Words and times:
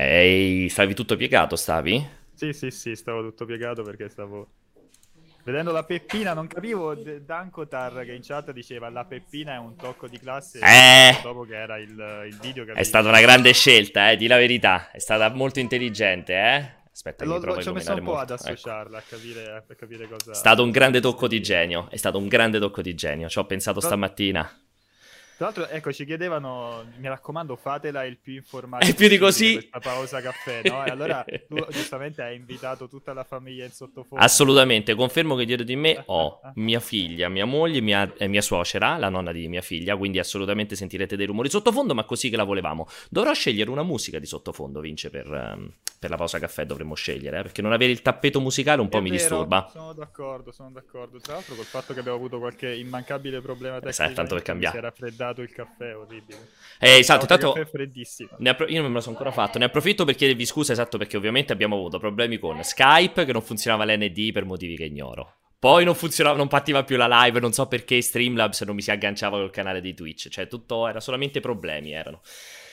Ehi, 0.00 0.68
stavi 0.68 0.94
tutto 0.94 1.16
piegato, 1.16 1.56
stavi? 1.56 2.06
Sì, 2.32 2.52
sì, 2.52 2.70
sì, 2.70 2.94
stavo 2.94 3.20
tutto 3.20 3.44
piegato 3.44 3.82
perché 3.82 4.08
stavo 4.08 4.46
vedendo 5.42 5.72
la 5.72 5.82
Peppina, 5.82 6.34
non 6.34 6.46
capivo 6.46 6.94
D- 6.94 7.18
Dankotar 7.22 8.04
che 8.04 8.12
in 8.12 8.20
chat 8.22 8.52
diceva 8.52 8.90
la 8.90 9.04
Peppina 9.04 9.54
è 9.54 9.58
un 9.58 9.74
tocco 9.74 10.06
di 10.06 10.16
classe 10.20 10.60
Eh. 10.62 11.18
dopo 11.20 11.42
che 11.42 11.56
era 11.56 11.78
il, 11.78 11.90
il 12.28 12.38
video 12.40 12.64
che 12.64 12.72
È 12.74 12.82
stata 12.84 13.08
una 13.08 13.20
grande 13.20 13.52
scelta, 13.52 14.12
eh, 14.12 14.16
di 14.16 14.28
la 14.28 14.36
verità. 14.36 14.88
È 14.92 15.00
stata 15.00 15.30
molto 15.34 15.58
intelligente, 15.58 16.32
eh? 16.32 16.70
Aspetta, 16.92 17.24
che 17.24 17.30
Lo- 17.30 17.60
ci 17.60 17.68
ho 17.68 17.72
messo 17.72 17.92
un 17.94 18.04
po' 18.04 18.18
ad. 18.18 18.30
Ecco. 18.30 18.34
associarla 18.42 18.98
a 18.98 19.02
capire, 19.02 19.64
a 19.68 19.74
capire 19.74 20.06
cosa 20.08 20.30
È 20.30 20.34
stato 20.34 20.62
un 20.62 20.70
grande 20.70 21.00
tocco 21.00 21.26
di 21.26 21.42
genio. 21.42 21.88
È 21.90 21.96
stato 21.96 22.18
un 22.18 22.28
grande 22.28 22.60
tocco 22.60 22.82
di 22.82 22.94
genio. 22.94 23.28
Ci 23.28 23.38
ho 23.38 23.46
pensato 23.46 23.80
Tra- 23.80 23.88
stamattina. 23.88 24.48
Tra 25.38 25.46
l'altro, 25.46 25.68
ecco, 25.68 25.92
ci 25.92 26.04
chiedevano, 26.04 26.84
mi 26.96 27.06
raccomando, 27.06 27.54
fatela 27.54 28.04
il 28.04 28.18
più 28.18 28.34
informato 28.34 28.84
E 28.84 28.92
più 28.92 29.06
di 29.06 29.18
così. 29.18 29.52
Questa 29.52 29.78
pausa 29.78 30.20
caffè, 30.20 30.62
no? 30.64 30.84
E 30.84 30.90
allora 30.90 31.24
tu 31.46 31.54
giustamente 31.70 32.22
hai 32.22 32.34
invitato 32.34 32.88
tutta 32.88 33.12
la 33.12 33.22
famiglia 33.22 33.64
in 33.64 33.70
sottofondo. 33.70 34.24
Assolutamente, 34.24 34.96
confermo 34.96 35.36
che 35.36 35.44
dietro 35.44 35.64
di 35.64 35.76
me 35.76 36.02
ho 36.06 36.40
mia 36.54 36.80
figlia, 36.80 37.28
mia 37.28 37.44
moglie, 37.44 37.80
mia, 37.80 38.12
e 38.16 38.26
mia 38.26 38.42
suocera, 38.42 38.96
la 38.96 39.10
nonna 39.10 39.30
di 39.30 39.46
mia 39.46 39.60
figlia, 39.60 39.96
quindi 39.96 40.18
assolutamente 40.18 40.74
sentirete 40.74 41.14
dei 41.14 41.26
rumori 41.26 41.48
sottofondo, 41.48 41.94
ma 41.94 42.02
così 42.02 42.30
che 42.30 42.36
la 42.36 42.42
volevamo. 42.42 42.88
Dovrò 43.08 43.32
scegliere 43.32 43.70
una 43.70 43.84
musica 43.84 44.18
di 44.18 44.26
sottofondo, 44.26 44.80
Vince, 44.80 45.08
per, 45.08 45.32
ehm, 45.32 45.72
per 46.00 46.10
la 46.10 46.16
pausa 46.16 46.40
caffè 46.40 46.66
dovremmo 46.66 46.96
scegliere, 46.96 47.38
eh, 47.38 47.42
perché 47.42 47.62
non 47.62 47.72
avere 47.72 47.92
il 47.92 48.02
tappeto 48.02 48.40
musicale 48.40 48.80
un 48.80 48.88
po' 48.88 48.98
È 48.98 49.02
mi 49.02 49.10
vero, 49.10 49.20
disturba. 49.20 49.68
Sono 49.70 49.92
d'accordo, 49.92 50.50
sono 50.50 50.72
d'accordo. 50.72 51.20
Tra 51.20 51.34
l'altro 51.34 51.54
col 51.54 51.64
fatto 51.64 51.94
che 51.94 52.00
abbiamo 52.00 52.18
avuto 52.18 52.40
qualche 52.40 52.74
immancabile 52.74 53.40
problema 53.40 53.74
tecnico. 53.74 53.90
Esatto, 53.90 54.14
tanto 54.14 54.34
per 54.34 54.42
cambiare. 54.42 54.72
Si 54.72 54.78
è 54.78 54.80
raffreddato 55.28 55.42
il 55.42 55.52
caffè, 55.52 55.96
orribile. 55.96 56.48
Eh, 56.78 56.98
esatto, 56.98 57.26
Pausa 57.26 57.34
intanto... 57.34 57.52
caffè 57.60 57.70
freddissima. 57.70 58.30
Ne 58.38 58.50
appro- 58.50 58.68
io 58.68 58.80
non 58.80 58.88
me 58.90 58.96
lo 58.96 59.00
sono 59.00 59.16
ancora 59.16 59.32
fatto. 59.32 59.58
Ne 59.58 59.66
approfitto 59.66 60.04
per 60.04 60.14
chiedervi 60.14 60.46
scusa, 60.46 60.72
esatto, 60.72 60.98
perché 60.98 61.16
ovviamente 61.16 61.52
abbiamo 61.52 61.76
avuto 61.76 61.98
problemi 61.98 62.38
con 62.38 62.62
Skype, 62.62 63.24
che 63.24 63.32
non 63.32 63.42
funzionava 63.42 63.84
l'ND 63.84 64.32
per 64.32 64.44
motivi 64.44 64.76
che 64.76 64.84
ignoro. 64.84 65.34
Poi 65.58 65.84
non 65.84 65.96
funzionava, 65.96 66.36
non 66.36 66.46
partiva 66.46 66.84
più 66.84 66.96
la 66.96 67.08
live, 67.24 67.40
non 67.40 67.52
so 67.52 67.66
perché 67.66 68.00
Streamlabs 68.00 68.60
non 68.62 68.76
mi 68.76 68.82
si 68.82 68.92
agganciava 68.92 69.38
col 69.38 69.50
canale 69.50 69.80
di 69.80 69.92
Twitch. 69.92 70.28
Cioè, 70.28 70.46
tutto 70.46 70.86
era 70.86 71.00
solamente 71.00 71.40
problemi, 71.40 71.92
erano. 71.92 72.20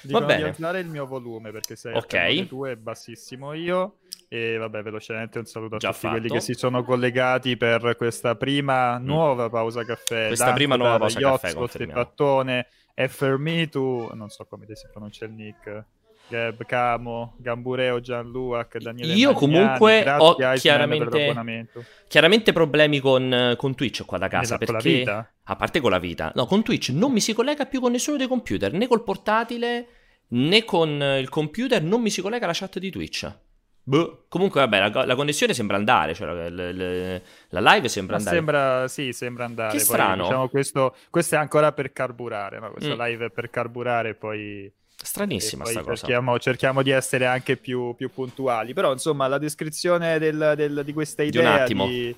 Dicono 0.04 0.28
Va 0.28 0.34
di 0.34 0.38
bene. 0.38 0.50
alzare 0.50 0.80
il 0.82 0.88
mio 0.88 1.08
volume 1.08 1.52
perché 1.52 1.76
sei 1.76 1.96
Ok. 1.96 2.14
a 2.14 2.46
tu 2.46 2.64
è 2.66 2.76
bassissimo 2.76 3.54
io. 3.54 3.98
E 4.28 4.58
vabbè, 4.58 4.82
velocemente 4.82 5.40
un 5.40 5.46
saluto 5.46 5.76
a 5.76 5.78
Già 5.78 5.92
tutti 5.92 6.08
quelli 6.08 6.28
fatto. 6.28 6.34
che 6.34 6.40
si 6.42 6.54
sono 6.54 6.84
collegati 6.84 7.58
per 7.58 7.96
questa 7.96 8.36
prima 8.36 8.98
nuova 8.98 9.50
pausa 9.50 9.84
caffè. 9.84 10.26
Mm. 10.26 10.28
Questa 10.28 10.46
Danko, 10.46 10.60
prima 10.60 10.76
nuova 10.76 10.98
pausa 10.98 11.20
caffè, 11.20 11.48
Yozzo, 11.48 11.58
confermiamo. 11.58 12.02
Steffattone, 12.02 12.68
Effermitu, 12.94 14.10
non 14.14 14.30
so 14.30 14.46
come 14.46 14.66
si 14.74 14.88
pronuncia 14.92 15.26
il 15.26 15.32
nick. 15.32 15.86
Gab, 16.28 16.66
Camo, 16.66 17.36
Gambureo, 17.38 18.00
Gianluac, 18.00 18.80
Daniele 18.80 19.14
Io 19.14 19.32
Magnani, 19.32 19.40
comunque 19.40 20.12
ho 20.18 20.36
chiaramente-. 20.56 21.86
Chiaramente 22.08 22.52
problemi 22.52 23.00
con, 23.00 23.54
con 23.58 23.76
Twitch 23.76 24.06
qua 24.06 24.18
da 24.18 24.28
casa, 24.28 24.58
la 24.60 24.66
perché... 24.66 25.30
A 25.48 25.56
parte 25.56 25.80
con 25.80 25.92
la 25.92 26.00
vita. 26.00 26.32
No, 26.34 26.48
con 26.48 26.64
Twitch 26.64 26.90
non 26.90 27.12
mi 27.12 27.20
si 27.20 27.34
collega 27.34 27.68
più 27.68 27.80
con 27.80 27.92
nessuno 27.92 28.18
dei 28.18 28.28
computer, 28.28 28.74
né 28.74 28.88
col 28.88 29.04
portatile, 29.04 29.88
né 30.30 30.66
con 30.66 31.00
eh, 31.00 31.20
il 31.20 31.30
computer, 31.30 31.84
non 31.84 32.02
mi 32.02 32.10
si 32.10 32.22
collega 32.22 32.48
la 32.48 32.54
chat 32.56 32.80
di 32.80 32.90
Twitch. 32.90 33.32
Boh. 33.88 34.26
Comunque, 34.30 34.62
vabbè, 34.62 34.90
la, 34.90 35.06
la 35.06 35.16
connessione 35.16 35.54
sembra 35.54 35.78
andare, 35.78 36.16
cioè 36.16 36.26
la, 36.28 36.50
la- 36.50 37.22
la- 37.50 37.74
live 37.74 37.88
sembra 37.88 38.16
Ma 38.16 38.20
andare. 38.20 38.36
sembra, 38.36 38.88
sì, 38.88 39.14
sembra 39.14 39.46
andare. 39.46 39.70
Che 39.72 39.78
Poi, 39.78 39.86
strano. 39.86 40.24
diciamo, 40.24 40.48
questo, 40.50 40.96
questo 41.12 41.36
è 41.36 41.38
ancora 41.38 41.72
per 41.72 41.92
carburare, 41.94 42.60
no? 42.60 42.72
Questa 42.72 42.96
Mm. 42.96 43.00
live 43.02 43.26
è 43.26 43.30
per 43.30 43.50
carburare, 43.52 44.16
poi... 44.16 44.72
Stranissima 44.98 45.62
e 45.62 45.66
poi 45.66 45.74
sta 45.74 45.84
cosa. 45.84 45.96
cerchiamo, 45.98 46.40
cerchiamo 46.40 46.82
di 46.82 46.90
essere 46.90 47.28
anche 47.28 47.58
più, 47.58 47.94
più 47.96 48.10
puntuali. 48.12 48.74
Però, 48.74 48.92
insomma, 48.92 49.28
la 49.28 49.38
descrizione 49.38 50.18
del- 50.18 50.54
del- 50.56 50.82
di 50.84 50.94
questa 50.94 51.22
Di 51.22 51.28
idea 51.28 51.54
un 51.54 51.60
attimo. 51.60 51.86
di- 51.86 52.16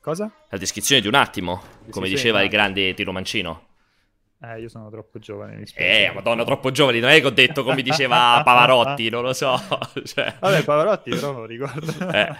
Cosa? 0.00 0.28
La 0.48 0.58
descrizione 0.58 1.00
di 1.00 1.06
un 1.06 1.14
attimo, 1.14 1.60
come 1.90 2.08
diceva 2.08 2.38
di 2.38 2.44
il 2.46 2.50
grande 2.50 2.92
Tiro 2.94 3.12
Mancino. 3.12 3.66
Eh, 4.40 4.60
io 4.60 4.68
sono 4.68 4.88
troppo 4.88 5.18
giovane, 5.18 5.56
mi 5.56 5.66
spiace. 5.66 6.06
Eh, 6.06 6.12
madonna, 6.12 6.44
troppo 6.44 6.70
giovani, 6.70 7.00
non 7.00 7.10
è 7.10 7.20
che 7.20 7.26
ho 7.26 7.30
detto 7.30 7.64
come 7.64 7.82
diceva 7.82 8.40
Pavarotti, 8.44 9.08
non 9.08 9.22
lo 9.24 9.32
so. 9.32 9.58
Cioè... 10.04 10.36
Vabbè, 10.38 10.62
Pavarotti 10.64 11.10
però 11.10 11.32
non 11.32 11.40
lo 11.40 11.46
ricordo. 11.46 11.92
Eh. 12.10 12.34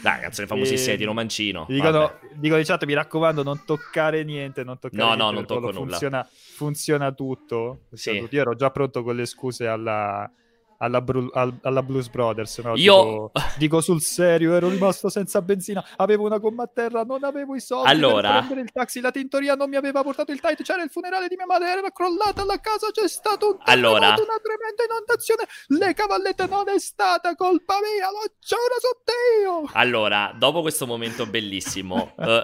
Dai, 0.00 0.20
canzone 0.20 0.46
famosissima 0.46 0.90
E- 0.90 0.92
di 0.92 0.98
Tiro 0.98 1.12
Mancino. 1.12 1.66
Mi 1.68 1.76
dicono, 1.76 2.18
dicono 2.34 2.60
in 2.60 2.66
chat, 2.66 2.84
mi 2.84 2.94
raccomando, 2.94 3.42
non 3.42 3.64
toccare 3.64 4.22
niente, 4.22 4.62
non 4.62 4.78
toccare 4.78 5.02
No, 5.02 5.06
niente, 5.08 5.24
no, 5.24 5.30
non 5.30 5.46
tocco 5.46 5.60
quello 5.60 5.78
nulla. 5.78 5.90
Funziona, 5.90 6.28
funziona 6.30 7.12
tutto. 7.12 7.80
funziona 7.88 8.26
Sì. 8.28 8.34
Io 8.34 8.40
ero 8.40 8.54
già 8.54 8.70
pronto 8.70 9.02
con 9.02 9.16
le 9.16 9.26
scuse 9.26 9.66
alla, 9.66 10.30
alla, 10.78 11.00
Bru- 11.00 11.30
al- 11.34 11.58
alla 11.62 11.82
Blues 11.82 12.08
Brothers. 12.08 12.58
no? 12.58 12.74
Io- 12.76 13.02
Tipo, 13.04 13.32
dico 13.58 13.80
sul 13.80 14.00
serio, 14.00 14.54
ero 14.54 14.68
rimasto 14.68 15.08
senza 15.08 15.40
benzina, 15.42 15.84
avevo 15.96 16.24
una 16.26 16.38
gomma 16.38 16.64
a 16.64 16.70
terra, 16.72 17.02
non 17.04 17.24
avevo 17.24 17.54
i 17.54 17.60
soldi 17.60 17.88
Allora- 17.90 18.28
per 18.30 18.38
prendere 18.38 18.60
il 18.62 18.72
taxi, 18.72 19.00
la 19.00 19.10
tintoria 19.10 19.54
non 19.54 19.68
mi 19.68 19.76
aveva 19.76 20.02
portato 20.02 20.32
il 20.32 20.40
tight, 20.40 20.62
c'era 20.62 20.82
il 20.82 20.90
funerale 20.90 21.28
di 21.28 21.36
mia 21.36 21.46
madre, 21.46 21.68
era 21.70 21.90
crollata 21.90 22.44
la 22.44 22.58
casa, 22.60 22.90
c'è 22.90 23.08
stato 23.08 23.50
un 23.52 23.56
Allora- 23.64 24.06
una 24.08 24.14
tremenda 24.16 24.84
inondazione, 24.88 25.44
le 25.68 25.94
cavallette 25.94 26.46
non 26.46 26.68
è 26.68 26.78
stata 26.78 27.34
colpa 27.34 27.74
mia, 27.80 28.10
l'ho 28.10 28.32
giuro 28.40 28.74
su 28.78 29.62
Dio! 29.64 29.70
Allora, 29.74 30.34
dopo 30.36 30.60
questo 30.62 30.86
momento 30.86 31.26
bellissimo, 31.26 32.12
eh, 32.18 32.42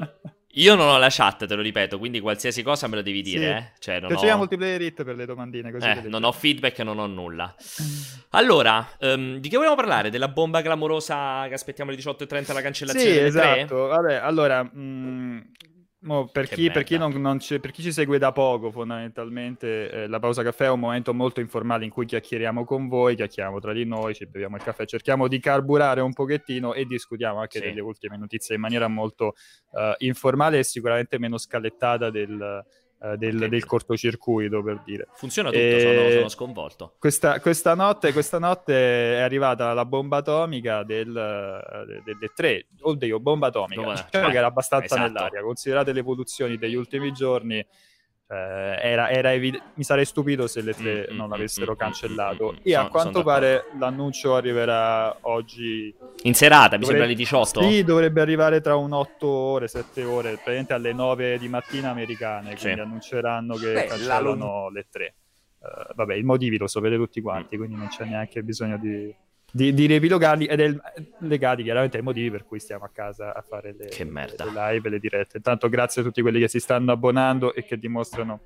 io 0.55 0.75
non 0.75 0.89
ho 0.89 0.99
la 0.99 1.09
chat, 1.11 1.47
te 1.47 1.55
lo 1.55 1.63
ripeto, 1.63 1.99
quindi 1.99 2.19
qualsiasi 2.19 2.63
cosa 2.63 2.89
me 2.89 2.97
lo 2.97 3.03
devi 3.03 3.23
dire, 3.23 3.73
Sì. 3.79 3.91
eh. 3.91 4.01
Cioè, 4.01 4.33
ho... 4.33 4.37
multiplayer 4.37 4.81
hit 4.81 5.05
per 5.05 5.15
le 5.15 5.25
domandine, 5.25 5.71
così 5.71 5.87
eh, 5.87 6.03
non 6.07 6.25
ho 6.25 6.33
feedback 6.33 6.81
e 6.81 6.83
non 6.83 6.99
ho 6.99 7.07
nulla. 7.07 7.55
Allora, 8.31 8.97
ehm, 8.99 9.37
di 9.37 9.49
che 9.49 9.57
vogliamo 9.57 9.77
parlare? 9.77 10.11
Della 10.11 10.29
bomba 10.29 10.61
clamorosa 10.63 11.47
che 11.47 11.55
aspettiamo 11.55 11.91
alle 11.91 12.01
18.30 12.01 12.51
alla 12.51 12.63
cancellazione 12.63 13.11
Sì, 13.15 13.19
esatto. 13.19 13.87
Vabbè, 13.87 14.15
allora, 14.15 14.65
mm, 14.65 15.39
mo, 16.01 16.27
per, 16.27 16.49
chi, 16.49 16.71
per, 16.71 16.85
chi 16.85 16.97
non, 16.97 17.13
non 17.21 17.39
ci, 17.39 17.61
per 17.61 17.71
chi 17.71 17.83
ci 17.83 17.93
segue 17.93 18.19
da 18.19 18.33
poco, 18.33 18.71
fondamentalmente, 18.71 19.91
eh, 19.91 20.07
la 20.07 20.19
pausa 20.19 20.43
caffè 20.43 20.65
è 20.65 20.71
un 20.71 20.81
momento 20.81 21.13
molto 21.13 21.41
informale 21.41 21.85
in 21.85 21.91
cui 21.91 22.07
chiacchieriamo 22.07 22.65
con 22.65 22.89
voi, 22.89 23.17
chiacchieriamo 23.17 23.59
tra 23.61 23.73
di 23.73 23.85
noi, 23.85 24.15
ci 24.15 24.27
beviamo 24.27 24.57
il 24.57 24.63
caffè, 24.63 24.87
cerchiamo 24.87 25.29
di 25.29 25.39
carburare 25.39 26.01
un 26.01 26.13
pochettino 26.13 26.75
e 26.75 26.87
discutiamo 26.87 27.41
anche 27.41 27.59
Sì. 27.59 27.67
delle 27.67 27.81
ultime 27.81 28.17
notizie 28.17 28.55
in 28.55 28.61
maniera 28.61 28.89
molto 28.89 29.35
eh, 29.73 29.95
informale 29.99 30.59
e 30.59 30.65
sicuramente 30.65 31.19
meno 31.19 31.39
scalettata 31.39 32.11
del, 32.11 32.65
eh, 33.03 33.17
del- 33.17 33.49
del 33.49 33.65
cortocircuito, 33.65 34.63
per 34.63 34.81
dire. 34.85 35.09
Funziona 35.15 35.49
tutto, 35.51 35.61
E- 35.63 35.81
sono, 35.81 36.11
sono 36.11 36.29
sconvolto. 36.29 36.95
Questa, 36.99 37.41
questa 37.41 37.75
notte, 37.75 38.13
questa 38.13 38.39
notte 38.39 39.17
è 39.17 39.21
arrivata 39.21 39.73
la 39.73 39.85
bomba 39.85 40.19
atomica 40.19 40.83
del, 40.83 41.11
de- 41.87 42.03
delle 42.05 42.33
tre. 42.35 42.67
Oddio, 42.81 43.19
bomba 43.21 43.47
atomica. 43.49 43.83
Bomba- 43.83 44.03
Diciamo 44.05 44.29
eh, 44.29 44.31
che 44.31 44.37
era 44.37 44.47
abbastanza 44.47 44.95
esatto. 44.97 45.03
nell'aria. 45.13 45.41
Considerate 45.43 45.93
le 45.93 46.01
evoluzioni 46.01 46.57
degli 46.57 46.75
ultimi 46.75 47.13
giorni, 47.13 47.65
era, 48.35 49.11
era 49.11 49.33
evi- 49.33 49.61
mi 49.75 49.83
sarei 49.83 50.05
stupito 50.05 50.47
se 50.47 50.61
le 50.63 50.73
tre 50.75 51.07
Mm, 51.11 51.13
mm, 51.13 51.17
non 51.17 51.27
mm, 51.27 51.31
l'avessero 51.31 51.73
mm, 51.73 51.77
cancellato. 51.77 52.53
mm, 52.53 52.57
E 52.63 52.75
a 52.75 52.79
sono- 52.79 52.89
quanto 52.91 53.13
sono 53.13 53.25
pare 53.25 53.65
l'annuncio 53.79 54.35
arriverà 54.37 55.17
oggi. 55.23 55.93
In 56.25 56.35
serata, 56.35 56.77
mi 56.77 56.85
sembra 56.85 57.05
alle 57.07 57.15
18? 57.15 57.63
Sì, 57.63 57.83
dovrebbe 57.83 58.21
arrivare 58.21 58.61
tra 58.61 58.77
un 58.77 58.93
8 58.93 59.27
ore, 59.27 59.69
7 59.69 60.05
ore, 60.05 60.33
praticamente 60.33 60.75
alle 60.75 60.93
9 60.93 61.39
di 61.39 61.49
mattina 61.49 61.91
americane. 61.91 62.51
Sì. 62.57 62.63
Quindi 62.63 62.81
annunceranno 62.81 63.55
che 63.57 63.73
Beh, 63.73 63.87
cancellano 63.87 64.69
le 64.71 64.87
tre. 64.91 65.15
Eh, 65.63 65.93
vabbè, 65.95 66.15
i 66.15 66.23
motivi 66.23 66.57
lo 66.59 66.67
sapete 66.67 66.97
tutti 66.97 67.21
quanti, 67.21 67.57
quindi 67.57 67.77
non 67.77 67.89
c'è 67.89 68.05
neanche 68.05 68.43
bisogno 68.43 68.77
di, 68.79 69.15
di, 69.53 69.75
di 69.75 69.87
riepilogarli 69.87 70.47
ed 70.47 70.61
è 70.61 70.75
legati 71.21 71.63
chiaramente 71.63 71.97
ai 71.97 72.03
motivi 72.03 72.31
per 72.31 72.45
cui 72.45 72.61
stiamo 72.61 72.85
a 72.85 72.91
casa 72.93 73.35
a 73.35 73.43
fare 73.43 73.75
le, 73.77 73.87
Che 73.87 74.05
merda. 74.05 74.45
le 74.45 74.51
live 74.73 74.89
e 74.89 74.91
le 74.91 74.99
dirette. 74.99 75.37
Intanto 75.39 75.69
grazie 75.69 76.03
a 76.03 76.05
tutti 76.05 76.23
quelli 76.23 76.39
che 76.41 76.49
si 76.49 76.61
stanno 76.61 76.93
abbonando 76.93 77.55
e 77.55 77.65
che 77.65 77.79
dimostrano 77.79 78.41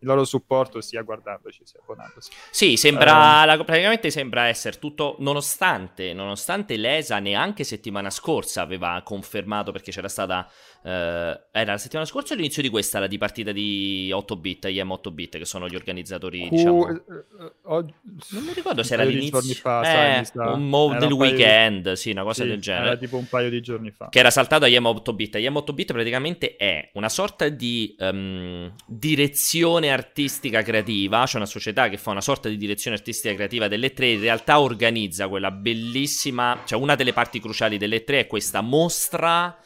il 0.00 0.06
loro 0.06 0.24
supporto 0.24 0.80
sia 0.80 1.02
guardandoci 1.02 1.62
sia 1.64 1.80
abbonandosi. 1.82 2.30
Sì, 2.50 2.76
sembra, 2.76 3.44
la- 3.44 3.64
praticamente 3.64 4.10
sembra 4.10 4.46
essere 4.46 4.78
tutto, 4.78 5.16
nonostante, 5.18 6.12
nonostante 6.12 6.76
l'ESA 6.76 7.18
neanche 7.18 7.64
settimana 7.64 8.08
scorsa 8.08 8.62
aveva 8.62 9.00
confermato, 9.04 9.72
perché 9.72 9.90
c'era 9.90 10.08
stata, 10.08 10.48
eh, 10.82 11.40
era 11.50 11.72
la 11.72 11.78
settimana 11.78 12.06
scorsa 12.06 12.34
o 12.34 12.36
l'inizio 12.36 12.62
di 12.62 12.68
questa, 12.68 12.98
la 12.98 13.06
di 13.06 13.18
partita 13.18 13.52
di 13.52 14.10
8-bit, 14.12 14.66
IM 14.66 14.88
8-bit, 14.92 15.38
che 15.38 15.44
sono 15.44 15.68
gli 15.68 15.74
organizzatori, 15.74 16.46
Q- 16.46 16.50
diciamo... 16.50 16.88
eh, 16.88 16.92
eh, 16.94 17.52
oggi- 17.64 17.94
Non 18.30 18.44
mi 18.44 18.52
ricordo 18.52 18.82
se 18.82 18.94
era 18.94 19.04
l'inizio... 19.04 19.40
fa, 19.54 19.80
eh, 20.20 20.24
sai, 20.24 20.52
un 20.52 20.68
mo 20.68 20.90
Era 20.90 20.98
del 21.00 21.08
paio 21.08 21.30
di- 21.30 21.34
weekend, 21.36 21.92
sì, 21.92 22.10
una 22.10 22.22
cosa 22.22 22.42
Sì, 22.42 22.48
del 22.48 22.60
genere. 22.60 22.86
Era 22.86 22.96
tipo 22.96 23.16
un 23.16 23.26
paio 23.28 23.50
di 23.50 23.60
giorni 23.60 23.90
fa. 23.90 24.08
Che 24.08 24.18
era 24.18 24.30
saltato 24.30 24.66
IM 24.66 24.84
8-bit. 24.84 25.36
IM 25.36 25.54
8-bit 25.56 25.92
praticamente 25.92 26.56
è 26.56 26.90
una 26.94 27.08
sorta 27.08 27.48
di 27.48 27.94
ehm, 27.98 28.74
direzione 28.86 29.90
artistica 29.90 30.62
creativa, 30.62 31.26
cioè 31.26 31.36
una 31.36 31.46
società 31.46 31.88
che 31.88 31.96
fa 31.98 32.10
una 32.10 32.20
sorta 32.20 32.48
di 32.48 32.56
direzione 32.56 32.96
artistica 32.96 33.34
creativa 33.34 33.68
delle 33.68 33.92
tre, 33.92 34.10
in 34.12 34.20
realtà 34.20 34.60
organizza 34.60 35.28
quella 35.28 35.50
bellissima, 35.50 36.62
cioè 36.64 36.80
una 36.80 36.94
delle 36.94 37.12
parti 37.12 37.40
cruciali 37.40 37.78
delle 37.78 38.04
tre 38.04 38.20
è 38.20 38.26
questa 38.26 38.60
mostra 38.60 39.56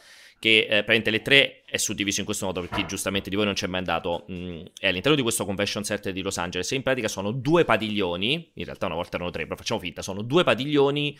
che 0.43 0.57
eh, 0.57 0.83
praticamente 0.83 1.09
le 1.09 1.21
tre 1.21 1.61
è 1.65 1.77
suddiviso 1.77 2.19
in 2.19 2.25
questo 2.25 2.45
modo 2.45 2.59
perché 2.59 2.85
giustamente 2.85 3.29
di 3.29 3.37
voi 3.37 3.45
non 3.45 3.53
c'è 3.53 3.65
mai 3.67 3.79
andato. 3.79 4.25
Mm, 4.29 4.63
è 4.77 4.87
all'interno 4.89 5.15
di 5.15 5.21
questo 5.21 5.45
convention 5.45 5.85
center 5.85 6.11
di 6.11 6.21
Los 6.21 6.37
Angeles 6.37 6.69
in 6.71 6.83
pratica 6.83 7.07
sono 7.07 7.31
due 7.31 7.63
padiglioni, 7.63 8.51
in 8.55 8.65
realtà 8.65 8.87
una 8.87 8.95
volta 8.95 9.15
erano 9.15 9.31
tre, 9.31 9.43
però 9.43 9.55
facciamo 9.55 9.79
finta, 9.79 10.01
sono 10.01 10.21
due 10.21 10.43
padiglioni 10.43 11.17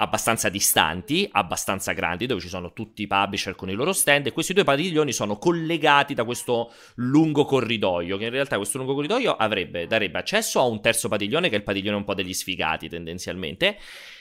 abbastanza 0.00 0.50
distanti, 0.50 1.26
abbastanza 1.32 1.92
grandi, 1.92 2.26
dove 2.26 2.42
ci 2.42 2.48
sono 2.48 2.74
tutti 2.74 3.00
i 3.00 3.06
publisher 3.06 3.54
con 3.54 3.70
i 3.70 3.72
loro 3.72 3.94
stand 3.94 4.26
e 4.26 4.32
questi 4.32 4.52
due 4.52 4.64
padiglioni 4.64 5.12
sono 5.12 5.38
collegati 5.38 6.12
da 6.12 6.24
questo 6.24 6.70
lungo 6.96 7.46
corridoio, 7.46 8.18
che 8.18 8.24
in 8.24 8.30
realtà 8.30 8.56
questo 8.56 8.76
lungo 8.76 8.92
corridoio 8.92 9.34
avrebbe, 9.34 9.86
darebbe 9.86 10.18
accesso 10.18 10.60
a 10.60 10.64
un 10.64 10.82
terzo 10.82 11.08
padiglione, 11.08 11.48
che 11.48 11.54
è 11.54 11.58
il 11.58 11.64
padiglione 11.64 11.96
un 11.96 12.04
po' 12.04 12.12
degli 12.12 12.34
sfigati 12.34 12.86
tendenzialmente, 12.90 13.78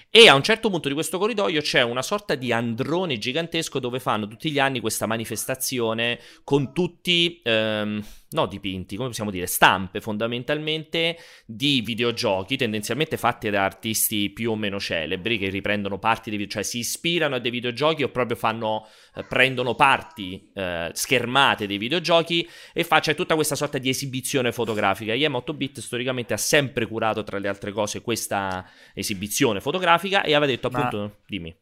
e 0.09 0.29
a 0.29 0.35
un 0.35 0.43
certo 0.43 0.69
punto 0.69 0.87
di 0.87 0.93
questo 0.93 1.17
corridoio 1.17 1.61
c'è 1.61 1.81
una 1.81 2.01
sorta 2.01 2.35
di 2.35 2.51
androne 2.51 3.17
gigantesco 3.17 3.79
dove 3.79 3.99
fanno 3.99 4.27
tutti 4.27 4.49
gli 4.51 4.59
anni 4.59 4.79
questa 4.79 5.05
manifestazione 5.05 6.19
con 6.43 6.73
tutti, 6.73 7.41
ehm, 7.43 8.03
no 8.31 8.45
dipinti, 8.45 8.95
come 8.95 9.09
possiamo 9.09 9.31
dire, 9.31 9.45
stampe 9.45 10.01
fondamentalmente 10.01 11.17
di 11.45 11.81
videogiochi, 11.81 12.57
tendenzialmente 12.57 13.17
fatti 13.17 13.49
da 13.49 13.63
artisti 13.63 14.29
più 14.29 14.51
o 14.51 14.55
meno 14.55 14.79
celebri 14.79 15.37
che 15.37 15.49
riprendono 15.49 15.99
parti 15.99 16.29
dei 16.29 16.47
cioè 16.47 16.63
si 16.63 16.79
ispirano 16.79 17.35
a 17.35 17.39
dei 17.39 17.51
videogiochi 17.51 18.03
o 18.03 18.09
proprio 18.09 18.37
fanno, 18.37 18.87
eh, 19.15 19.23
prendono 19.23 19.75
parti 19.75 20.51
eh, 20.53 20.91
schermate 20.93 21.67
dei 21.67 21.77
videogiochi 21.77 22.47
e 22.73 22.83
fa 22.83 22.99
c'è 22.99 23.15
tutta 23.15 23.35
questa 23.35 23.55
sorta 23.55 23.77
di 23.77 23.89
esibizione 23.89 24.51
fotografica. 24.51 25.13
IM 25.13 25.33
8-bit 25.33 25.79
storicamente 25.79 26.33
ha 26.33 26.37
sempre 26.37 26.85
curato 26.85 27.23
tra 27.23 27.39
le 27.39 27.47
altre 27.47 27.71
cose 27.71 28.01
questa 28.01 28.65
esibizione 28.93 29.59
fotografica 29.59 29.85
grafica 29.97 30.23
e 30.23 30.33
aveva 30.33 30.45
detto 30.45 30.67
appunto, 30.67 30.97
Ma... 30.97 31.11
dimmi. 31.25 31.55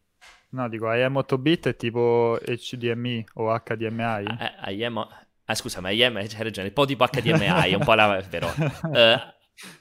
No, 0.49 0.69
dico, 0.69 0.91
IM 0.91 1.17
8 1.17 1.37
bit 1.37 1.67
è 1.69 1.75
tipo 1.75 2.39
HDMI 2.39 3.25
o 3.33 3.59
HDMI? 3.59 4.25
Ah, 4.25 4.69
eh, 4.69 4.73
IM... 4.73 5.05
ah 5.45 5.55
scusa, 5.55 5.81
ma 5.81 5.91
IM, 5.91 6.25
c'hai 6.27 6.43
ragione, 6.43 6.67
un 6.67 6.73
po' 6.73 6.85
tipo 6.85 7.05
HDMI, 7.05 7.71
è 7.71 7.73
un 7.75 7.83
po' 7.83 7.93
la... 7.93 8.21
vero. 8.29 8.53
Uh, 8.57 9.19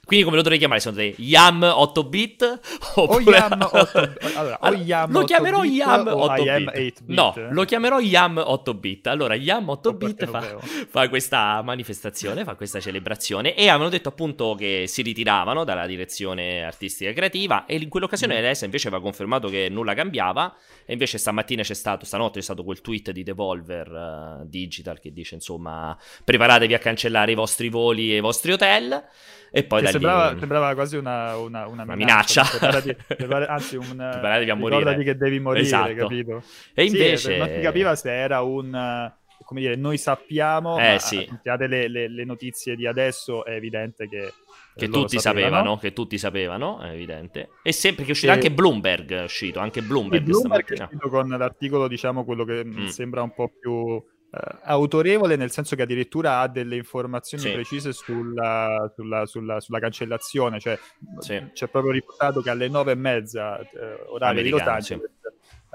Quindi 0.05 0.23
come 0.23 0.37
lo 0.37 0.41
dovrei 0.41 0.57
chiamare? 0.57 0.79
Sono 0.79 0.95
dei 0.95 1.13
YAM 1.17 1.63
8 1.63 2.03
bit? 2.05 2.59
Oppure... 2.95 3.37
O 3.37 3.37
YAM 3.37 3.69
8 3.71 4.01
bit. 4.01 4.23
Allora, 4.35 4.57
o 4.61 4.73
YAM 4.73 5.11
lo 5.11 5.23
chiamerò 5.23 5.63
YAM 5.63 6.07
8 6.07 6.43
bit. 6.43 6.71
bit. 6.71 7.03
No, 7.07 7.33
lo 7.49 7.63
chiamerò 7.65 7.99
YAM 7.99 8.41
8 8.45 8.73
bit. 8.73 9.07
Allora, 9.07 9.35
YAM 9.35 9.67
8 9.67 9.93
bit 9.93 10.25
fa, 10.25 10.57
fa, 10.87 11.09
questa 11.09 11.61
manifestazione, 11.61 12.45
fa 12.45 12.55
questa 12.55 12.79
celebrazione 12.79 13.53
e 13.53 13.67
avevano 13.67 13.89
detto 13.89 14.09
appunto 14.09 14.55
che 14.57 14.85
si 14.87 15.01
ritiravano 15.01 15.65
dalla 15.65 15.85
direzione 15.85 16.63
artistica 16.63 17.09
e 17.09 17.13
creativa 17.13 17.65
e 17.65 17.75
in 17.75 17.89
quell'occasione 17.89 18.39
mm. 18.39 18.41
l'ESA 18.43 18.65
invece 18.65 18.87
aveva 18.87 19.01
confermato 19.01 19.49
che 19.49 19.67
nulla 19.69 19.93
cambiava 19.93 20.55
e 20.85 20.93
invece 20.93 21.17
stamattina 21.17 21.63
c'è 21.63 21.73
stato, 21.73 22.05
stanotte 22.05 22.39
c'è 22.39 22.45
stato 22.45 22.63
quel 22.63 22.79
tweet 22.79 23.11
di 23.11 23.23
Devolver 23.23 24.39
uh, 24.41 24.45
Digital 24.47 24.99
che 24.99 25.11
dice 25.11 25.35
insomma 25.35 25.97
preparatevi 26.23 26.73
a 26.73 26.79
cancellare 26.79 27.31
i 27.31 27.35
vostri 27.35 27.69
voli 27.69 28.13
e 28.13 28.17
i 28.17 28.21
vostri 28.21 28.53
hotel 28.53 29.03
e 29.57 29.63
poi 29.63 29.83
da 29.83 29.89
sembrava, 29.89 30.31
lì... 30.31 30.39
sembrava 30.39 30.73
quasi 30.73 30.97
una, 30.97 31.37
una, 31.37 31.65
una, 31.65 31.83
una 31.83 31.95
minaccia. 31.95 32.43
Preparati, 32.43 32.93
preparati, 33.07 33.51
anzi, 33.51 33.75
un, 33.77 33.95
preparati 33.95 34.49
a 34.49 34.55
morire. 34.55 35.01
che 35.01 35.15
devi 35.15 35.39
morire, 35.39 35.63
esatto. 35.63 35.95
capito? 35.95 36.43
E 36.73 36.83
invece... 36.83 37.17
Sì, 37.17 37.37
non 37.37 37.47
si 37.47 37.61
capiva 37.61 37.95
se 37.95 38.13
era 38.13 38.41
un... 38.41 39.13
Come 39.45 39.61
dire, 39.61 39.75
noi 39.75 39.97
sappiamo, 39.97 40.77
eh, 40.77 40.97
sì. 40.99 41.25
le, 41.43 41.87
le, 41.87 42.09
le 42.09 42.25
notizie 42.25 42.75
di 42.75 42.85
adesso, 42.85 43.45
è 43.45 43.51
evidente 43.51 44.09
che 44.09 44.33
che 44.75 44.89
tutti 44.89 45.19
sapevano. 45.19 45.55
sapevano. 45.55 45.77
che 45.77 45.93
tutti 45.93 46.17
sapevano, 46.17 46.81
è 46.81 46.89
evidente. 46.89 47.49
E 47.63 47.71
sempre 47.71 48.03
che 48.03 48.09
è 48.09 48.11
uscito 48.11 48.31
e... 48.31 48.35
anche 48.35 48.51
Bloomberg, 48.51 49.13
è 49.13 49.23
uscito 49.23 49.59
anche 49.59 49.81
Bloomberg, 49.81 50.23
Bloomberg 50.23 50.67
è 50.77 50.83
uscito 50.83 51.09
con 51.09 51.29
l'articolo, 51.29 51.87
diciamo, 51.87 52.25
quello 52.25 52.43
che 52.43 52.65
mm. 52.65 52.85
sembra 52.87 53.21
un 53.21 53.33
po' 53.33 53.49
più 53.57 54.03
autorevole 54.63 55.35
nel 55.35 55.51
senso 55.51 55.75
che 55.75 55.83
addirittura 55.83 56.39
ha 56.39 56.47
delle 56.47 56.75
informazioni 56.75 57.43
sì. 57.43 57.51
precise 57.51 57.93
sulla, 57.93 58.91
sulla, 58.93 59.25
sulla, 59.25 59.59
sulla, 59.59 59.79
cancellazione, 59.79 60.59
cioè 60.59 60.77
sì. 61.19 61.43
c'è 61.53 61.67
proprio 61.67 61.91
riportato 61.91 62.41
che 62.41 62.49
alle 62.49 62.67
nove 62.67 62.91
e 62.91 62.95
mezza 62.95 63.59
eh, 63.59 63.67
orario 64.07 64.41
di 64.41 64.49
Los 64.49 64.61
Angeles 64.61 65.11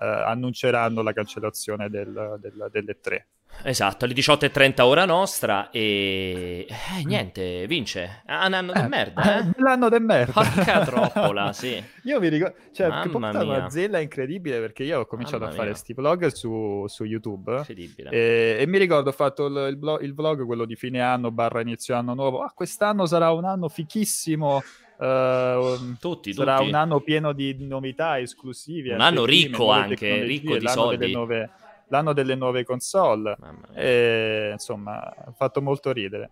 annunceranno 0.07 1.03
la 1.03 1.13
cancellazione 1.13 1.89
del, 1.89 2.39
del, 2.41 2.69
delle 2.71 3.01
tre. 3.01 3.27
Esatto, 3.63 4.07
alle 4.07 4.15
18.30 4.15 4.81
ora 4.83 5.05
nostra 5.05 5.69
e 5.71 6.67
eh, 6.67 7.05
niente, 7.05 7.67
vince. 7.67 8.23
Ah, 8.25 8.47
un 8.47 8.55
anno 8.55 8.73
eh, 8.73 8.81
di 8.81 8.89
merda, 8.89 9.39
eh? 9.39 9.51
L'anno 9.59 9.91
di 9.91 9.99
merda. 9.99 10.33
Porca 10.33 10.81
troppola, 10.87 11.53
sì. 11.53 11.83
io 12.05 12.21
mi 12.21 12.29
ricordo, 12.29 12.57
cioè, 12.73 12.89
Mamma 12.89 13.31
che 13.33 13.37
una 13.37 13.69
zella 13.69 13.99
incredibile 13.99 14.61
perché 14.61 14.85
io 14.85 15.01
ho 15.01 15.07
cominciato 15.07 15.41
Mamma 15.41 15.53
a 15.53 15.57
fare 15.57 15.69
questi 15.71 15.93
vlog 15.93 16.27
su, 16.29 16.85
su 16.87 17.05
YouTube 17.05 17.63
e, 18.09 18.57
e, 18.61 18.67
mi 18.67 18.79
ricordo 18.79 19.11
ho 19.11 19.13
fatto 19.13 19.45
il, 19.47 19.67
il, 19.69 19.77
blog, 19.77 20.01
il, 20.01 20.15
vlog, 20.15 20.47
quello 20.47 20.65
di 20.65 20.77
fine 20.77 21.03
anno 21.03 21.31
barra 21.31 21.61
inizio 21.61 21.95
anno 21.95 22.15
nuovo. 22.15 22.41
Ah, 22.41 22.53
quest'anno 22.55 23.05
sarà 23.05 23.31
un 23.31 23.45
anno 23.45 23.69
fichissimo. 23.69 24.63
Uh, 25.01 25.97
tutti, 25.99 26.35
sarà 26.35 26.59
tutti. 26.59 26.69
un 26.69 26.75
anno 26.75 27.01
pieno 27.01 27.33
di 27.33 27.57
novità 27.67 28.19
esclusive. 28.19 28.93
Un 28.93 29.01
anno 29.01 29.25
ricco 29.25 29.71
anche, 29.71 30.23
ricco 30.25 30.59
di 30.59 30.69
soldi. 30.69 31.11
Nuove 31.11 31.51
l'anno 31.91 32.13
delle 32.13 32.35
nuove 32.35 32.65
console. 32.65 33.37
E, 33.75 34.51
insomma, 34.53 35.01
ha 35.01 35.33
fatto 35.33 35.61
molto 35.61 35.93
ridere. 35.93 36.31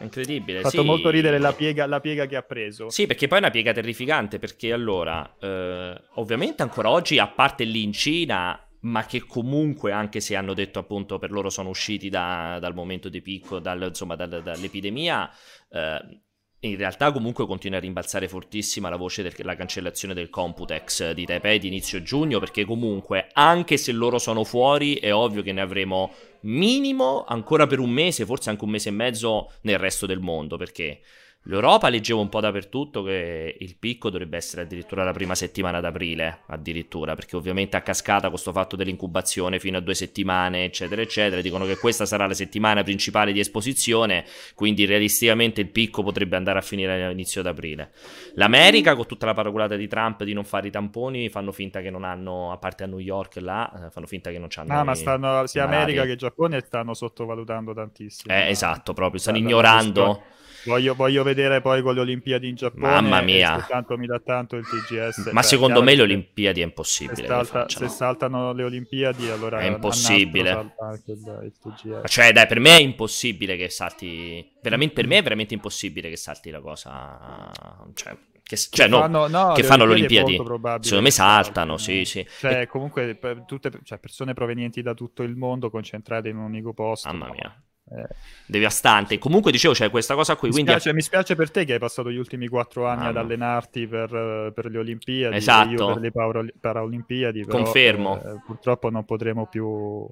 Incredibile. 0.00 0.58
Ha 0.58 0.62
fatto 0.62 0.80
sì. 0.80 0.86
molto 0.86 1.10
ridere 1.10 1.38
la 1.38 1.52
piega, 1.52 1.86
la 1.86 2.00
piega, 2.00 2.26
che 2.26 2.36
ha 2.36 2.42
preso. 2.42 2.88
Sì, 2.88 3.06
perché 3.06 3.28
poi 3.28 3.38
è 3.38 3.40
una 3.42 3.50
piega 3.50 3.72
terrificante. 3.72 4.38
Perché 4.38 4.72
allora, 4.72 5.36
eh, 5.38 6.00
ovviamente 6.14 6.62
ancora 6.62 6.90
oggi, 6.90 7.18
a 7.18 7.28
parte 7.28 7.64
lì 7.64 7.82
in 7.82 7.92
Cina, 7.92 8.58
ma 8.80 9.04
che 9.04 9.24
comunque, 9.26 9.92
anche 9.92 10.20
se 10.20 10.36
hanno 10.36 10.54
detto 10.54 10.78
appunto 10.78 11.18
per 11.18 11.30
loro 11.30 11.50
sono 11.50 11.68
usciti 11.68 12.08
da, 12.08 12.58
dal 12.60 12.74
momento 12.74 13.10
di 13.10 13.20
picco, 13.20 13.58
dal, 13.58 13.82
insomma, 13.82 14.16
dal, 14.16 14.42
dall'epidemia, 14.42 15.30
eh, 15.70 16.20
in 16.62 16.76
realtà 16.76 17.10
comunque 17.10 17.46
continua 17.46 17.78
a 17.78 17.80
rimbalzare 17.80 18.28
fortissima 18.28 18.90
la 18.90 18.96
voce 18.96 19.22
della 19.22 19.56
cancellazione 19.56 20.12
del 20.12 20.28
Computex 20.28 21.12
di 21.12 21.24
Taipei 21.24 21.58
di 21.58 21.68
inizio 21.68 22.02
giugno 22.02 22.38
perché 22.38 22.66
comunque 22.66 23.28
anche 23.32 23.78
se 23.78 23.92
loro 23.92 24.18
sono 24.18 24.44
fuori 24.44 24.96
è 24.96 25.14
ovvio 25.14 25.42
che 25.42 25.52
ne 25.52 25.62
avremo 25.62 26.12
minimo 26.40 27.24
ancora 27.26 27.66
per 27.66 27.78
un 27.78 27.90
mese, 27.90 28.26
forse 28.26 28.50
anche 28.50 28.64
un 28.64 28.70
mese 28.70 28.90
e 28.90 28.92
mezzo 28.92 29.52
nel 29.62 29.78
resto 29.78 30.04
del 30.04 30.20
mondo 30.20 30.58
perché 30.58 31.00
L'Europa 31.44 31.88
leggevo 31.88 32.20
un 32.20 32.28
po' 32.28 32.40
dappertutto 32.40 33.02
che 33.02 33.56
il 33.58 33.74
picco 33.78 34.10
dovrebbe 34.10 34.36
essere 34.36 34.62
addirittura 34.62 35.04
la 35.04 35.12
prima 35.12 35.34
settimana 35.34 35.80
d'aprile, 35.80 36.40
addirittura, 36.48 37.14
perché 37.14 37.34
ovviamente 37.34 37.78
a 37.78 37.80
cascata 37.80 38.28
questo 38.28 38.52
fatto 38.52 38.76
dell'incubazione 38.76 39.58
fino 39.58 39.78
a 39.78 39.80
due 39.80 39.94
settimane, 39.94 40.64
eccetera, 40.64 41.00
eccetera, 41.00 41.40
dicono 41.40 41.64
che 41.64 41.78
questa 41.78 42.04
sarà 42.04 42.26
la 42.26 42.34
settimana 42.34 42.82
principale 42.82 43.32
di 43.32 43.40
esposizione, 43.40 44.26
quindi 44.54 44.84
realisticamente 44.84 45.62
il 45.62 45.70
picco 45.70 46.02
potrebbe 46.02 46.36
andare 46.36 46.58
a 46.58 46.62
finire 46.62 47.04
all'inizio 47.04 47.40
d'aprile. 47.40 47.92
L'America, 48.34 48.94
con 48.94 49.06
tutta 49.06 49.24
la 49.24 49.32
paraculata 49.32 49.76
di 49.76 49.88
Trump 49.88 50.22
di 50.24 50.34
non 50.34 50.44
fare 50.44 50.68
i 50.68 50.70
tamponi, 50.70 51.30
fanno 51.30 51.52
finta 51.52 51.80
che 51.80 51.88
non 51.88 52.04
hanno, 52.04 52.52
a 52.52 52.58
parte 52.58 52.84
a 52.84 52.86
New 52.86 52.98
York 52.98 53.36
là, 53.36 53.88
fanno 53.90 54.06
finta 54.06 54.30
che 54.30 54.38
non 54.38 54.48
hanno... 54.54 54.74
No, 54.74 54.84
ma 54.84 54.94
stanno, 54.94 55.46
sia 55.46 55.64
America 55.64 56.04
che 56.04 56.16
Giappone 56.16 56.60
stanno 56.60 56.92
sottovalutando 56.92 57.72
tantissimo. 57.72 58.34
Eh, 58.34 58.50
esatto, 58.50 58.92
proprio, 58.92 59.18
stanno 59.18 59.38
ignorando... 59.38 60.22
Voglio, 60.66 60.94
voglio, 60.94 61.22
vedere 61.34 61.60
poi 61.60 61.82
con 61.82 61.94
le 61.94 62.00
Olimpiadi 62.00 62.48
in 62.48 62.54
Giappone. 62.54 62.86
Mamma 62.86 63.20
mia. 63.20 63.60
Se 63.60 63.66
tanto 63.68 63.96
mi 63.96 64.06
dà 64.06 64.20
tanto 64.20 64.56
il 64.56 64.64
TGS. 64.66 65.30
Ma 65.32 65.40
cioè, 65.40 65.50
secondo 65.50 65.82
me 65.82 65.94
le 65.94 66.02
Olimpiadi 66.02 66.60
è 66.60 66.64
impossibile. 66.64 67.14
Se, 67.14 67.26
salta, 67.26 67.68
se, 67.68 67.88
saltano 67.88 68.52
le 68.52 68.64
Olimpiadi, 68.64 69.28
allora 69.30 69.60
è 69.60 69.66
impossibile. 69.66 70.74
Il, 71.06 71.52
il 71.84 72.02
cioè, 72.06 72.32
dai, 72.32 72.46
per 72.46 72.60
me 72.60 72.76
è 72.76 72.80
impossibile 72.80 73.56
che 73.56 73.68
salti. 73.68 74.58
Veramente, 74.62 74.94
per 74.94 75.06
me 75.06 75.18
è 75.18 75.22
veramente 75.22 75.54
impossibile 75.54 76.08
che 76.08 76.16
salti 76.16 76.50
la 76.50 76.60
cosa. 76.60 77.52
Cioè, 77.94 78.16
che, 78.42 78.56
cioè, 78.56 78.88
no, 78.88 78.98
fanno, 78.98 79.28
no, 79.28 79.52
che 79.52 79.62
fanno 79.62 79.84
le 79.84 79.92
Olimpiadi. 79.92 80.32
Secondo 80.34 81.02
me 81.02 81.10
saltano, 81.10 81.76
sì, 81.76 82.04
sì. 82.04 82.26
Cioè, 82.40 82.66
comunque, 82.66 83.14
per 83.14 83.44
tutte, 83.46 83.70
cioè, 83.84 83.98
persone 83.98 84.34
provenienti 84.34 84.82
da 84.82 84.94
tutto 84.94 85.22
il 85.22 85.36
mondo 85.36 85.70
concentrate 85.70 86.28
in 86.28 86.36
un 86.36 86.44
unico 86.44 86.72
posto. 86.72 87.08
Mamma 87.08 87.26
no. 87.26 87.32
mia. 87.32 87.62
Eh, 87.92 88.06
devastante. 88.46 89.18
Comunque 89.18 89.50
dicevo, 89.50 89.74
c'è 89.74 89.90
questa 89.90 90.14
cosa 90.14 90.36
qui. 90.36 90.48
Mi, 90.48 90.54
quindi... 90.54 90.70
spiace, 90.70 90.94
mi 90.94 91.02
spiace 91.02 91.34
per 91.34 91.50
te 91.50 91.64
che 91.64 91.74
hai 91.74 91.78
passato 91.78 92.10
gli 92.10 92.16
ultimi 92.16 92.46
quattro 92.48 92.86
anni 92.86 93.06
ah, 93.06 93.08
ad 93.08 93.16
allenarti 93.16 93.86
per, 93.86 94.52
per, 94.54 94.70
le 94.70 94.78
Olimpiadi. 94.78 95.36
Esatto. 95.36 95.86
per 95.86 95.98
le 96.00 96.12
Paralimpiadi. 96.60 97.44
Però, 97.44 97.62
Confermo. 97.62 98.22
Eh, 98.22 98.40
purtroppo 98.46 98.90
non 98.90 99.04
potremo 99.04 99.46
più. 99.46 100.08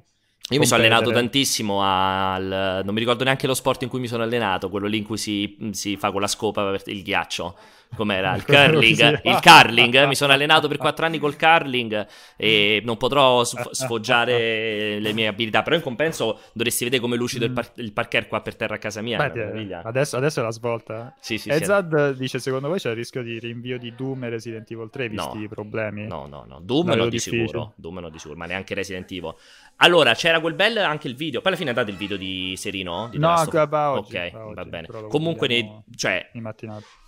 Io 0.50 0.58
mi 0.58 0.66
sono 0.66 0.80
allenato 0.80 1.11
tantissimo 1.11 1.82
al... 1.82 2.80
non 2.82 2.94
mi 2.94 3.00
ricordo 3.00 3.23
neanche 3.23 3.47
lo 3.47 3.52
sport 3.52 3.82
in 3.82 3.90
cui 3.90 4.00
mi 4.00 4.06
sono 4.06 4.23
allenato, 4.23 4.70
quello 4.70 4.87
lì 4.87 4.97
in 4.97 5.04
cui 5.04 5.18
si, 5.18 5.58
si 5.73 5.99
fa 5.99 6.11
con 6.11 6.23
la 6.23 6.26
scopa 6.26 6.75
il 6.87 7.02
ghiaccio. 7.02 7.54
Com'era? 7.95 8.35
Il 8.35 8.45
curling, 8.47 9.21
il 9.25 9.38
curling, 9.40 10.07
mi 10.07 10.14
sono 10.14 10.33
allenato 10.33 10.68
per 10.68 10.76
quattro 10.76 11.07
anni 11.07 11.18
col 11.18 11.37
curling 11.37 12.07
e 12.37 12.80
non 12.85 12.97
potrò 12.97 13.45
sfoggiare 13.45 14.99
le 14.99 15.12
mie 15.12 15.28
abilità, 15.28 15.62
però 15.62 15.76
in 15.76 15.83
compenso 15.83 16.40
dovresti 16.52 16.85
vedere 16.85 17.02
come 17.02 17.16
lucido 17.16 17.45
il, 17.45 17.52
par- 17.52 17.73
il 17.76 17.92
parquet 17.92 18.28
qua 18.28 18.40
per 18.40 18.57
terra 18.57 18.75
a 18.76 18.78
casa 18.78 19.00
mia. 19.00 19.28
Beh, 19.28 19.80
adesso, 19.83 20.16
adesso, 20.16 20.40
è 20.40 20.42
la 20.42 20.50
svolta. 20.50 21.14
Sì, 21.21 21.38
sì, 21.38 21.50
Ezad 21.50 22.12
sì. 22.12 22.18
dice, 22.18 22.38
secondo 22.38 22.68
voi 22.68 22.78
c'è 22.78 22.90
il 22.90 22.97
rischio 22.97 23.23
di 23.23 23.38
rinvio 23.38 23.78
di 23.78 23.95
Doom 23.95 24.25
e 24.25 24.28
Resident 24.30 24.71
Evil 24.71 24.88
3 24.90 25.09
visti 25.09 25.38
no. 25.38 25.42
i 25.42 25.49
problemi? 25.49 26.07
No, 26.07 26.26
no, 26.26 26.45
no, 26.47 26.61
Doom 26.61 26.92
no, 26.92 27.09
di 27.09 27.18
sicuro, 27.18 27.73
Doom 27.76 27.99
no 27.99 28.09
di 28.09 28.18
sicuro, 28.18 28.38
ma 28.38 28.47
neanche 28.47 28.75
Resident 28.75 29.11
Evil. 29.11 29.35
Allora, 29.80 30.14
c'era 30.14 30.40
quel 30.40 30.54
bel 30.54 30.78
anche 30.78 31.07
il 31.07 31.14
video. 31.14 31.40
Poi 31.40 31.49
alla 31.49 31.57
fine 31.57 31.71
è 31.71 31.73
andato 31.73 31.90
il 31.90 31.97
video 31.97 32.16
di 32.16 32.54
Serino? 32.57 33.09
Di 33.11 33.18
no, 33.18 33.33
oggi. 33.33 33.57
Ok, 33.57 34.30
oggi, 34.35 34.54
va 34.54 34.64
bene. 34.64 34.88
Comunque, 35.09 35.47
ne, 35.47 35.83
cioè. 35.95 36.30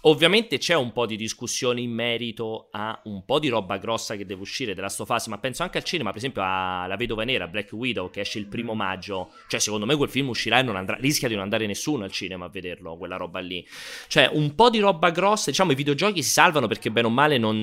Ovviamente 0.02 0.58
c'è 0.58 0.69
un 0.74 0.92
po' 0.92 1.06
di 1.06 1.16
discussione 1.16 1.80
in 1.80 1.90
merito 1.90 2.68
a 2.70 3.00
un 3.04 3.24
po' 3.24 3.38
di 3.38 3.48
roba 3.48 3.78
grossa 3.78 4.16
che 4.16 4.26
deve 4.26 4.42
uscire 4.42 4.74
della 4.74 4.88
sto 4.88 5.04
fase, 5.04 5.30
ma 5.30 5.38
penso 5.38 5.62
anche 5.62 5.78
al 5.78 5.84
cinema, 5.84 6.10
per 6.10 6.18
esempio 6.18 6.42
a 6.42 6.86
La 6.86 6.96
Vedova 6.96 7.24
Nera, 7.24 7.46
Black 7.48 7.72
Widow, 7.72 8.10
che 8.10 8.20
esce 8.20 8.38
il 8.38 8.46
primo 8.46 8.74
maggio. 8.74 9.30
Cioè, 9.48 9.60
secondo 9.60 9.86
me 9.86 9.96
quel 9.96 10.08
film 10.08 10.28
uscirà 10.28 10.58
e 10.58 10.62
non 10.62 10.76
andrà, 10.76 10.96
rischia 11.00 11.28
di 11.28 11.34
non 11.34 11.42
andare 11.42 11.66
nessuno 11.66 12.04
al 12.04 12.10
cinema 12.10 12.46
a 12.46 12.48
vederlo, 12.48 12.96
quella 12.96 13.16
roba 13.16 13.40
lì. 13.40 13.66
Cioè, 14.08 14.30
un 14.32 14.54
po' 14.54 14.70
di 14.70 14.78
roba 14.78 15.10
grossa, 15.10 15.50
diciamo, 15.50 15.72
i 15.72 15.74
videogiochi 15.74 16.22
si 16.22 16.30
salvano 16.30 16.66
perché 16.66 16.90
bene 16.90 17.06
o 17.06 17.10
male 17.10 17.38
non, 17.38 17.60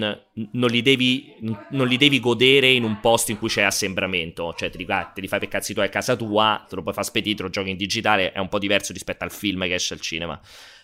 non, 0.52 0.70
li, 0.70 0.82
devi, 0.82 1.36
non 1.40 1.88
li 1.88 1.98
devi 1.98 2.20
godere 2.20 2.72
in 2.72 2.84
un 2.84 3.00
posto 3.00 3.32
in 3.32 3.38
cui 3.38 3.50
c'è 3.50 3.62
assembramento. 3.62 4.54
Cioè, 4.58 4.70
ti, 4.70 4.86
ah, 4.88 5.06
te 5.06 5.22
li 5.22 5.28
fai 5.28 5.40
per 5.40 5.50
cazzi 5.50 5.74
tuoi 5.74 5.86
a 5.86 5.90
casa 5.90 6.16
tua, 6.16 6.66
te 6.68 6.76
lo 6.76 6.82
puoi 6.82 6.94
far 6.94 7.06
spedire, 7.06 7.44
lo 7.44 7.50
giochi 7.50 7.70
in 7.70 7.78
digitale, 7.78 8.32
è 8.32 8.40
un 8.40 8.50
po' 8.50 8.60
diverso 8.60 8.94
rispetto 8.94 9.24
al 9.24 9.32
film 9.32 9.62
che 9.64 9.74
esce 9.74 9.94
al 9.94 10.02
cinema. 10.02 10.40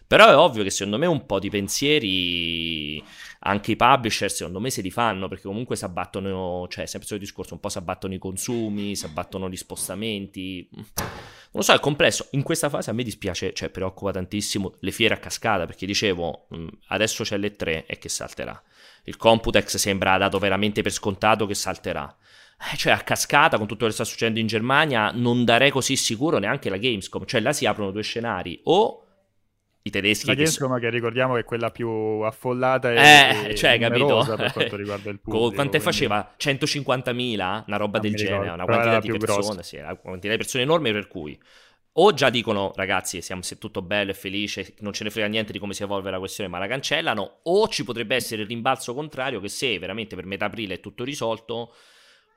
Però 0.06 0.28
è 0.28 0.36
ovvio 0.36 0.64
che 0.64 0.70
secondo 0.70 0.98
me 0.98 1.06
un 1.06 1.26
po' 1.26 1.40
di 1.40 1.50
pensieri 1.50 3.04
anche 3.46 3.72
i 3.72 3.76
publisher 3.76 4.32
secondo 4.32 4.60
me 4.60 4.70
se 4.70 4.82
li 4.82 4.92
fanno 4.92 5.28
perché 5.28 5.48
comunque 5.48 5.76
si 5.76 5.84
abbattono, 5.84 6.68
cioè 6.70 6.86
sempre 6.86 7.08
il 7.16 7.20
discorso, 7.20 7.54
un 7.54 7.60
po' 7.60 7.70
si 7.70 7.78
abbattono 7.78 8.14
i 8.14 8.20
consumi, 8.20 8.96
si 8.96 9.06
abbattono 9.06 9.50
gli 9.50 9.58
spostamenti. 9.58 10.68
Non 10.72 11.62
lo 11.62 11.62
so, 11.62 11.74
è 11.74 11.80
complesso. 11.80 12.28
In 12.32 12.44
questa 12.44 12.70
fase 12.70 12.90
a 12.90 12.94
me 12.94 13.04
dispiace, 13.04 13.54
cioè 13.54 13.70
preoccupa 13.70 14.12
tantissimo 14.12 14.76
le 14.80 14.92
fiere 14.92 15.14
a 15.14 15.18
cascata 15.18 15.66
perché 15.66 15.86
dicevo 15.86 16.48
adesso 16.88 17.24
c'è 17.24 17.38
l'E3 17.38 17.86
e 17.86 17.98
che 17.98 18.10
salterà. 18.10 18.62
Il 19.04 19.18
Computex 19.18 19.76
sembra 19.76 20.18
dato 20.18 20.40
veramente 20.40 20.82
per 20.82 20.92
scontato 20.92 21.46
che 21.46 21.54
salterà. 21.54 22.16
Eh, 22.72 22.78
cioè 22.78 22.94
a 22.94 23.02
cascata 23.02 23.58
con 23.58 23.68
tutto 23.68 23.80
quello 23.80 23.92
che 23.92 23.98
sta 23.98 24.06
succedendo 24.06 24.40
in 24.40 24.48
Germania 24.48 25.12
non 25.12 25.44
darei 25.44 25.70
così 25.70 25.96
sicuro 25.98 26.38
neanche 26.38 26.70
la 26.70 26.78
Gamescom. 26.78 27.26
Cioè 27.26 27.42
là 27.42 27.52
si 27.52 27.66
aprono 27.66 27.92
due 27.92 28.04
scenari 28.04 28.62
o 28.64 29.03
i 29.84 29.90
tedeschi. 29.90 30.28
La 30.28 30.34
Gamescom 30.34 30.74
che, 30.76 30.80
che 30.82 30.90
ricordiamo 30.90 31.34
che 31.34 31.42
è 31.42 31.44
quella 31.44 31.70
più 31.70 31.90
affollata 31.90 32.92
e, 32.92 33.50
eh, 33.50 33.56
cioè, 33.56 33.78
capito? 33.78 34.24
per 34.36 34.52
quanto 34.54 34.76
riguarda 34.76 35.10
il 35.10 35.20
pubblico. 35.20 35.52
Quante 35.52 35.80
faceva? 35.80 36.36
150.000? 36.40 37.64
Una 37.68 37.78
roba 37.78 38.00
non 38.00 38.08
del 38.08 38.16
genere, 38.16 38.50
una 38.50 38.66
quantità 38.66 39.00
di 39.00 39.18
persone, 39.18 39.64
sì, 39.64 39.78
una 39.78 39.96
quantità 39.96 40.32
di 40.32 40.38
persone 40.38 40.64
enorme 40.64 40.92
per 40.92 41.08
cui 41.08 41.38
o 41.96 42.14
già 42.14 42.30
dicono 42.30 42.72
ragazzi 42.76 43.22
siamo, 43.22 43.44
se 43.44 43.60
tutto 43.60 43.84
bello 43.84 44.12
e 44.12 44.16
felice 44.16 44.74
non 44.80 44.94
ce 44.94 45.04
ne 45.04 45.12
frega 45.12 45.28
niente 45.28 45.52
di 45.52 45.60
come 45.60 45.74
si 45.74 45.84
evolve 45.84 46.10
la 46.10 46.18
questione 46.18 46.50
ma 46.50 46.58
la 46.58 46.66
cancellano 46.66 47.42
o 47.44 47.68
ci 47.68 47.84
potrebbe 47.84 48.16
essere 48.16 48.42
il 48.42 48.48
rimbalzo 48.48 48.96
contrario 48.96 49.40
che 49.40 49.48
se 49.48 49.78
veramente 49.78 50.16
per 50.16 50.26
metà 50.26 50.46
aprile 50.46 50.76
è 50.76 50.80
tutto 50.80 51.04
risolto 51.04 51.76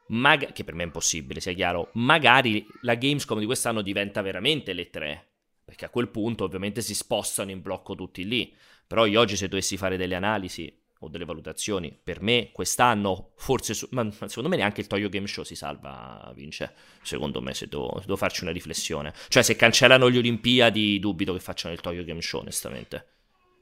mag- 0.08 0.52
che 0.52 0.62
per 0.62 0.74
me 0.74 0.82
è 0.82 0.86
impossibile 0.86 1.40
sia 1.40 1.54
chiaro 1.54 1.88
magari 1.94 2.66
la 2.82 2.96
Gamescom 2.96 3.38
di 3.38 3.46
quest'anno 3.46 3.80
diventa 3.80 4.20
veramente 4.20 4.74
le 4.74 4.90
tre 4.90 5.35
perché 5.66 5.84
a 5.84 5.90
quel 5.90 6.08
punto 6.08 6.44
ovviamente 6.44 6.80
si 6.80 6.94
spostano 6.94 7.50
in 7.50 7.60
blocco 7.60 7.96
tutti 7.96 8.24
lì. 8.24 8.54
Però 8.86 9.04
io 9.04 9.18
oggi 9.18 9.36
se 9.36 9.48
dovessi 9.48 9.76
fare 9.76 9.96
delle 9.96 10.14
analisi 10.14 10.72
o 11.00 11.08
delle 11.08 11.24
valutazioni, 11.24 11.98
per 12.00 12.22
me 12.22 12.50
quest'anno 12.52 13.32
forse, 13.36 13.74
su- 13.74 13.88
ma 13.90 14.08
secondo 14.12 14.48
me 14.48 14.56
neanche 14.56 14.80
il 14.80 14.86
Toyo 14.86 15.08
Game 15.08 15.26
Show 15.26 15.42
si 15.42 15.56
salva, 15.56 16.32
vince, 16.36 16.72
secondo 17.02 17.42
me 17.42 17.52
se 17.52 17.66
devo, 17.66 17.98
devo 18.00 18.14
farci 18.14 18.44
una 18.44 18.52
riflessione. 18.52 19.12
Cioè 19.26 19.42
se 19.42 19.56
cancellano 19.56 20.06
le 20.06 20.18
Olimpiadi 20.18 21.00
dubito 21.00 21.32
che 21.32 21.40
facciano 21.40 21.74
il 21.74 21.80
Toyo 21.80 22.04
Game 22.04 22.22
Show 22.22 22.42
onestamente. 22.42 23.08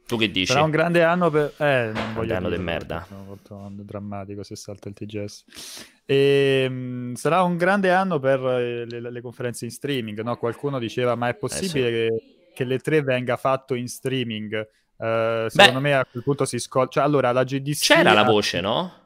Tu 0.06 0.18
che 0.18 0.30
dici? 0.30 0.52
Sarà 0.52 0.64
un 0.64 0.70
grande 0.70 1.02
anno 1.02 1.30
per... 1.30 1.54
Eh, 1.56 1.90
non 1.94 2.12
voglio 2.12 2.36
anno 2.36 2.50
di 2.50 2.58
merda. 2.58 3.06
Molto 3.24 3.66
drammatico 3.72 4.42
se 4.42 4.56
salta 4.56 4.90
il 4.90 4.94
TGS. 4.94 5.44
E, 6.06 6.66
um, 6.68 7.14
sarà 7.14 7.42
un 7.42 7.56
grande 7.56 7.90
anno 7.90 8.18
per 8.18 8.40
eh, 8.40 8.84
le, 8.86 9.10
le 9.10 9.20
conferenze 9.20 9.64
in 9.64 9.70
streaming, 9.70 10.20
no? 10.20 10.36
Qualcuno 10.36 10.78
diceva, 10.78 11.14
ma 11.14 11.28
è 11.28 11.34
possibile 11.34 11.88
eh 11.88 12.10
sì. 12.10 12.24
che, 12.26 12.52
che 12.54 12.64
le 12.64 12.78
tre 12.78 13.02
venga 13.02 13.36
fatto 13.36 13.74
in 13.74 13.88
streaming? 13.88 14.68
Uh, 14.96 15.48
secondo 15.48 15.80
Beh, 15.80 15.80
me 15.80 15.94
a 15.94 16.04
quel 16.04 16.22
punto 16.22 16.44
si 16.44 16.58
scoccia. 16.58 17.00
Cioè, 17.00 17.04
allora, 17.04 17.32
la 17.32 17.44
GDC... 17.44 17.80
C'era 17.80 18.12
la 18.12 18.22
voce, 18.22 18.60
no? 18.60 19.02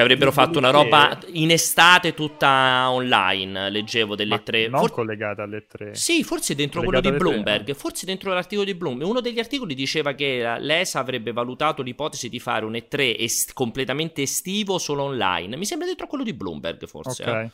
Che 0.00 0.06
avrebbero 0.06 0.32
fatto 0.32 0.58
una 0.58 0.70
roba 0.70 1.18
in 1.32 1.50
estate 1.50 2.14
tutta 2.14 2.90
online, 2.90 3.68
leggevo 3.68 4.16
delle 4.16 4.36
Ma 4.36 4.38
tre. 4.38 4.66
Non 4.68 4.80
For... 4.80 4.92
collegata 4.92 5.42
alle 5.42 5.66
tre. 5.66 5.94
Sì, 5.94 6.24
forse 6.24 6.54
dentro 6.54 6.82
quello 6.82 7.00
di 7.00 7.12
Bloomberg. 7.12 7.64
Tre, 7.64 7.72
no? 7.72 7.78
Forse 7.78 8.06
dentro 8.06 8.32
l'articolo 8.32 8.64
di 8.64 8.74
Bloomberg. 8.74 9.10
Uno 9.10 9.20
degli 9.20 9.38
articoli 9.38 9.74
diceva 9.74 10.14
che 10.14 10.56
l'ESA 10.58 11.00
avrebbe 11.00 11.32
valutato 11.32 11.82
l'ipotesi 11.82 12.30
di 12.30 12.40
fare 12.40 12.64
un 12.64 12.72
E3 12.72 13.16
est- 13.18 13.52
completamente 13.52 14.22
estivo 14.22 14.78
solo 14.78 15.02
online. 15.02 15.56
Mi 15.56 15.66
sembra 15.66 15.86
dentro 15.86 16.06
quello 16.06 16.24
di 16.24 16.32
Bloomberg, 16.32 16.86
forse. 16.86 17.22
Ok. 17.22 17.28
Eh. 17.28 17.50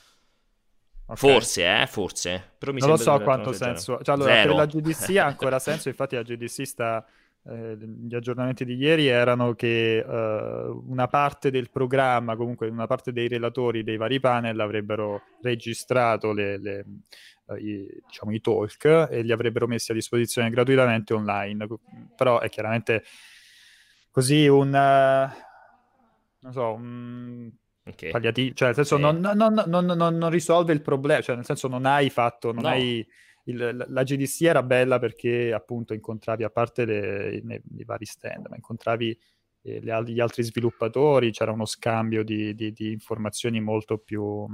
Okay. 1.08 1.16
Forse, 1.16 1.82
eh, 1.82 1.86
forse. 1.86 2.52
Però 2.58 2.72
mi 2.72 2.80
non 2.80 2.90
lo 2.90 2.96
so 2.96 3.18
quanto 3.20 3.52
senso. 3.52 3.98
Cioè, 4.02 4.14
allora, 4.14 4.32
Zero. 4.34 4.54
per 4.54 4.56
la 4.56 4.66
GDC 4.66 5.16
ha 5.16 5.24
ancora 5.24 5.58
senso, 5.60 5.88
infatti 5.88 6.14
la 6.16 6.22
GDC 6.22 6.66
sta 6.66 7.04
eh, 7.48 7.76
gli 7.78 8.14
aggiornamenti 8.14 8.64
di 8.64 8.74
ieri 8.74 9.06
erano 9.06 9.54
che 9.54 10.04
uh, 10.04 10.84
una 10.88 11.06
parte 11.06 11.50
del 11.50 11.70
programma, 11.70 12.34
comunque 12.34 12.68
una 12.68 12.88
parte 12.88 13.12
dei 13.12 13.28
relatori 13.28 13.84
dei 13.84 13.96
vari 13.96 14.18
panel 14.18 14.58
avrebbero 14.58 15.22
registrato 15.42 16.32
le, 16.32 16.58
le, 16.58 16.84
uh, 17.44 17.54
i, 17.54 17.86
diciamo, 18.04 18.32
i, 18.32 18.40
talk 18.40 19.08
e 19.10 19.22
li 19.22 19.30
avrebbero 19.30 19.68
messi 19.68 19.92
a 19.92 19.94
disposizione 19.94 20.50
gratuitamente 20.50 21.14
online. 21.14 21.68
Però 22.16 22.40
è 22.40 22.48
chiaramente 22.48 23.04
così 24.10 24.48
un... 24.48 24.68
Uh, 24.68 25.44
non 26.40 26.52
so, 26.52 26.72
un... 26.72 27.50
Okay. 27.88 28.10
Cioè 28.54 28.66
nel 28.66 28.74
senso 28.74 28.96
okay. 28.96 29.20
non, 29.20 29.36
non, 29.36 29.86
non, 29.86 30.16
non, 30.18 30.30
risolve 30.30 30.72
il 30.72 30.82
problema, 30.82 31.20
cioè 31.20 31.36
nel 31.36 31.44
senso 31.44 31.68
non 31.68 31.86
hai 31.86 32.10
fatto, 32.10 32.50
non 32.50 32.64
no. 32.64 32.70
hai 32.70 33.06
il, 33.46 33.86
la 33.88 34.02
GDC 34.02 34.42
era 34.42 34.62
bella 34.62 34.98
perché 34.98 35.52
appunto 35.52 35.94
incontravi, 35.94 36.44
a 36.44 36.50
parte 36.50 36.84
le, 36.84 37.40
nei 37.42 37.84
vari 37.84 38.04
stand, 38.04 38.46
ma 38.48 38.56
incontravi 38.56 39.18
eh, 39.62 39.80
le, 39.80 40.02
gli 40.06 40.20
altri 40.20 40.42
sviluppatori, 40.42 41.30
c'era 41.30 41.52
uno 41.52 41.66
scambio 41.66 42.24
di, 42.24 42.54
di, 42.54 42.72
di 42.72 42.92
informazioni 42.92 43.60
molto 43.60 43.98
più, 43.98 44.46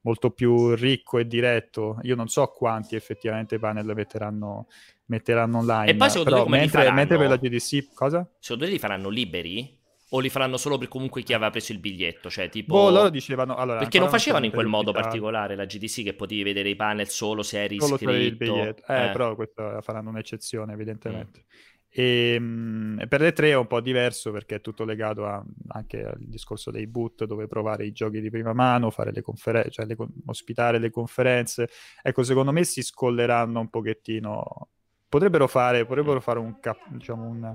molto 0.00 0.30
più 0.30 0.74
ricco 0.74 1.18
e 1.18 1.26
diretto. 1.26 1.98
Io 2.02 2.16
non 2.16 2.28
so 2.28 2.46
quanti 2.48 2.96
effettivamente 2.96 3.58
panel 3.58 3.92
metteranno, 3.94 4.66
metteranno 5.06 5.58
online. 5.58 5.90
E 5.90 5.96
poi 5.96 6.10
secondo 6.10 6.30
però, 6.30 6.46
me 6.46 6.58
mentre, 6.58 6.90
mentre 6.92 7.18
per 7.18 7.28
la 7.28 7.36
GDC, 7.36 7.92
cosa? 7.94 8.28
Secondo 8.38 8.64
te 8.64 8.70
li 8.70 8.78
faranno 8.78 9.08
liberi? 9.08 9.84
O 10.16 10.20
li 10.20 10.30
faranno 10.30 10.56
solo 10.56 10.78
per 10.78 10.88
comunque 10.88 11.22
chi 11.22 11.34
aveva 11.34 11.50
preso 11.50 11.72
il 11.72 11.78
biglietto? 11.78 12.30
Cioè, 12.30 12.48
tipo... 12.48 12.74
Boh, 12.74 12.90
loro 12.90 13.10
dicevano... 13.10 13.54
Allora, 13.54 13.80
Perché 13.80 13.98
non 13.98 14.08
facevano 14.08 14.46
in 14.46 14.50
quel 14.50 14.66
modo 14.66 14.90
particolare 14.92 15.54
la 15.56 15.66
GDC 15.66 16.02
che 16.02 16.14
potevi 16.14 16.42
vedere 16.42 16.70
i 16.70 16.76
panel 16.76 17.06
solo 17.08 17.42
se 17.42 17.62
eri 17.62 17.78
solo 17.78 17.96
iscritto. 17.96 18.12
il 18.12 18.36
biglietto. 18.36 18.82
Eh, 18.86 19.04
eh, 19.04 19.10
però 19.10 19.34
questo 19.34 19.78
faranno 19.82 20.08
un'eccezione, 20.08 20.72
evidentemente. 20.72 21.44
Mm. 21.44 21.74
E, 21.90 22.40
mh, 22.40 23.08
per 23.08 23.20
le 23.20 23.32
tre 23.32 23.50
è 23.50 23.56
un 23.56 23.66
po' 23.66 23.82
diverso 23.82 24.32
perché 24.32 24.54
è 24.54 24.60
tutto 24.62 24.84
legato 24.84 25.26
a, 25.26 25.44
anche 25.68 26.02
al 26.02 26.18
discorso 26.18 26.70
dei 26.70 26.86
boot 26.86 27.24
dove 27.26 27.46
provare 27.46 27.84
i 27.84 27.92
giochi 27.92 28.22
di 28.22 28.30
prima 28.30 28.54
mano, 28.54 28.90
fare 28.90 29.12
le 29.12 29.20
conferenze, 29.20 29.70
cioè 29.70 29.84
le, 29.84 29.96
ospitare 30.24 30.78
le 30.78 30.90
conferenze. 30.90 31.68
Ecco, 32.02 32.22
secondo 32.22 32.52
me 32.52 32.64
si 32.64 32.82
scolleranno 32.82 33.60
un 33.60 33.68
pochettino. 33.68 34.68
Potrebbero 35.08 35.46
fare, 35.46 35.84
potrebbero 35.84 36.20
fare 36.20 36.38
un, 36.38 36.58
cap, 36.58 36.78
diciamo 36.88 37.26
un 37.26 37.54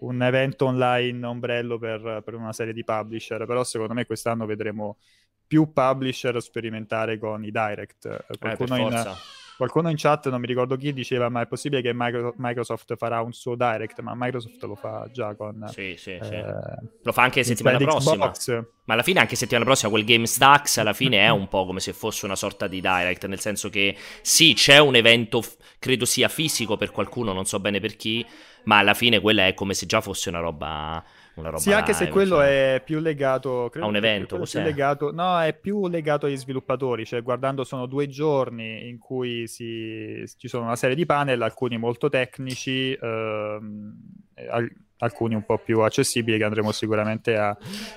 un 0.00 0.22
evento 0.22 0.66
online 0.66 1.26
ombrello 1.26 1.78
per, 1.78 2.22
per, 2.24 2.34
una 2.34 2.52
serie 2.52 2.72
di 2.72 2.84
publisher, 2.84 3.44
però 3.46 3.64
secondo 3.64 3.94
me 3.94 4.06
quest'anno 4.06 4.46
vedremo 4.46 4.98
più 5.46 5.72
publisher 5.72 6.40
sperimentare 6.40 7.18
con 7.18 7.44
i 7.44 7.50
direct. 7.50 8.06
Eh, 8.06 8.38
qualcuno, 8.38 8.76
eh, 8.76 8.80
in, 8.80 9.16
qualcuno, 9.56 9.90
in, 9.90 9.96
chat, 9.96 10.30
non 10.30 10.40
mi 10.40 10.46
ricordo 10.46 10.76
chi, 10.76 10.92
diceva 10.92 11.28
ma 11.28 11.40
è 11.40 11.46
possibile 11.48 11.82
che 11.82 11.92
Microsoft 11.92 12.96
farà 12.96 13.20
un 13.20 13.32
suo 13.32 13.56
direct, 13.56 14.00
ma 14.00 14.12
Microsoft 14.14 14.62
lo 14.62 14.76
fa 14.76 15.08
già 15.12 15.34
con... 15.34 15.66
Sì, 15.68 15.96
sì, 15.98 16.12
eh, 16.12 16.24
sì. 16.24 16.88
Lo 17.02 17.10
fa 17.12 17.22
anche 17.22 17.42
settimana 17.42 17.78
prossima. 17.78 18.30
Xbox. 18.30 18.64
Ma 18.84 18.94
alla 18.94 19.02
fine 19.02 19.20
anche 19.20 19.34
settimana 19.34 19.64
prossima 19.64 19.90
quel 19.90 20.04
Game 20.04 20.26
Stacks 20.26 20.78
alla 20.78 20.92
fine 20.92 21.18
è 21.18 21.28
un 21.28 21.48
po' 21.48 21.66
come 21.66 21.80
se 21.80 21.92
fosse 21.92 22.24
una 22.26 22.36
sorta 22.36 22.68
di 22.68 22.80
direct, 22.80 23.26
nel 23.26 23.40
senso 23.40 23.68
che 23.70 23.96
sì, 24.22 24.54
c'è 24.54 24.78
un 24.78 24.94
evento, 24.94 25.42
credo 25.80 26.04
sia 26.04 26.28
fisico 26.28 26.76
per 26.76 26.92
qualcuno, 26.92 27.32
non 27.32 27.44
so 27.44 27.58
bene 27.58 27.80
per 27.80 27.96
chi, 27.96 28.24
ma 28.64 28.78
alla 28.78 28.94
fine 28.94 29.20
quella 29.20 29.46
è 29.46 29.54
come 29.54 29.74
se 29.74 29.86
già 29.86 30.00
fosse 30.00 30.28
una 30.28 30.40
roba. 30.40 31.02
Una 31.34 31.50
roba 31.50 31.60
sì, 31.60 31.72
anche 31.72 31.92
se 31.92 32.08
quello 32.08 32.36
cioè... 32.36 32.74
è 32.74 32.82
più 32.82 32.98
legato 32.98 33.70
a 33.72 33.86
un 33.86 33.96
evento. 33.96 34.36
Cos'è? 34.36 34.62
Legato, 34.62 35.12
no, 35.12 35.40
è 35.40 35.54
più 35.54 35.88
legato 35.88 36.26
agli 36.26 36.36
sviluppatori. 36.36 37.06
Cioè, 37.06 37.22
guardando, 37.22 37.64
sono 37.64 37.86
due 37.86 38.08
giorni 38.08 38.88
in 38.88 38.98
cui 38.98 39.46
si, 39.46 40.22
ci 40.36 40.48
sono 40.48 40.64
una 40.64 40.76
serie 40.76 40.96
di 40.96 41.06
panel, 41.06 41.40
alcuni 41.40 41.78
molto 41.78 42.08
tecnici. 42.08 42.92
Ehm, 42.92 43.94
alcuni 45.00 45.34
un 45.34 45.44
po' 45.44 45.58
più 45.58 45.80
accessibili 45.80 46.38
che 46.38 46.44
andremo 46.44 46.72
sicuramente 46.72 47.36
a, 47.36 47.56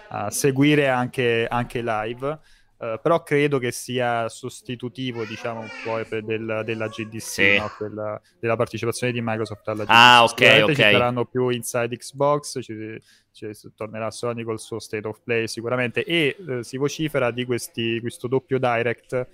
a 0.10 0.29
seguire 0.29 0.89
anche, 0.89 1.48
anche 1.50 1.82
live. 1.82 2.39
Uh, 2.84 3.00
però 3.02 3.24
credo 3.24 3.60
che 3.60 3.72
sia 3.72 4.28
sostitutivo, 4.28 5.24
diciamo, 5.24 5.62
un 5.62 5.70
po' 5.86 6.02
del, 6.20 6.63
della 6.66 6.88
GDC, 6.90 7.22
sì. 7.22 7.56
no? 7.58 7.72
della, 7.80 8.22
della, 8.38 8.58
partecipazione 8.58 9.13
di 9.13 9.22
Microsoft 9.22 9.66
alla 9.70 9.84
GDC. 9.84 9.94
Ah, 9.94 10.24
ok, 10.24 10.63
ok. 10.63 10.74
Ci 10.74 10.82
saranno 10.82 11.24
più 11.24 11.48
inside 11.48 11.96
Xbox, 11.96 12.62
ci, 12.62 13.02
ci, 13.32 13.52
tornerà 13.74 14.12
Sony 14.12 14.44
col 14.44 14.60
suo 14.60 14.80
State 14.80 15.08
of 15.08 15.22
Play 15.24 15.48
sicuramente, 15.48 16.04
e 16.04 16.36
uh, 16.38 16.62
si 16.62 16.75
vocifera 16.75 17.32
di 17.32 17.46
questi, 17.46 18.02
questo 18.02 18.28
doppio 18.28 18.60
direct, 18.60 19.28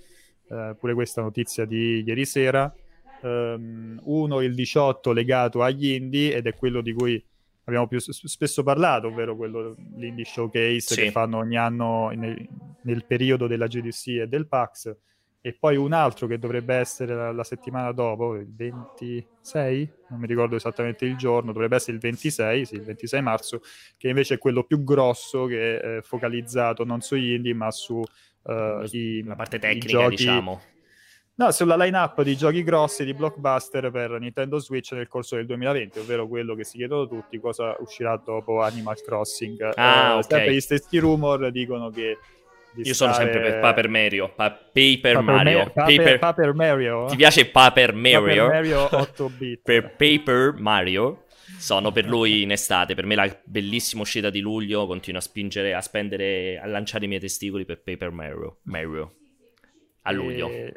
uh, 0.49 0.75
pure 0.77 0.93
questa 0.93 1.23
notizia 1.23 1.65
di 1.65 2.03
ieri 2.05 2.25
sera, 2.27 2.71
um, 3.21 3.99
uno 4.03 4.41
il 4.41 4.53
18 4.53 5.11
legato 5.11 5.63
agli 5.63 5.93
indie, 5.93 6.35
ed 6.35 6.45
è 6.45 6.53
quello 6.53 6.81
di 6.81 6.93
cui 6.93 7.25
abbiamo 7.69 7.87
più 7.87 7.99
spesso 7.99 8.63
parlato, 8.63 9.07
ovvero 9.07 9.35
quello 9.35 9.75
l'indie 9.95 10.25
showcase 10.25 10.79
sì. 10.79 10.95
che 10.95 11.11
fanno 11.11 11.37
ogni 11.37 11.57
anno 11.57 12.09
nel, 12.09 12.47
nel, 12.83 13.05
periodo 13.05 13.47
della 13.47 13.67
GDC 13.67 14.07
e 14.07 14.27
del 14.27 14.47
PAX. 14.47 14.95
E 15.41 15.53
poi 15.53 15.77
un 15.77 15.93
altro 15.93 16.27
che 16.27 16.37
dovrebbe 16.37 16.75
essere 16.75 17.15
la, 17.15 17.31
la, 17.31 17.45
settimana 17.45 17.93
dopo, 17.93 18.35
il 18.35 18.53
26, 18.53 19.93
non 20.09 20.19
mi 20.19 20.27
ricordo 20.27 20.57
esattamente 20.57 21.05
il 21.05 21.15
giorno, 21.15 21.53
dovrebbe 21.53 21.77
essere 21.77 21.93
il 21.93 21.99
26, 21.99 22.65
sì, 22.65 22.75
il 22.75 22.83
26 22.83 23.21
marzo, 23.21 23.61
che 23.97 24.09
invece 24.09 24.33
è 24.33 24.37
quello 24.37 24.63
più 24.63 24.83
grosso 24.83 25.45
che 25.45 25.79
è 25.79 26.01
focalizzato 26.01 26.83
non 26.83 26.99
sugli 26.99 27.31
indie 27.31 27.53
ma 27.53 27.71
su 27.71 27.95
uh, 27.95 28.83
i, 28.91 29.23
la 29.23 29.35
parte 29.35 29.59
tecnica, 29.59 29.87
giochi, 29.87 30.15
diciamo 30.17 30.61
No, 31.39 31.51
sulla 31.51 31.77
line-up 31.77 32.21
di 32.21 32.35
giochi 32.35 32.63
grossi 32.63 33.05
di 33.05 33.13
blockbuster 33.13 33.89
per 33.91 34.19
Nintendo 34.19 34.59
Switch 34.59 34.91
nel 34.91 35.07
corso 35.07 35.37
del 35.37 35.45
2020, 35.45 35.99
ovvero 35.99 36.27
quello 36.27 36.53
che 36.53 36.65
si 36.65 36.75
chiedono 36.75 37.07
tutti, 37.07 37.39
cosa 37.39 37.77
uscirà 37.79 38.21
dopo 38.21 38.61
Animal 38.61 39.01
Crossing. 39.01 39.71
Ah, 39.75 40.07
eh, 40.07 40.09
okay. 40.09 40.23
Sempre 40.23 40.53
gli 40.53 40.59
stessi 40.59 40.97
rumor 40.97 41.49
dicono 41.49 41.91
che 41.91 42.17
io 42.75 42.93
sono 42.93 43.13
sempre 43.13 43.39
per 43.39 43.59
Paper 43.61 43.87
Mario. 43.87 44.33
Pa- 44.35 44.51
Paper, 44.51 44.99
Paper 44.99 45.21
Mario. 45.21 45.57
Ma- 45.59 45.63
Paper, 45.69 45.97
Paper, 45.97 46.19
Paper, 46.19 46.53
Mario. 46.53 47.05
Ti 47.05 47.15
piace 47.15 47.45
Paper 47.45 47.93
Mario? 47.93 48.21
Paper 48.21 48.47
Mario 48.49 48.89
8 48.91 49.29
bit. 49.29 49.61
per 49.63 49.95
Paper 49.95 50.55
Mario. 50.57 51.23
Sono 51.57 51.93
per 51.93 52.05
lui 52.05 52.41
in 52.41 52.51
estate. 52.51 52.95
Per 52.95 53.05
me 53.05 53.15
la 53.15 53.39
bellissima 53.45 54.01
uscita 54.01 54.29
di 54.29 54.41
luglio. 54.41 54.85
Continuo 54.87 55.21
a 55.21 55.23
spingere, 55.23 55.73
a 55.73 55.79
spendere, 55.79 56.59
a 56.59 56.67
lanciare 56.67 57.05
i 57.05 57.07
miei 57.07 57.21
testicoli 57.21 57.63
per 57.63 57.81
Paper 57.81 58.11
Mario. 58.11 58.57
Mario. 58.63 59.13
A 60.01 60.11
luglio. 60.11 60.49
E... 60.49 60.73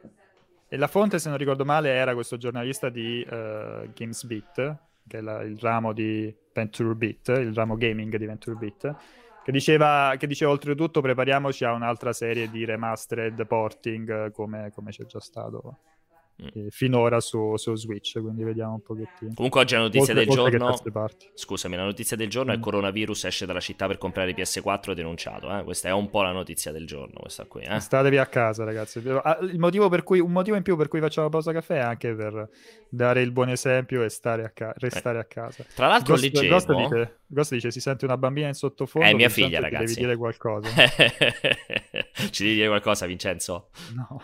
E 0.72 0.78
la 0.78 0.86
fonte, 0.86 1.18
se 1.18 1.28
non 1.28 1.36
ricordo 1.36 1.66
male, 1.66 1.90
era 1.90 2.14
questo 2.14 2.38
giornalista 2.38 2.88
di 2.88 3.22
uh, 3.28 3.92
GamesBeat, 3.92 4.76
che 5.06 5.18
è 5.18 5.20
la, 5.20 5.42
il 5.42 5.58
ramo 5.58 5.92
di 5.92 6.34
Venture 6.50 6.94
Beat, 6.94 7.28
il 7.28 7.52
ramo 7.52 7.76
gaming 7.76 8.16
di 8.16 8.24
Venture 8.24 8.56
Beat, 8.56 8.96
che 9.44 9.52
diceva, 9.52 10.14
che 10.16 10.26
diceva 10.26 10.50
oltretutto 10.50 11.02
prepariamoci 11.02 11.66
a 11.66 11.72
un'altra 11.72 12.14
serie 12.14 12.48
di 12.48 12.64
remastered 12.64 13.46
porting 13.46 14.30
come, 14.30 14.70
come 14.74 14.92
c'è 14.92 15.04
già 15.04 15.20
stato 15.20 15.80
mm. 16.42 16.66
finora 16.68 17.20
su, 17.20 17.56
su, 17.56 17.74
Switch, 17.74 18.20
quindi 18.20 18.44
vediamo 18.44 18.74
un 18.74 18.82
pochettino. 18.82 19.32
Comunque 19.34 19.60
oggi 19.60 19.74
la 19.74 19.80
notizia 19.80 20.14
oltre, 20.14 20.24
del 20.24 20.38
oltre 20.38 20.90
giorno... 20.90 21.08
Scusami, 21.34 21.76
la 21.76 21.84
notizia 21.84 22.16
del 22.16 22.28
giorno 22.28 22.50
mm. 22.50 22.54
è 22.54 22.56
il 22.56 22.62
coronavirus 22.62 23.24
esce 23.24 23.46
dalla 23.46 23.60
città 23.60 23.86
per 23.86 23.98
comprare 23.98 24.30
i 24.30 24.34
PS4 24.34 24.92
denunciato, 24.92 25.56
eh? 25.56 25.64
questa 25.64 25.88
è 25.88 25.92
un 25.92 26.10
po' 26.10 26.22
la 26.22 26.32
notizia 26.32 26.72
del 26.72 26.86
giorno, 26.86 27.20
questa 27.20 27.44
qui. 27.44 27.62
Eh? 27.62 27.80
Statevi 27.80 28.18
a 28.18 28.26
casa 28.26 28.64
ragazzi, 28.64 29.02
ah, 29.08 29.38
il 29.42 29.58
motivo 29.58 29.88
per 29.88 30.02
cui, 30.02 30.20
un 30.20 30.32
motivo 30.32 30.56
in 30.56 30.62
più 30.62 30.76
per 30.76 30.88
cui 30.88 31.00
facciamo 31.00 31.28
pausa 31.28 31.52
caffè 31.52 31.76
è 31.76 31.80
anche 31.80 32.14
per 32.14 32.48
dare 32.88 33.22
il 33.22 33.30
buon 33.30 33.48
esempio 33.48 34.02
e 34.02 34.08
stare 34.10 34.44
a 34.44 34.50
ca- 34.50 34.74
restare 34.76 35.18
eh. 35.18 35.22
a 35.22 35.24
casa. 35.24 35.64
Tra 35.74 35.86
l'altro 35.86 36.14
Ghost, 36.14 36.24
leggevo... 36.24 36.48
Ghost 36.48 36.74
dice, 36.74 37.18
Ghost 37.26 37.52
dice 37.52 37.70
si 37.70 37.80
sente 37.80 38.04
una 38.04 38.18
bambina 38.18 38.48
in 38.48 38.54
sottofondo. 38.54 39.08
È 39.08 39.14
mia 39.14 39.28
figlia 39.28 39.60
ragazzi. 39.60 39.94
Devi 39.94 40.00
dire 40.00 40.16
qualcosa. 40.16 40.68
Ci 42.30 42.42
devi 42.42 42.54
dire 42.54 42.68
qualcosa 42.68 43.06
Vincenzo? 43.06 43.70
No. 43.94 44.20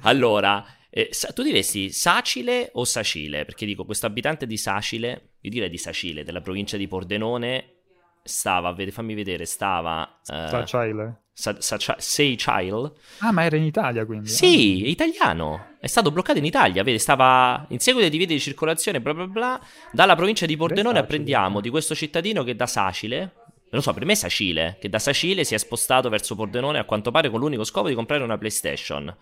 Allora... 0.00 0.64
Eh, 0.90 1.10
tu 1.34 1.42
diresti 1.42 1.90
Sacile 1.90 2.70
o 2.74 2.84
Sacile? 2.84 3.44
Perché 3.44 3.66
dico, 3.66 3.84
questo 3.84 4.06
abitante 4.06 4.46
di 4.46 4.56
Sacile, 4.56 5.30
io 5.40 5.50
direi 5.50 5.68
di 5.68 5.78
Sacile, 5.78 6.24
della 6.24 6.40
provincia 6.40 6.76
di 6.76 6.88
Pordenone, 6.88 7.74
stava, 8.22 8.74
fammi 8.90 9.14
vedere, 9.14 9.44
stava... 9.44 10.20
Uh, 10.26 10.48
Sacile? 10.48 11.20
Sa, 11.32 11.54
sa, 11.60 11.96
Seychile. 11.98 12.92
Ah, 13.18 13.30
ma 13.30 13.44
era 13.44 13.56
in 13.56 13.64
Italia 13.64 14.06
quindi? 14.06 14.28
Sì, 14.28 14.82
è 14.84 14.88
italiano. 14.88 15.74
È 15.78 15.86
stato 15.86 16.10
bloccato 16.10 16.38
in 16.38 16.46
Italia, 16.46 16.82
vedi, 16.82 16.98
stava 16.98 17.66
in 17.68 17.78
seguito 17.78 18.06
ai 18.06 18.10
divieto 18.10 18.32
di 18.32 18.40
circolazione, 18.40 19.02
bla 19.02 19.12
bla 19.12 19.26
bla. 19.26 19.60
Dalla 19.92 20.16
provincia 20.16 20.46
di 20.46 20.56
Pordenone 20.56 20.98
apprendiamo 20.98 21.60
di 21.60 21.68
questo 21.68 21.94
cittadino 21.94 22.42
che 22.42 22.56
da 22.56 22.66
Sacile, 22.66 23.34
non 23.68 23.82
so, 23.82 23.92
per 23.92 24.06
me 24.06 24.12
è 24.12 24.16
Sacile, 24.16 24.78
che 24.80 24.88
da 24.88 24.98
Sacile 24.98 25.44
si 25.44 25.54
è 25.54 25.58
spostato 25.58 26.08
verso 26.08 26.34
Pordenone 26.34 26.78
a 26.78 26.84
quanto 26.84 27.10
pare 27.10 27.28
con 27.28 27.40
l'unico 27.40 27.64
scopo 27.64 27.88
di 27.88 27.94
comprare 27.94 28.22
una 28.22 28.38
PlayStation. 28.38 29.14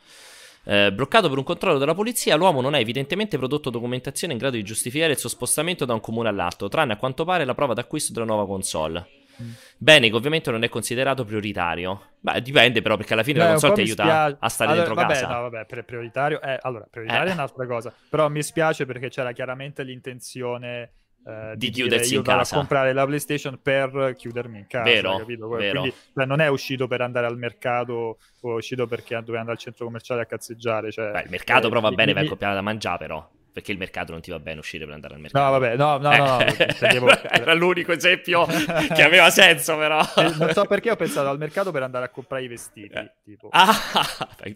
Eh, 0.64 0.92
bloccato 0.92 1.28
per 1.28 1.38
un 1.38 1.44
controllo 1.44 1.78
della 1.78 1.94
polizia, 1.94 2.36
l'uomo 2.36 2.60
non 2.60 2.74
ha 2.74 2.78
evidentemente 2.78 3.36
prodotto 3.36 3.70
documentazione 3.70 4.32
in 4.32 4.38
grado 4.38 4.56
di 4.56 4.62
giustificare 4.62 5.12
il 5.12 5.18
suo 5.18 5.28
spostamento 5.28 5.84
da 5.84 5.92
un 5.92 6.00
comune 6.00 6.28
all'altro, 6.28 6.68
tranne 6.68 6.94
a 6.94 6.96
quanto 6.96 7.24
pare 7.24 7.44
la 7.44 7.54
prova 7.54 7.74
d'acquisto 7.74 8.12
della 8.12 8.26
nuova 8.26 8.46
console. 8.46 9.22
Mm. 9.42 9.50
Bene, 9.76 10.08
che 10.08 10.14
ovviamente 10.14 10.50
non 10.50 10.62
è 10.62 10.68
considerato 10.68 11.24
prioritario. 11.24 12.12
Beh, 12.20 12.40
dipende 12.40 12.82
però, 12.82 12.96
perché 12.96 13.14
alla 13.14 13.22
fine 13.22 13.38
Beh, 13.40 13.44
la 13.44 13.50
console 13.50 13.74
ti 13.74 13.80
aiuta 13.80 14.02
spia... 14.02 14.36
a 14.38 14.48
stare 14.48 14.70
allora, 14.70 14.86
dentro 14.86 15.02
vabbè, 15.02 15.20
casa. 15.20 15.34
No, 15.34 15.50
vabbè, 15.50 15.84
prioritario 15.84 16.40
è, 16.40 16.58
allora, 16.62 16.86
prioritario 16.88 17.26
eh. 17.26 17.30
è 17.30 17.34
un'altra 17.34 17.66
cosa. 17.66 17.92
Però 18.08 18.28
mi 18.28 18.42
spiace 18.42 18.86
perché 18.86 19.08
c'era 19.08 19.32
chiaramente 19.32 19.82
l'intenzione 19.82 20.92
Uh, 21.24 21.56
di, 21.56 21.68
di 21.68 21.70
chiudersi 21.70 22.16
in 22.16 22.22
casa. 22.22 22.54
a 22.54 22.58
comprare 22.58 22.92
la 22.92 23.06
PlayStation 23.06 23.58
per 23.62 24.14
chiudermi 24.14 24.58
in 24.58 24.66
casa. 24.66 24.84
Vero, 24.84 25.16
capito? 25.16 25.48
vero. 25.48 25.80
Quindi 25.80 25.96
cioè, 26.14 26.26
non 26.26 26.40
è 26.40 26.48
uscito 26.48 26.86
per 26.86 27.00
andare 27.00 27.24
al 27.24 27.38
mercato 27.38 28.18
o 28.40 28.52
è 28.52 28.56
uscito 28.56 28.86
perché 28.86 29.14
doveva 29.16 29.38
andare 29.38 29.56
al 29.56 29.58
centro 29.58 29.86
commerciale 29.86 30.20
a 30.20 30.26
cazzeggiare. 30.26 30.92
Cioè, 30.92 31.12
Beh, 31.12 31.22
il 31.22 31.30
mercato 31.30 31.66
eh, 31.66 31.68
però 31.70 31.80
va 31.80 31.92
bene, 31.92 32.12
va 32.12 32.20
accoppiato 32.20 32.54
da 32.54 32.60
mangiare 32.60 32.98
però. 32.98 33.26
Perché 33.54 33.70
il 33.70 33.78
mercato 33.78 34.10
non 34.10 34.20
ti 34.20 34.32
va 34.32 34.40
bene 34.40 34.58
uscire 34.58 34.84
per 34.84 34.94
andare 34.94 35.14
al 35.14 35.20
mercato. 35.20 35.44
No, 35.44 35.50
vabbè, 35.52 35.76
no, 35.76 35.98
no, 35.98 36.16
no. 36.16 36.38
no 36.38 36.44
intendevo... 36.44 37.06
Era 37.30 37.54
l'unico 37.54 37.92
esempio 37.92 38.46
che 38.46 39.00
aveva 39.00 39.30
senso, 39.30 39.76
però. 39.76 40.00
Eh, 40.16 40.34
non 40.36 40.50
so 40.52 40.64
perché 40.64 40.90
ho 40.90 40.96
pensato 40.96 41.28
al 41.28 41.38
mercato 41.38 41.70
per 41.70 41.84
andare 41.84 42.06
a 42.06 42.08
comprare 42.08 42.42
i 42.42 42.48
vestiti. 42.48 42.92
Eh. 42.92 43.12
Tipo. 43.22 43.50
Ah, 43.52 43.72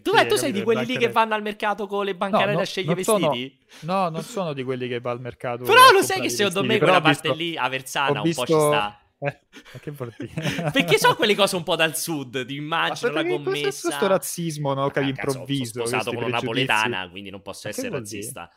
tu, 0.01 0.17
sì, 0.17 0.27
tu 0.27 0.35
sei 0.35 0.51
di 0.51 0.63
quelli 0.63 0.85
lì 0.85 0.97
che 0.97 1.07
vanno 1.07 1.33
al 1.33 1.41
mercato 1.41 1.87
con 1.87 2.03
le 2.03 2.13
bancarelle 2.13 2.55
no, 2.55 2.59
a 2.59 2.65
scegliere 2.65 2.99
i 2.99 3.03
vestiti? 3.05 3.57
Sono... 3.69 3.93
No, 3.93 4.09
non 4.09 4.21
sono 4.21 4.51
di 4.51 4.63
quelli 4.63 4.89
che 4.89 4.99
va 4.99 5.11
al 5.11 5.21
mercato. 5.21 5.63
Però 5.63 5.91
lo 5.93 6.01
sai 6.01 6.19
che 6.19 6.27
secondo 6.27 6.65
me 6.65 6.77
quella 6.77 6.99
parte 6.99 7.33
lì 7.33 7.55
a 7.55 7.69
Versana 7.69 8.21
un 8.21 8.33
po' 8.33 8.45
ci 8.45 8.53
sta. 8.53 8.99
Eh, 9.21 9.37
ma 9.73 9.79
che 9.81 9.91
vuol 9.91 10.15
Perché 10.71 10.97
so 10.97 11.13
quelle 11.15 11.35
cose 11.35 11.57
un 11.57 11.63
po' 11.63 11.75
dal 11.75 11.97
sud, 11.97 12.45
ti 12.45 12.55
immagino 12.55 13.11
la 13.11 13.25
commessa. 13.25 13.89
Questo 13.89 14.07
razzismo, 14.07 14.73
no? 14.73 14.89
Che 14.89 14.99
all'improvviso. 14.99 15.85
Sono 15.85 15.87
sposato 15.87 16.13
con 16.13 16.23
una 16.23 16.37
napoletana, 16.37 17.09
quindi 17.09 17.29
non 17.29 17.41
posso 17.41 17.67
essere 17.67 17.89
razzista. 17.89 18.49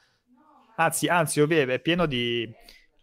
Anzi, 0.77 1.07
anzi, 1.09 1.41
è 1.75 1.81
pieno 1.81 2.07
di 2.07 2.51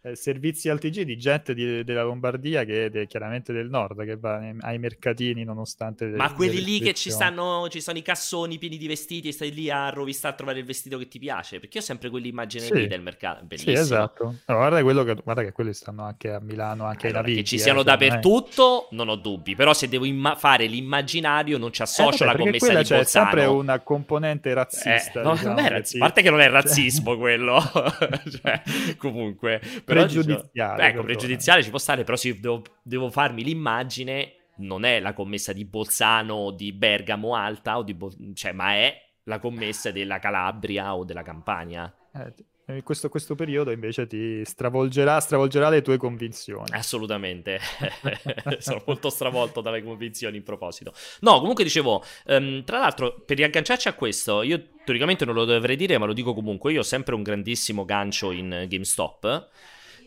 eh, 0.02 0.16
servizi 0.16 0.70
al 0.70 0.78
TG 0.78 1.02
di 1.02 1.18
gente 1.18 1.52
di, 1.52 1.84
della 1.84 2.02
Lombardia 2.02 2.64
che 2.64 2.86
è 2.86 3.06
chiaramente 3.06 3.52
del 3.52 3.68
nord 3.68 4.02
che 4.06 4.16
va 4.16 4.40
ai 4.60 4.78
mercatini 4.78 5.44
nonostante 5.44 6.06
ma 6.06 6.32
quelli 6.32 6.64
lì 6.64 6.80
che 6.80 6.94
ci 6.94 7.10
stanno 7.10 7.68
ci 7.68 7.82
sono 7.82 7.98
i 7.98 8.02
cassoni 8.02 8.56
pieni 8.56 8.78
di 8.78 8.86
vestiti 8.86 9.28
e 9.28 9.32
stai 9.32 9.52
lì 9.52 9.68
a 9.68 9.90
rovistare 9.90 10.32
a 10.32 10.36
trovare 10.36 10.58
il 10.60 10.64
vestito 10.64 10.96
che 10.96 11.06
ti 11.06 11.18
piace 11.18 11.60
perché 11.60 11.76
io 11.76 11.82
ho 11.82 11.86
sempre 11.86 12.08
quell'immagine 12.08 12.64
sì. 12.64 12.74
lì 12.74 12.86
del 12.86 13.02
mercato 13.02 13.44
bellissimo. 13.44 13.76
sì 13.76 13.82
esatto. 13.82 14.34
Allora, 14.46 14.68
guarda, 14.68 14.82
quello 14.82 15.04
che, 15.04 15.22
guarda 15.22 15.42
che 15.42 15.52
quelli 15.52 15.74
stanno 15.74 16.04
anche 16.04 16.30
a 16.30 16.40
Milano 16.40 16.84
anche 16.84 17.08
allora, 17.08 17.20
Navigli 17.20 17.36
che 17.36 17.44
ci 17.44 17.58
siano 17.58 17.80
eh, 17.80 17.84
dappertutto 17.84 18.88
non 18.92 19.10
ho 19.10 19.16
dubbi 19.16 19.54
però 19.54 19.74
se 19.74 19.86
devo 19.86 20.06
imma- 20.06 20.34
fare 20.34 20.64
l'immaginario 20.64 21.58
non 21.58 21.72
ci 21.72 21.82
associo 21.82 22.24
eh, 22.24 22.26
vabbè, 22.26 22.38
la 22.38 22.44
commessa 22.44 22.74
di 22.78 22.84
c'è 22.84 22.96
Bolzano. 22.96 23.26
sempre 23.26 23.44
una 23.44 23.80
componente 23.80 24.54
razzista 24.54 25.20
eh, 25.20 25.24
no, 25.24 25.32
diciamo, 25.32 25.54
non 25.54 25.64
è 25.64 25.68
razz- 25.68 25.94
a 25.96 25.98
parte 25.98 26.22
che 26.22 26.30
non 26.30 26.40
è 26.40 26.48
razzismo 26.50 27.18
quello 27.18 27.60
cioè, 28.40 28.62
comunque 28.96 29.60
però 29.94 30.06
pregiudiziale. 30.06 30.86
Ecco, 30.88 31.02
pregiudiziale 31.02 31.62
ci 31.62 31.70
può 31.70 31.78
stare, 31.78 32.04
però 32.04 32.16
se 32.16 32.38
devo, 32.38 32.62
devo, 32.82 33.10
farmi 33.10 33.44
l'immagine, 33.44 34.34
non 34.56 34.84
è 34.84 35.00
la 35.00 35.12
commessa 35.12 35.52
di 35.52 35.64
Bolzano, 35.64 36.50
di 36.50 36.72
Bergamo 36.72 37.34
Alta, 37.34 37.78
o 37.78 37.82
di 37.82 37.94
Bo- 37.94 38.14
cioè, 38.34 38.52
ma 38.52 38.74
è 38.74 38.94
la 39.24 39.38
commessa 39.38 39.90
della 39.90 40.18
Calabria 40.18 40.94
o 40.94 41.04
della 41.04 41.22
Campania. 41.22 41.92
Eh, 42.14 42.82
questo, 42.82 43.08
questo, 43.08 43.34
periodo 43.34 43.70
invece 43.70 44.06
ti 44.06 44.44
stravolgerà, 44.44 45.18
stravolgerà 45.20 45.68
le 45.68 45.82
tue 45.82 45.96
convinzioni. 45.96 46.70
Assolutamente, 46.70 47.58
sono 48.58 48.82
molto 48.86 49.10
stravolto 49.10 49.60
dalle 49.60 49.82
convinzioni 49.82 50.36
in 50.36 50.42
proposito. 50.42 50.92
No, 51.20 51.40
comunque 51.40 51.64
dicevo, 51.64 52.04
um, 52.26 52.62
tra 52.64 52.78
l'altro, 52.78 53.22
per 53.26 53.36
riagganciarci 53.36 53.88
a 53.88 53.94
questo, 53.94 54.42
io 54.42 54.62
teoricamente 54.84 55.24
non 55.24 55.34
lo 55.34 55.44
dovrei 55.44 55.76
dire, 55.76 55.98
ma 55.98 56.06
lo 56.06 56.12
dico 56.12 56.34
comunque, 56.34 56.72
io 56.72 56.80
ho 56.80 56.84
sempre 56.84 57.14
un 57.14 57.22
grandissimo 57.22 57.84
gancio 57.84 58.30
in 58.30 58.66
GameStop 58.68 59.48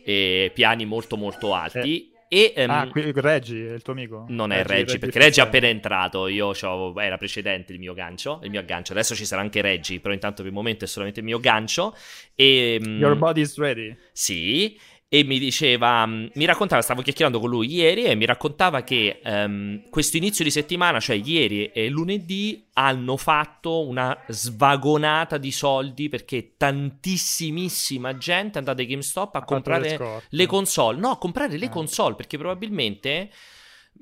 e 0.04 0.50
piani 0.54 0.84
molto 0.84 1.16
molto 1.16 1.54
alti. 1.54 2.08
Eh. 2.08 2.12
E, 2.28 2.52
um, 2.64 2.70
ah, 2.70 2.88
qui, 2.88 3.12
Reggi 3.14 3.64
è 3.64 3.72
il 3.72 3.82
tuo 3.82 3.92
amico? 3.92 4.24
Non 4.28 4.50
è 4.50 4.64
Reggi, 4.64 4.72
Reggi 4.72 4.98
perché 4.98 5.18
Reggi 5.20 5.38
è 5.38 5.42
appena 5.44 5.68
entrato. 5.68 6.26
Io 6.26 6.52
era 6.98 7.16
precedente 7.16 7.72
il 7.72 7.78
mio 7.78 7.94
gancio. 7.94 8.40
Il 8.42 8.50
mio 8.50 8.58
aggancio. 8.58 8.92
Adesso 8.92 9.14
ci 9.14 9.24
sarà 9.24 9.40
anche 9.40 9.60
Reggi, 9.60 10.00
però 10.00 10.12
intanto 10.12 10.42
per 10.42 10.46
il 10.46 10.52
momento 10.52 10.84
è 10.84 10.88
solamente 10.88 11.20
il 11.20 11.26
mio 11.26 11.38
gancio. 11.38 11.94
E, 12.34 12.80
um, 12.84 12.98
Your 12.98 13.16
body 13.16 13.40
is 13.40 13.56
ready. 13.56 13.96
Sì. 14.10 14.76
E 15.08 15.22
mi 15.22 15.38
diceva, 15.38 16.06
mm, 16.06 16.26
mi 16.34 16.44
raccontava, 16.44 16.82
stavo 16.82 17.02
chiacchierando 17.02 17.38
con 17.38 17.48
lui 17.48 17.72
ieri 17.72 18.04
e 18.04 18.14
mi 18.14 18.26
raccontava 18.26 18.82
che 18.82 19.20
um, 19.24 19.88
questo 19.88 20.16
inizio 20.16 20.44
di 20.44 20.50
settimana, 20.50 20.98
cioè 20.98 21.16
ieri 21.16 21.66
e 21.66 21.88
lunedì, 21.88 22.66
hanno 22.74 23.16
fatto 23.16 23.86
una 23.86 24.18
svagonata 24.26 25.38
di 25.38 25.52
soldi 25.52 26.08
perché 26.08 26.54
tantissimissima 26.56 28.16
gente 28.16 28.54
è 28.54 28.58
andata 28.58 28.80
ai 28.80 28.88
GameStop 28.88 29.36
a, 29.36 29.38
a 29.38 29.44
comprare 29.44 29.96
le, 29.96 30.22
le 30.28 30.46
console. 30.46 30.98
No, 30.98 31.10
a 31.10 31.18
comprare 31.18 31.56
le 31.56 31.66
eh. 31.66 31.70
console 31.70 32.16
perché 32.16 32.36
probabilmente 32.36 33.30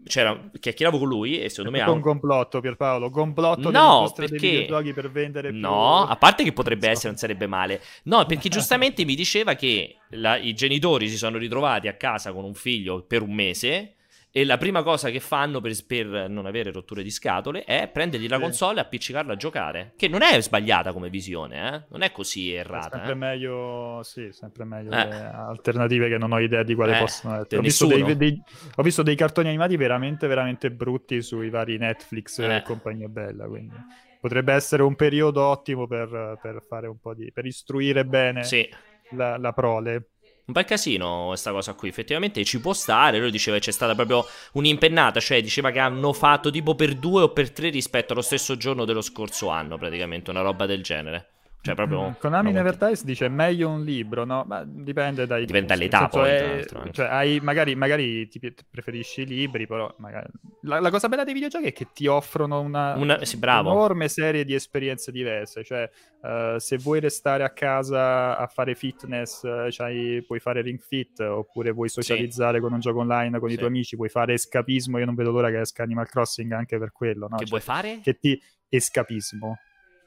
c'era, 0.05 0.51
chiacchieravo 0.59 0.99
con 0.99 1.09
lui 1.09 1.41
e 1.41 1.49
secondo 1.49 1.71
me 1.71 1.81
ha 1.81 1.91
un 1.91 2.01
complotto 2.01 2.61
Pierpaolo, 2.61 3.11
complotto 3.11 3.71
no, 3.71 4.11
perché... 4.15 4.67
per 4.95 5.11
vendere 5.11 5.51
più... 5.51 5.59
No, 5.59 6.07
a 6.07 6.17
parte 6.17 6.45
che 6.45 6.53
potrebbe 6.53 6.89
essere, 6.89 7.09
non 7.09 7.17
sarebbe 7.17 7.47
male. 7.47 7.81
No, 8.05 8.25
perché 8.27 8.49
giustamente 8.51 9.05
mi 9.05 9.15
diceva 9.15 9.55
che 9.55 9.97
la, 10.11 10.37
i 10.37 10.55
genitori 10.55 11.09
si 11.09 11.17
sono 11.17 11.39
ritrovati 11.39 11.89
a 11.89 11.95
casa 11.95 12.33
con 12.33 12.45
un 12.45 12.55
figlio 12.55 13.03
per 13.03 13.23
un 13.23 13.33
mese 13.33 13.95
e 14.35 14.47
la 14.47 14.57
prima 14.57 14.83
cosa 14.83 15.11
che 15.11 15.21
fanno 15.21 15.61
per, 15.61 15.75
per, 15.87 16.07
non 16.31 16.47
avere 16.47 16.73
rotture 16.73 17.03
di 17.03 17.11
scatole 17.11 17.65
è 17.65 17.91
prendergli 17.93 18.27
la 18.29 18.41
console 18.41 18.79
e 18.79 18.81
appiccicarla 18.81 19.35
a 19.35 19.37
giocare. 19.37 19.93
Che 19.95 20.09
non 20.09 20.23
è 20.23 20.41
sbagliata 20.41 20.95
come 20.95 21.11
visione, 21.11 21.75
eh? 21.75 21.83
non 21.91 22.01
è 22.01 22.13
così 22.13 22.51
errata. 22.51 22.87
È 22.87 22.91
sempre 22.93 23.13
eh? 23.13 23.15
meglio, 23.15 24.01
sì, 24.03 24.33
sempre 24.33 24.65
meglio 24.65 24.91
eh. 24.91 25.07
le 25.07 25.31
alternative 25.35 26.09
che 26.09 26.17
non 26.17 26.33
ho 26.33 26.41
idea 26.41 26.63
di 26.63 26.75
quale 26.75 26.97
eh, 26.97 27.01
possono 27.01 27.35
essere. 27.35 27.59
Ho 27.59 27.61
visto 27.61 27.87
dei, 27.87 28.17
dei, 28.17 28.43
ho 28.75 28.83
visto 28.83 29.03
dei, 29.03 29.17
cartoni 29.17 29.49
animati 29.49 29.77
veramente, 29.77 30.27
veramente 30.27 30.71
brutti 30.71 31.21
sui 31.21 31.51
vari 31.51 31.77
Netflix 31.77 32.39
e 32.39 32.57
eh. 32.57 32.63
compagnia 32.63 33.09
bella, 33.09 33.47
quindi 33.47 33.77
potrebbe 34.19 34.55
essere 34.55 34.83
un 34.83 34.95
periodo 34.95 35.45
ottimo 35.45 35.87
per, 35.87 36.39
per 36.41 36.65
fare 36.67 36.87
un 36.87 36.99
po' 36.99 37.13
di... 37.13 37.31
per 37.33 37.45
istruire 37.45 38.07
bene 38.07 38.45
sì. 38.45 38.67
la, 39.11 39.37
la 39.37 39.53
prole 39.53 40.12
un 40.45 40.55
bel 40.55 40.65
casino 40.65 41.27
questa 41.29 41.53
cosa 41.53 41.75
qui, 41.75 41.89
effettivamente 41.89 42.45
ci 42.45 42.61
può 42.61 42.73
stare, 42.73 43.19
lui 43.19 43.31
diceva 43.31 43.59
che 43.59 43.65
c'è 43.65 43.71
stata 43.73 43.95
proprio 43.95 44.27
un'impennata, 44.53 45.21
cioè 45.21 45.41
diceva 45.41 45.71
che 45.71 45.79
hanno 45.79 46.13
fatto 46.13 46.51
tipo 46.51 46.75
per 46.75 46.95
due 46.95 47.23
o 47.23 47.33
per 47.33 47.53
tre 47.53 47.71
rispetto 47.71 48.13
allo 48.13 48.23
stesso 48.23 48.57
giorno 48.57 48.85
dello 48.85 49.03
scorso 49.03 49.49
anno, 49.49 49.79
praticamente, 49.79 50.31
una 50.31 50.43
roba 50.43 50.67
del 50.67 50.83
genere. 50.83 51.32
Cioè, 51.63 51.77
proprio. 51.77 52.17
Konami 52.19 52.51
in 52.51 52.59
Advertise 52.59 53.05
dice 53.05 53.29
meglio 53.29 53.71
un 53.71 53.85
libro, 53.85 54.25
no? 54.25 54.45
Ma 54.49 54.65
dipende 54.67 55.29
dai. 55.29 55.45
Dipende 55.47 55.69
dall'età, 55.69 56.09
poi. 56.09 56.29
È, 56.29 56.67
cioè, 56.91 57.07
hai, 57.07 57.39
magari, 57.41 57.77
magari 57.77 58.27
ti 58.27 58.41
preferisci 58.69 59.21
i 59.21 59.27
libri, 59.27 59.69
però. 59.69 59.95
Magari... 59.99 60.27
La, 60.63 60.81
la, 60.81 60.91
cosa 60.91 61.09
bella 61.09 61.23
dei 61.23 61.33
videogiochi 61.33 61.67
è 61.67 61.73
che 61.73 61.87
ti 61.93 62.09
offrono 62.09 62.61
una, 62.61 62.95
una 62.97 63.25
sì, 63.25 63.39
enorme 63.41 64.09
serie 64.09 64.45
di 64.45 64.55
esperienze 64.55 65.13
diverse. 65.13 65.63
Cioè, 65.63 65.89
uh, 66.23 66.59
se 66.59 66.79
vuoi 66.79 66.99
restare 66.99 67.45
a 67.45 67.51
casa 67.51 68.37
a 68.37 68.47
fare 68.49 68.75
fitness, 68.75 69.47
cioè, 69.71 70.21
puoi 70.27 70.41
fare 70.41 70.63
Ring 70.63 70.81
Fit, 70.81 71.21
oppure 71.21 71.71
vuoi 71.71 71.89
socializzare 71.89 72.57
sì. 72.57 72.63
con 72.63 72.73
un 72.73 72.81
gioco 72.81 72.99
online 72.99 73.39
con 73.39 73.49
sì. 73.49 73.55
i 73.55 73.59
tuoi 73.59 73.69
amici, 73.69 73.95
puoi 73.95 74.09
fare 74.09 74.33
escapismo. 74.33 74.99
Io 74.99 75.05
non 75.05 75.15
vedo 75.15 75.31
l'ora 75.31 75.49
che 75.49 75.61
esca 75.61 75.85
Animal 75.85 76.09
Crossing 76.09 76.51
anche 76.51 76.77
per 76.77 76.91
quello. 76.91 77.29
No? 77.29 77.37
Che 77.37 77.45
cioè, 77.45 77.49
vuoi 77.49 77.61
fare? 77.61 78.01
Che 78.03 78.19
ti 78.19 78.43
escapismo. 78.69 79.59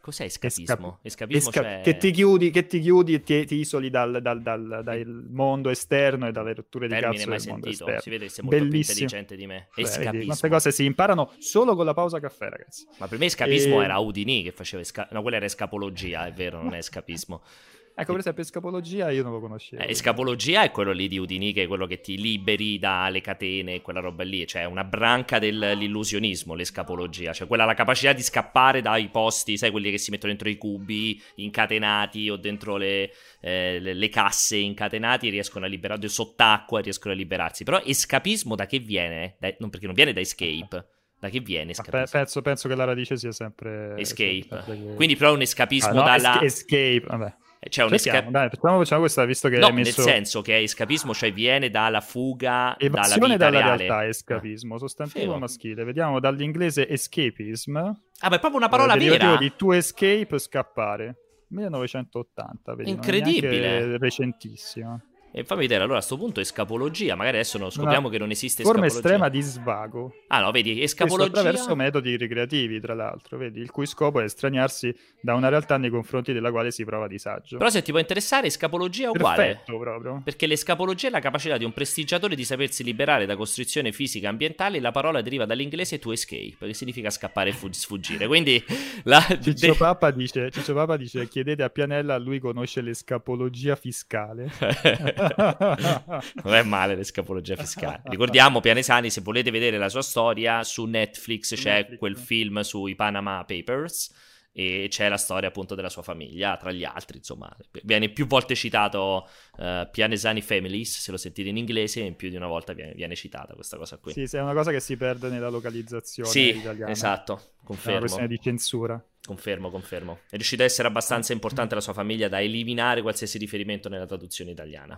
Cos'è 0.06 0.26
escapismo? 0.26 1.00
escapismo 1.02 1.50
esca- 1.50 1.62
cioè... 1.64 1.82
che, 1.82 1.98
ti 1.98 2.12
chiudi, 2.12 2.52
che 2.52 2.68
ti 2.68 2.80
chiudi 2.80 3.16
e 3.16 3.24
ti, 3.24 3.44
ti 3.44 3.56
isoli 3.56 3.90
dal, 3.90 4.22
dal, 4.22 4.40
dal, 4.40 4.82
dal, 4.84 5.26
mondo 5.32 5.72
esterno 5.72 6.28
e 6.28 6.32
dalle 6.32 6.54
rotture 6.54 6.88
di 6.88 6.94
cazzo 6.94 7.08
mai 7.08 7.16
del 7.16 7.26
mondo 7.26 7.40
sentito. 7.40 7.70
esterno. 7.70 8.02
Si 8.02 8.10
vede 8.12 8.26
che 8.26 8.32
sei 8.32 8.44
molto 8.44 8.60
Bellissimo. 8.60 8.84
più 8.84 9.04
intelligente 9.18 9.36
di 9.36 9.48
me. 9.48 9.68
Escapismo. 9.74 10.26
queste 10.26 10.50
cose 10.50 10.72
si 10.72 10.86
imparano 10.86 11.34
solo 11.40 11.76
con 11.76 11.86
la 11.86 11.96
pausa 11.96 12.20
caffè, 12.20 12.50
ragazzi. 12.50 12.86
Ma 13.00 13.08
per 13.08 13.18
me 13.18 13.26
escapismo 13.26 13.82
e... 13.82 13.84
era 13.84 13.98
Udini 13.98 14.44
che 14.44 14.52
faceva... 14.52 14.84
Esca... 14.84 15.08
No, 15.10 15.24
quella 15.24 15.38
era 15.38 15.48
escapologia, 15.48 16.28
è 16.28 16.34
vero, 16.34 16.62
non 16.62 16.76
è 16.76 16.78
escapismo. 16.78 17.42
Ecco, 17.98 18.12
per 18.12 18.20
esempio, 18.20 18.44
escapologia 18.44 19.10
io 19.10 19.24
non 19.24 19.32
lo 19.32 19.40
conoscevo. 19.40 19.82
Eh, 19.82 19.90
escapologia 19.90 20.64
è 20.64 20.72
quello 20.72 20.92
lì 20.92 21.08
di 21.08 21.18
Udini, 21.18 21.54
che 21.54 21.64
è 21.64 21.68
quello 21.68 21.88
che 21.88 22.02
ti 22.02 22.18
liberi 22.18 22.78
dalle 22.78 23.22
catene, 23.22 23.82
quella 23.82 24.02
roba 24.02 24.24
lì. 24.24 24.46
Cioè, 24.46 24.66
una 24.66 24.84
branca 24.84 25.40
dell'illusionismo, 25.40 26.56
l'escapologia. 26.56 27.32
Cioè, 27.32 27.48
quella 27.48 27.64
la 27.64 27.74
capacità 27.74 28.12
di 28.12 28.22
scappare 28.22 28.82
dai 28.82 29.08
posti, 29.08 29.56
sai, 29.56 29.72
quelli 29.72 29.92
che 29.92 29.98
si 29.98 30.12
mettono 30.12 30.34
dentro 30.34 30.50
i 30.50 30.58
cubi 30.58 31.22
incatenati 31.36 32.30
o 32.30 32.36
dentro 32.36 32.76
le, 32.76 33.12
eh, 33.40 33.80
le, 33.80 33.94
le 33.94 34.10
casse 34.10 34.58
incatenati, 34.58 35.30
riescono 35.30 35.64
a 35.64 35.70
liberarsi, 35.70 36.10
sott'acqua 36.10 36.82
riescono 36.82 37.14
a 37.14 37.18
liberarsi. 37.18 37.64
Però 37.64 37.80
escapismo 37.82 38.56
da 38.56 38.66
che 38.66 38.80
viene? 38.80 39.38
Da, 39.40 39.56
non, 39.60 39.70
perché 39.70 39.86
non 39.86 39.96
viene 39.96 40.12
da 40.12 40.20
escape. 40.20 40.86
Da 41.18 41.30
che 41.30 41.40
viene 41.40 41.72
escapismo? 41.72 42.08
Penso, 42.12 42.42
penso, 42.42 42.68
che 42.68 42.76
la 42.76 42.84
radice 42.84 43.16
sia 43.16 43.32
sempre... 43.32 43.96
Escape. 43.98 44.48
Sempre. 44.50 44.96
Quindi 44.96 45.16
però 45.16 45.34
un 45.34 45.42
escapismo 45.42 45.92
ah, 45.92 45.94
no, 45.94 46.04
dalla... 46.04 46.42
escape, 46.42 47.06
vabbè. 47.08 47.36
C'è 47.70 47.84
un 47.84 47.94
escapismo. 47.94 48.32
Dai, 48.32 48.50
facciamo, 48.50 48.78
facciamo 48.78 49.02
questa 49.02 49.26
visto 49.26 49.50
che 49.50 49.58
no, 49.58 49.72
messo... 49.72 50.02
nel 50.02 50.14
senso 50.14 50.42
che 50.42 50.62
escapismo, 50.62 51.14
cioè 51.14 51.34
viene 51.34 51.70
dalla 51.70 52.02
fuga 52.02 52.78
Evasione 52.78 53.38
dalla, 53.38 53.60
dalla 53.60 53.76
realtà, 53.76 54.08
escapismo, 54.08 54.78
sostantivo 54.78 55.26
Fego. 55.26 55.40
maschile. 55.40 55.84
Vediamo 55.84 56.20
dall'inglese 56.20 56.88
escapism. 56.88 57.78
Ah, 57.78 58.30
beh, 58.30 58.36
è 58.36 58.40
proprio 58.40 58.58
una 58.58 58.70
parola 58.70 58.94
eh, 58.94 59.00
vera. 59.00 59.38
di 59.38 59.54
to 59.56 59.74
escape, 59.74 60.38
scappare. 60.38 61.18
1980, 61.48 62.76
vedi, 62.76 62.90
Incredibile. 62.90 63.98
recentissima. 63.98 65.00
E 65.38 65.44
fammi 65.44 65.64
vedere, 65.64 65.84
allora 65.84 65.98
a 65.98 65.98
questo 65.98 66.16
punto 66.16 66.40
escapologia, 66.40 67.16
magari 67.16 67.36
adesso 67.36 67.58
non 67.58 67.70
scopriamo 67.70 68.08
che 68.08 68.18
non 68.18 68.32
esiste 68.32 68.64
forma 68.64 68.86
escapologia. 68.86 69.18
Forma 69.18 69.28
estrema 69.28 69.30
di 69.30 69.42
svago. 69.42 70.14
Ah 70.28 70.40
no, 70.40 70.52
vedi, 70.52 70.82
escapologia... 70.82 71.30
Questo 71.30 71.40
attraverso 71.40 71.76
metodi 71.76 72.16
ricreativi, 72.16 72.80
tra 72.80 72.94
l'altro, 72.94 73.38
vedi, 73.38 73.60
il 73.60 73.70
cui 73.70 73.86
scopo 73.86 74.22
è 74.22 74.24
estraniarsi 74.24 74.96
da 75.20 75.34
una 75.34 75.50
realtà 75.50 75.76
nei 75.76 75.90
confronti 75.90 76.32
della 76.32 76.52
quale 76.52 76.72
si 76.72 76.86
prova 76.86 77.10
disagio. 77.10 77.58
Però 77.58 77.70
se 77.70 77.82
ti 77.82 77.92
può 77.92 78.00
interessare, 78.00 78.48
escapologia 78.48 79.08
è 79.08 79.10
uguale. 79.10 79.36
Perfetto, 79.36 79.78
proprio. 79.78 80.22
Perché 80.24 80.48
l'escapologia 80.48 81.10
è 81.10 81.12
la 81.12 81.20
capacità 81.20 81.58
di 81.58 81.66
un 81.66 81.74
prestigiatore 81.74 82.34
di 82.34 82.46
sapersi 82.46 82.86
liberare 82.86 83.26
da 83.26 83.36
costrizione 83.36 83.92
fisica 83.92 84.28
e 84.28 84.30
ambientale, 84.30 84.80
la 84.80 84.92
parola 84.92 85.22
deriva 85.22 85.44
dall'inglese 85.44 86.00
to 86.00 86.14
escape, 86.14 86.56
che 86.60 86.74
significa 86.74 87.10
scappare 87.10 87.50
e 87.50 87.56
sfuggire. 87.72 88.26
Quindi... 88.28 88.64
La... 89.04 89.20
Ciccio, 89.20 89.74
De... 89.74 89.76
Papa 89.76 90.12
dice, 90.12 90.50
Ciccio 90.50 90.74
Papa 90.74 90.96
dice, 90.96 91.28
chiedete 91.28 91.62
a 91.62 91.70
Pianella, 91.70 92.18
lui 92.18 92.40
conosce 92.40 92.80
l'escapologia 92.80 93.76
fiscale. 93.76 94.50
non 96.44 96.54
è 96.54 96.64
male 96.64 96.96
l'escapologia 96.96 97.56
fiscale. 97.56 98.02
Ricordiamo, 98.06 98.60
Pianesani, 98.60 99.10
se 99.10 99.22
volete 99.22 99.52
vedere 99.52 99.78
la 99.78 99.90
sua 99.90 100.02
storia, 100.02 100.64
su 100.64 100.86
Netflix 100.86 101.56
c'è 101.56 101.78
Netflix. 101.78 102.00
quel 102.00 102.18
film 102.18 102.62
sui 102.62 102.96
Panama 102.96 103.44
Papers 103.46 104.12
e 104.58 104.88
c'è 104.90 105.10
la 105.10 105.18
storia 105.18 105.50
appunto 105.50 105.76
della 105.76 105.90
sua 105.90 106.02
famiglia, 106.02 106.56
tra 106.56 106.72
gli 106.72 106.86
altri, 106.86 107.18
insomma, 107.18 107.54
viene 107.84 108.08
più 108.08 108.26
volte 108.26 108.56
citato 108.56 109.28
uh, 109.58 109.90
Pianesani 109.92 110.42
Families, 110.42 110.98
se 110.98 111.12
lo 111.12 111.18
sentite 111.18 111.50
in 111.50 111.58
inglese, 111.58 112.00
in 112.00 112.16
più 112.16 112.30
di 112.30 112.38
una 112.38 112.48
volta 112.48 112.72
viene, 112.72 112.94
viene 112.94 113.16
citata 113.16 113.54
questa 113.54 113.76
cosa 113.76 113.98
qui. 113.98 114.14
Sì, 114.14 114.38
è 114.38 114.42
una 114.42 114.54
cosa 114.54 114.72
che 114.72 114.80
si 114.80 114.96
perde 114.96 115.28
nella 115.28 115.50
localizzazione 115.50 116.30
sì, 116.30 116.56
italiana. 116.56 116.90
esatto, 116.90 117.42
confermo. 117.66 117.90
È 117.90 117.92
una 117.92 118.00
questione 118.00 118.28
di 118.30 118.40
censura. 118.40 119.06
Confermo, 119.26 119.70
confermo. 119.70 120.20
È 120.30 120.36
riuscita 120.36 120.64
a 120.64 120.68
essere 120.68 120.88
abbastanza 120.88 121.34
importante 121.34 121.76
la 121.76 121.82
sua 121.82 121.94
famiglia 121.94 122.30
da 122.30 122.40
eliminare 122.40 123.02
qualsiasi 123.02 123.38
riferimento 123.38 123.90
nella 123.90 124.06
traduzione 124.06 124.52
italiana. 124.52 124.98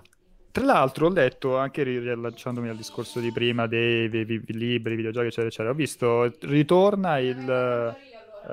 Tra 0.52 0.66
l'altro 0.66 1.08
ho 1.08 1.10
letto, 1.10 1.58
anche 1.58 1.82
riallacciandomi 1.82 2.70
al 2.70 2.76
discorso 2.76 3.20
di 3.20 3.32
prima 3.32 3.66
dei, 3.66 4.08
dei, 4.10 4.26
dei 4.26 4.42
libri, 4.50 4.96
videogiochi, 4.96 5.28
eccetera, 5.28 5.48
eccetera, 5.48 5.70
ho 5.72 5.76
visto, 5.76 6.36
ritorna 6.42 7.20
il, 7.20 7.38
uh, 7.38 8.50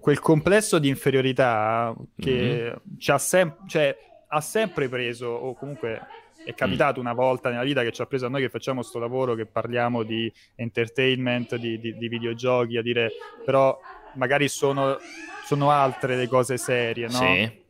quel 0.00 0.18
complesso 0.20 0.78
di 0.78 0.88
inferiorità 0.88 1.94
che 2.16 2.32
mm-hmm. 2.32 2.98
ci 2.98 3.10
ha, 3.10 3.18
sem- 3.18 3.66
cioè, 3.66 3.96
ha 4.28 4.40
sempre 4.40 4.88
preso, 4.88 5.28
o 5.28 5.54
comunque 5.54 6.00
è 6.44 6.54
capitato 6.54 7.00
mm. 7.00 7.04
una 7.04 7.14
volta 7.14 7.50
nella 7.50 7.62
vita 7.62 7.82
che 7.82 7.92
ci 7.92 8.02
ha 8.02 8.06
preso 8.06 8.26
a 8.26 8.28
noi 8.28 8.42
che 8.42 8.50
facciamo 8.50 8.80
questo 8.80 8.98
lavoro, 8.98 9.34
che 9.34 9.46
parliamo 9.46 10.02
di 10.02 10.32
entertainment, 10.56 11.56
di, 11.56 11.78
di, 11.78 11.96
di 11.96 12.08
videogiochi, 12.08 12.76
a 12.76 12.82
dire 12.82 13.12
però 13.44 13.78
magari 14.14 14.48
sono, 14.48 14.98
sono 15.44 15.70
altre 15.70 16.16
le 16.16 16.28
cose 16.28 16.56
serie, 16.56 17.06
no? 17.06 17.18
Sì 17.18 17.62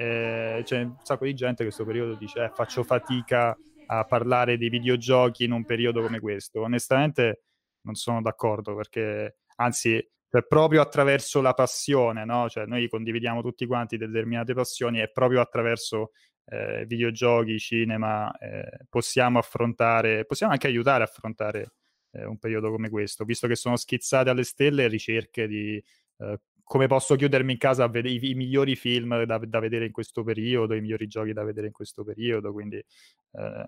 eh, 0.00 0.62
c'è 0.64 0.80
un 0.80 0.96
sacco 1.02 1.26
di 1.26 1.34
gente 1.34 1.56
che 1.56 1.64
in 1.64 1.68
questo 1.68 1.84
periodo 1.84 2.14
dice 2.14 2.44
eh, 2.44 2.50
faccio 2.54 2.82
fatica 2.82 3.54
a 3.86 4.04
parlare 4.04 4.56
dei 4.56 4.70
videogiochi 4.70 5.44
in 5.44 5.52
un 5.52 5.66
periodo 5.66 6.00
come 6.00 6.20
questo. 6.20 6.62
Onestamente 6.62 7.42
non 7.82 7.94
sono 7.96 8.22
d'accordo 8.22 8.74
perché 8.74 9.40
anzi 9.56 10.02
cioè, 10.30 10.46
proprio 10.46 10.80
attraverso 10.80 11.40
la 11.40 11.54
passione, 11.54 12.24
no? 12.24 12.48
Cioè, 12.48 12.64
noi 12.66 12.88
condividiamo 12.88 13.42
tutti 13.42 13.66
quanti 13.66 13.96
determinate 13.96 14.54
passioni 14.54 15.00
e 15.00 15.10
proprio 15.10 15.40
attraverso 15.40 16.12
eh, 16.44 16.84
videogiochi, 16.86 17.58
cinema, 17.58 18.30
eh, 18.38 18.86
possiamo 18.88 19.40
affrontare, 19.40 20.24
possiamo 20.26 20.52
anche 20.52 20.68
aiutare 20.68 21.02
a 21.02 21.06
affrontare 21.06 21.72
eh, 22.12 22.24
un 22.24 22.38
periodo 22.38 22.70
come 22.70 22.88
questo, 22.90 23.24
visto 23.24 23.48
che 23.48 23.56
sono 23.56 23.76
schizzate 23.76 24.30
alle 24.30 24.44
stelle 24.44 24.86
ricerche 24.86 25.48
di 25.48 25.82
eh, 26.18 26.40
come 26.62 26.86
posso 26.86 27.16
chiudermi 27.16 27.52
in 27.52 27.58
casa 27.58 27.82
a 27.82 27.88
vedere 27.88 28.14
i, 28.14 28.30
i 28.30 28.34
migliori 28.34 28.76
film 28.76 29.24
da, 29.24 29.38
da, 29.38 29.58
vedere 29.58 29.86
in 29.86 29.92
questo 29.92 30.22
periodo, 30.22 30.74
i 30.74 30.80
migliori 30.80 31.08
giochi 31.08 31.32
da 31.32 31.42
vedere 31.42 31.66
in 31.66 31.72
questo 31.72 32.04
periodo, 32.04 32.52
quindi 32.52 32.76
eh, 32.76 33.66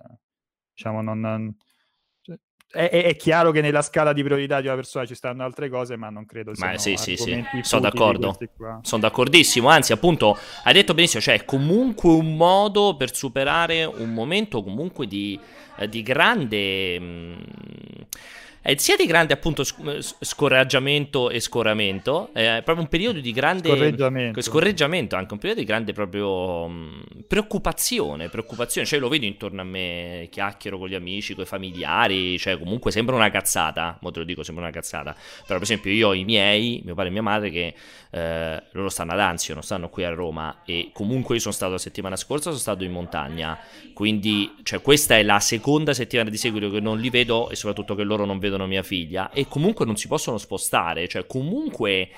diciamo 0.73 1.03
non, 1.03 1.19
non 1.19 1.57
è, 2.73 2.89
è, 3.05 3.17
chiaro 3.17 3.51
che 3.51 3.61
nella 3.61 3.83
scala 3.83 4.15
di 4.15 4.23
priorità 4.23 4.61
di 4.61 4.67
una 4.67 4.77
persona 4.77 5.05
ci 5.05 5.15
stanno 5.15 5.45
altre 5.45 5.69
cose, 5.69 5.97
ma 5.97 6.09
non 6.09 6.25
credo 6.25 6.53
ma 6.57 6.79
sì, 6.79 6.97
sì, 6.97 7.17
sì. 7.17 7.45
sono 7.61 7.83
d'accordo. 7.83 8.37
Sono 8.81 9.03
d'accordissimo. 9.03 9.69
Anzi, 9.69 9.93
appunto, 9.93 10.39
hai 10.65 10.73
detto 10.73 10.95
benissimo, 10.95 11.21
cioè 11.21 11.35
è 11.35 11.45
comunque 11.45 12.11
un 12.11 12.35
modo 12.35 12.97
per 12.97 13.15
superare 13.15 13.85
un 13.85 14.15
momento 14.15 14.63
comunque 14.63 15.07
di, 15.07 15.39
di 15.87 16.03
grande. 16.03 16.99
Mh, 17.01 17.05
mm, 17.05 17.35
è 18.63 18.77
sia 18.77 18.95
di 18.95 19.07
grande 19.07 19.33
appunto 19.33 19.65
scoraggiamento 19.65 21.31
e 21.31 21.41
scoramento, 21.41 22.31
è 22.33 22.61
proprio 22.65 22.85
un 22.85 22.89
periodo 22.89 23.19
di 23.19 23.33
grande 23.33 23.69
scorreggiamento, 23.69 24.41
scorreggiamento 24.41 25.17
anche 25.17 25.33
un 25.33 25.41
periodo 25.41 25.61
di 25.63 25.67
grande 25.67 25.93
proprio 25.93 26.69
mh, 26.69 27.03
preoccupazione, 27.27 28.29
preoccupazione, 28.29 28.87
cioè 28.87 29.01
lo 29.01 29.09
vedo 29.09 29.25
intorno 29.25 29.63
a 29.63 29.65
me, 29.65 30.29
chiacchiero 30.31 30.79
con 30.79 30.87
gli 30.87 30.95
amici, 30.95 31.35
con 31.35 31.43
i 31.43 31.47
familiari, 31.47 32.39
cioè 32.39 32.57
comunque 32.57 32.93
sembra 32.93 33.17
una 33.17 33.31
cazzata, 33.31 33.99
mo 34.01 34.13
te 34.13 34.21
lo 34.21 34.25
dico, 34.25 34.45
sembra 34.45 34.63
una 34.63 34.73
cazzata, 34.73 35.13
però 35.45 35.55
per 35.55 35.63
esempio 35.63 35.91
io 35.91 36.09
ho 36.09 36.15
i 36.15 36.23
miei, 36.23 36.83
mio 36.85 36.95
padre 36.95 37.11
e 37.11 37.13
mia 37.13 37.23
madre 37.23 37.51
che 37.51 37.75
eh, 38.13 38.63
loro 38.71 38.89
stanno 38.91 39.11
ad 39.11 39.19
Anzio, 39.19 39.55
non 39.55 39.65
stanno 39.65 39.89
qui 39.89 40.05
a 40.05 40.11
Roma 40.11 40.63
e 40.65 40.91
comunque 40.93 41.35
io 41.35 41.41
sono 41.41 41.53
stato 41.53 41.73
la 41.73 41.79
settimana 41.79 42.15
scorsa, 42.15 42.51
sono 42.51 42.59
stato 42.59 42.85
in 42.85 42.93
montagna, 42.93 43.59
quindi 43.93 44.55
cioè, 44.63 44.81
questa 44.81 45.17
è 45.17 45.25
la 45.25 45.41
seconda 45.41 45.71
settimana 45.95 46.31
di 46.31 46.37
seguito 46.37 46.71
che 46.71 46.81
non 46.81 46.99
li 46.99 47.11
vedo 47.11 47.51
e 47.51 47.57
soprattutto 47.57 47.95
che 47.95 48.03
loro 48.03 48.25
non 48.25 48.39
vedono 48.39 48.67
mia 48.67 48.83
figlia. 48.83 49.31
E 49.31 49.47
comunque 49.49 49.85
non 49.85 49.97
si 49.97 50.09
possono 50.09 50.39
spostare, 50.39 51.09
cioè 51.09 51.27
comunque 51.27 52.11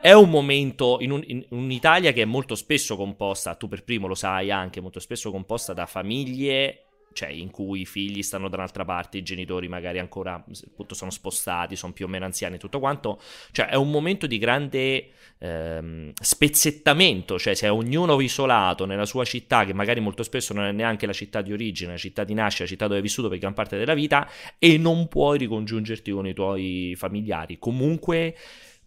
è 0.00 0.12
un 0.12 0.28
momento 0.28 0.98
in, 1.00 1.10
un, 1.10 1.22
in, 1.26 1.44
un'Italia 1.50 2.12
che 2.12 2.22
è 2.22 2.26
molto 2.26 2.54
spesso 2.54 2.96
composta, 2.96 3.54
tu 3.54 3.68
per 3.68 3.84
primo 3.84 4.06
lo 4.06 4.14
sai 4.14 4.50
anche, 4.50 4.80
molto 4.80 5.00
spesso 5.00 5.30
composta 5.30 5.72
da 5.72 5.86
famiglie 5.86 6.85
cioè 7.16 7.30
in 7.30 7.50
cui 7.50 7.80
i 7.80 7.86
figli 7.86 8.22
stanno 8.22 8.48
da 8.48 8.56
un'altra 8.56 8.84
parte, 8.84 9.16
i 9.16 9.22
genitori 9.22 9.68
magari 9.68 9.98
ancora 9.98 10.34
appunto 10.34 10.94
sono 10.94 11.10
spostati, 11.10 11.74
sono 11.74 11.94
più 11.94 12.04
o 12.04 12.08
meno 12.08 12.26
anziani 12.26 12.56
e 12.56 12.58
tutto 12.58 12.78
quanto, 12.78 13.18
cioè 13.52 13.68
è 13.68 13.74
un 13.74 13.90
momento 13.90 14.26
di 14.26 14.36
grande 14.36 15.08
ehm, 15.38 16.12
spezzettamento, 16.20 17.38
cioè 17.38 17.54
se 17.54 17.68
è 17.68 17.72
ognuno 17.72 18.20
isolato 18.20 18.84
nella 18.84 19.06
sua 19.06 19.24
città, 19.24 19.64
che 19.64 19.72
magari 19.72 20.00
molto 20.00 20.22
spesso 20.22 20.52
non 20.52 20.64
è 20.66 20.72
neanche 20.72 21.06
la 21.06 21.14
città 21.14 21.40
di 21.40 21.54
origine, 21.54 21.92
la 21.92 21.96
città 21.96 22.22
di 22.22 22.34
nascita, 22.34 22.64
la 22.64 22.68
città 22.68 22.84
dove 22.84 22.96
hai 22.96 23.02
vissuto 23.02 23.30
per 23.30 23.38
gran 23.38 23.54
parte 23.54 23.78
della 23.78 23.94
vita, 23.94 24.28
e 24.58 24.76
non 24.76 25.08
puoi 25.08 25.38
ricongiungerti 25.38 26.10
con 26.10 26.26
i 26.26 26.34
tuoi 26.34 26.94
familiari, 26.98 27.58
comunque 27.58 28.36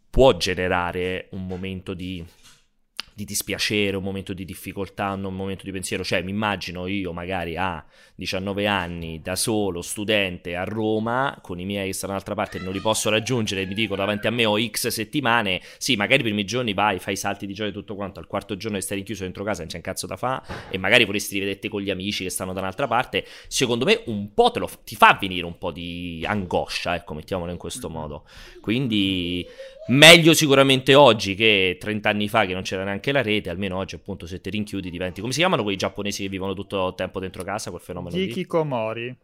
può 0.08 0.38
generare 0.38 1.30
un 1.32 1.48
momento 1.48 1.96
di 1.96 2.24
di 3.20 3.26
dispiacere, 3.26 3.98
un 3.98 4.04
momento 4.04 4.34
di 4.34 4.46
difficoltà, 4.46 5.12
un 5.12 5.36
momento 5.36 5.66
di 5.66 5.72
pensiero. 5.72 6.06
Cioè, 6.06 6.22
mi 6.22 6.32
immagino 6.32 6.88
io 6.88 7.12
magari 7.12 7.58
a 7.58 7.84
19 8.16 8.66
anni, 8.66 9.22
da 9.22 9.36
solo, 9.36 9.82
studente 9.82 10.56
a 10.56 10.64
Roma, 10.64 11.38
con 11.42 11.60
i 11.60 11.66
miei 11.66 11.88
che 11.88 11.94
stanno 11.94 12.14
dall'altra 12.14 12.36
parte 12.36 12.58
e 12.58 12.62
non 12.62 12.72
li 12.72 12.80
posso 12.80 13.10
raggiungere, 13.10 13.66
mi 13.66 13.74
dico 13.74 13.96
davanti 13.96 14.28
a 14.28 14.32
me 14.32 14.46
ho 14.46 14.58
X 14.58 14.88
settimane, 14.88 15.62
sì, 15.78 15.98
magari 15.98 16.22
i 16.22 16.24
primi 16.24 16.46
giorni 16.46 16.74
vai, 16.74 17.00
fai 17.00 17.18
salti 17.18 17.46
di 17.46 17.54
gioia 17.54 17.70
e 17.70 17.74
tutto 17.74 17.96
quanto, 17.96 18.20
al 18.20 18.28
quarto 18.28 18.56
giorno 18.56 18.78
che 18.78 18.84
stai 18.84 18.98
rinchiuso 18.98 19.24
dentro 19.24 19.44
casa 19.44 19.60
non 19.60 19.68
c'è 19.68 19.78
un 19.78 19.84
cazzo 19.84 20.08
da 20.08 20.16
fa 20.16 20.42
e 20.70 20.78
magari 20.78 21.04
vorresti 21.04 21.34
rivederti 21.34 21.68
con 21.68 21.82
gli 21.82 21.90
amici 21.90 22.24
che 22.24 22.30
stanno 22.30 22.54
da 22.54 22.62
un'altra 22.62 22.88
parte, 22.88 23.26
secondo 23.48 23.84
me 23.84 24.02
un 24.06 24.34
po' 24.34 24.52
te 24.52 24.60
lo 24.60 24.70
ti 24.86 24.96
fa 24.96 25.18
venire 25.20 25.46
un 25.46 25.58
po' 25.58 25.72
di 25.72 26.24
angoscia, 26.26 26.96
ecco, 26.96 27.14
mettiamolo 27.14 27.52
in 27.52 27.58
questo 27.58 27.90
modo. 27.90 28.26
Quindi 28.62 29.46
Meglio 29.90 30.34
sicuramente 30.36 30.94
oggi 30.94 31.34
che 31.34 31.78
30 31.80 32.10
anni 32.10 32.30
fa 32.30 32.46
che 32.46 32.54
non 32.54 32.62
c'era 32.62 32.84
neanche 32.84 33.12
la 33.12 33.24
rete, 33.24 33.50
almeno 33.50 33.78
oggi 33.78 33.96
appunto 33.96 34.28
se 34.28 34.40
ti 34.40 34.52
rinchiudi 34.52 34.92
diventi... 34.92 35.20
Come 35.20 35.34
si 35.34 35.40
chiamano 35.40 35.64
quei 35.64 35.78
giapponesi 35.78 36.22
che 36.22 36.30
vivono 36.30 36.54
tutto 36.54 36.90
il 36.90 36.96
tempo 36.96 37.20
dentro 37.20 37.44
casa, 37.44 37.72
quel 37.72 37.82
fenomeno 37.82 38.16
Hikikomori. 38.16 39.18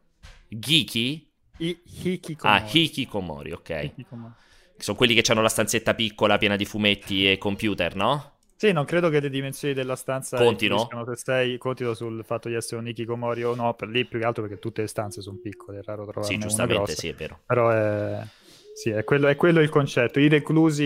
Giki? 0.47 1.31
I- 1.57 1.81
hikikomori. 1.83 2.59
Ah, 2.59 2.67
hikikomori, 2.67 3.51
ok. 3.51 3.69
Hikikomori. 3.83 4.33
Sono 4.77 4.97
quelli 4.97 5.13
che 5.13 5.31
hanno 5.31 5.41
la 5.41 5.49
stanzetta 5.49 5.93
piccola 5.93 6.39
piena 6.39 6.55
di 6.55 6.65
fumetti 6.65 7.29
e 7.29 7.37
computer, 7.37 7.95
no? 7.95 8.31
Sì, 8.55 8.71
non 8.71 8.85
credo 8.85 9.09
che 9.09 9.19
le 9.19 9.29
dimensioni 9.29 9.73
della 9.75 9.95
stanza 9.95 10.37
contino 10.37 10.87
se 11.05 11.15
stai 11.15 11.57
contino 11.59 11.93
sul 11.93 12.23
fatto 12.25 12.49
di 12.49 12.55
essere 12.55 12.81
un 12.81 12.87
Hikikomori 12.87 13.43
o 13.43 13.53
no, 13.53 13.75
per 13.75 13.89
lì 13.89 14.03
più 14.05 14.17
che 14.17 14.25
altro 14.25 14.43
perché 14.43 14.57
tutte 14.59 14.81
le 14.81 14.87
stanze 14.87 15.21
sono 15.21 15.37
piccole, 15.37 15.79
è 15.79 15.81
raro 15.83 16.05
trovare 16.07 16.33
Sì, 16.33 16.39
giustamente, 16.39 16.95
sì, 16.95 17.09
è 17.09 17.13
vero. 17.13 17.41
Però 17.45 17.69
è 17.69 18.25
sì, 18.75 18.89
è 18.89 19.05
quello, 19.05 19.27
è 19.27 19.37
quello, 19.37 19.61
il 19.61 19.69
concetto, 19.69 20.19
i 20.19 20.27
reclusi 20.27 20.83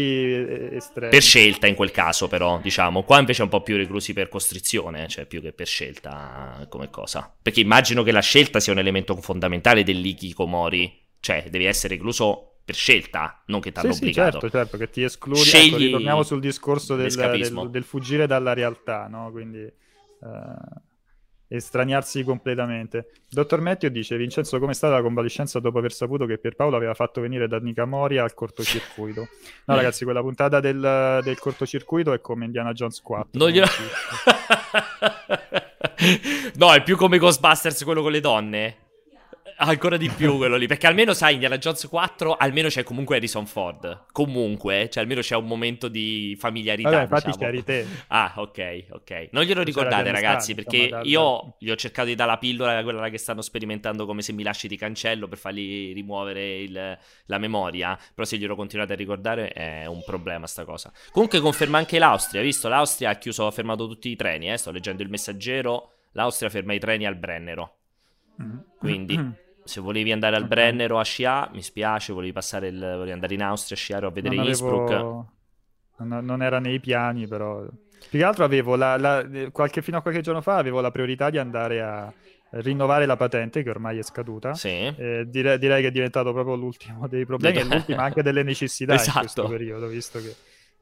estremi. 0.71 1.09
Per 1.09 1.23
scelta 1.23 1.65
in 1.65 1.73
quel 1.73 1.89
caso 1.89 2.27
però, 2.27 2.59
diciamo, 2.61 3.01
qua 3.01 3.17
invece 3.17 3.41
è 3.41 3.45
un 3.45 3.49
po' 3.49 3.63
più 3.63 3.77
reclusi 3.77 4.13
per 4.13 4.29
costrizione, 4.29 5.07
cioè 5.07 5.25
più 5.25 5.41
che 5.41 5.53
per 5.53 5.65
scelta 5.65 6.67
come 6.69 6.91
cosa. 6.91 7.33
Perché 7.41 7.61
immagino 7.61 8.03
che 8.03 8.11
la 8.11 8.19
scelta 8.19 8.59
sia 8.59 8.73
un 8.73 8.77
elemento 8.77 9.15
fondamentale 9.15 9.81
dell'ikikomori, 9.81 11.01
cioè 11.19 11.47
devi 11.49 11.65
essere 11.65 11.95
recluso 11.95 12.59
per 12.63 12.75
scelta, 12.75 13.41
non 13.47 13.59
che 13.59 13.71
ti 13.71 13.79
hanno 13.79 13.93
sì, 13.93 14.01
obbligato. 14.01 14.33
Sì, 14.33 14.39
certo, 14.39 14.55
certo, 14.55 14.77
che 14.77 14.89
ti 14.91 15.01
escludi. 15.01 15.39
Ecco, 15.39 15.47
Scegli... 15.47 15.67
Ecco, 15.69 15.77
ritorniamo 15.77 16.21
sul 16.21 16.39
discorso 16.39 16.95
del, 16.95 17.11
del, 17.11 17.69
del, 17.71 17.83
fuggire 17.83 18.27
dalla 18.27 18.53
realtà, 18.53 19.07
no? 19.07 19.31
Quindi... 19.31 19.63
Uh 20.21 20.87
estraniarsi 21.49 22.23
completamente. 22.23 23.11
Dottor 23.27 23.59
Mettio 23.59 23.89
dice: 23.89 24.15
Vincenzo, 24.15 24.59
come 24.59 24.71
è 24.71 24.75
stata 24.75 24.93
la 24.93 25.01
convalescenza 25.01 25.59
dopo 25.59 25.79
aver 25.79 25.91
saputo 25.91 26.25
che 26.25 26.37
Pierpaolo 26.37 26.75
aveva 26.75 26.93
fatto 26.93 27.19
venire 27.19 27.47
da 27.47 27.57
Nica 27.57 27.85
Moria 27.85 28.23
al 28.23 28.33
cortocircuito? 28.33 29.27
No, 29.65 29.75
ragazzi, 29.75 30.05
quella 30.05 30.21
puntata 30.21 30.59
del, 30.59 31.19
del 31.23 31.39
cortocircuito 31.39 32.13
è 32.13 32.21
come 32.21 32.45
Indiana 32.45 32.71
Jones 32.71 33.01
4. 33.01 33.39
Non 33.39 33.49
glielo... 33.49 33.67
no, 36.55 36.73
è 36.73 36.83
più 36.83 36.95
come 36.95 37.17
Ghostbusters 37.17 37.83
quello 37.83 38.01
con 38.01 38.11
le 38.11 38.19
donne. 38.19 38.77
Ancora 39.61 39.97
di 39.97 40.09
più 40.09 40.37
quello 40.37 40.55
lì, 40.55 40.67
perché 40.67 40.87
almeno 40.87 41.13
sai, 41.13 41.33
Indiana 41.33 41.57
Jones 41.57 41.85
4, 41.85 42.37
almeno 42.37 42.69
c'è 42.69 42.83
comunque 42.83 43.17
Harrison 43.17 43.45
Ford. 43.45 44.05
Comunque, 44.13 44.87
cioè 44.89 45.03
almeno 45.03 45.19
c'è 45.19 45.35
un 45.35 45.47
momento 45.47 45.89
di 45.89 46.33
familiarità. 46.39 46.89
Vabbè, 46.89 47.01
infatti 47.01 47.25
diciamo. 47.25 47.45
c'eri 47.45 47.63
te. 47.65 47.85
Ah, 48.07 48.33
ok, 48.37 48.85
ok. 48.91 49.27
Non 49.31 49.43
glielo 49.43 49.61
ricordate, 49.61 50.11
ragazzi, 50.11 50.55
perché 50.55 50.77
insomma, 50.77 51.01
io 51.03 51.55
gli 51.59 51.69
ho 51.69 51.75
cercato 51.75 52.07
di 52.07 52.15
dare 52.15 52.31
la 52.31 52.37
pillola, 52.37 52.83
quella 52.83 53.09
che 53.09 53.17
stanno 53.17 53.41
sperimentando 53.41 54.05
come 54.05 54.21
se 54.21 54.31
mi 54.31 54.43
lasci 54.43 54.69
di 54.69 54.77
cancello 54.77 55.27
per 55.27 55.37
fargli 55.37 55.93
rimuovere 55.93 56.59
il, 56.59 56.97
la 57.25 57.37
memoria. 57.37 57.99
Però 58.15 58.25
se 58.25 58.37
glielo 58.37 58.55
continuate 58.55 58.93
a 58.93 58.95
ricordare 58.95 59.49
è 59.49 59.85
un 59.87 60.01
problema 60.05 60.47
sta 60.47 60.63
cosa. 60.63 60.89
Comunque 61.11 61.41
conferma 61.41 61.77
anche 61.77 61.99
l'Austria, 61.99 62.41
visto? 62.41 62.69
L'Austria 62.69 63.09
ha 63.09 63.15
chiuso, 63.15 63.45
ha 63.45 63.51
fermato 63.51 63.89
tutti 63.89 64.07
i 64.07 64.15
treni, 64.15 64.49
eh? 64.49 64.55
sto 64.55 64.71
leggendo 64.71 65.03
il 65.03 65.09
messaggero. 65.09 65.95
L'Austria 66.13 66.49
ferma 66.49 66.71
i 66.71 66.79
treni 66.79 67.05
al 67.05 67.15
Brennero. 67.15 67.75
Mm. 68.41 68.57
Quindi... 68.77 69.47
se 69.69 69.79
volevi 69.79 70.11
andare 70.11 70.35
al 70.35 70.47
Brenner 70.47 70.91
o 70.91 70.99
a 70.99 71.03
sciare, 71.03 71.51
mi 71.53 71.61
spiace, 71.61 72.11
volevi, 72.11 72.33
passare 72.33 72.67
il, 72.67 72.79
volevi 72.79 73.11
andare 73.11 73.33
in 73.35 73.43
Austria 73.43 73.77
a 73.77 73.79
sciare 73.79 74.05
o 74.05 74.09
a 74.09 74.11
vedere 74.11 74.35
non 74.35 74.45
Innsbruck. 74.45 74.91
Avevo... 74.91 75.31
Non, 75.99 76.25
non, 76.25 76.41
era 76.41 76.59
nei 76.59 76.79
piani, 76.79 77.27
però. 77.27 77.61
Più 78.09 78.19
che 78.19 78.23
altro 78.23 78.43
avevo 78.45 78.75
la, 78.75 78.97
la, 78.97 79.25
qualche, 79.51 79.81
fino 79.81 79.97
a 79.97 80.01
qualche 80.01 80.21
giorno 80.21 80.41
fa 80.41 80.57
avevo 80.57 80.81
la 80.81 80.91
priorità 80.91 81.29
di 81.29 81.37
andare 81.37 81.81
a 81.81 82.11
rinnovare 82.51 83.05
la 83.05 83.15
patente 83.15 83.61
che 83.61 83.69
ormai 83.69 83.99
è 83.99 84.03
scaduta. 84.03 84.53
Sì. 84.55 84.69
Eh, 84.69 85.25
direi, 85.27 85.59
direi, 85.59 85.81
che 85.81 85.89
è 85.89 85.91
diventato 85.91 86.33
proprio 86.33 86.55
l'ultimo 86.55 87.07
dei 87.07 87.25
problemi 87.25 87.59
e 87.59 87.63
l'ultima 87.63 88.03
anche 88.03 88.23
delle 88.23 88.43
necessità 88.43 88.93
esatto. 88.95 89.09
in 89.09 89.19
questo 89.23 89.47
periodo, 89.47 89.87
visto 89.87 90.19
che 90.19 90.29
è 90.29 90.35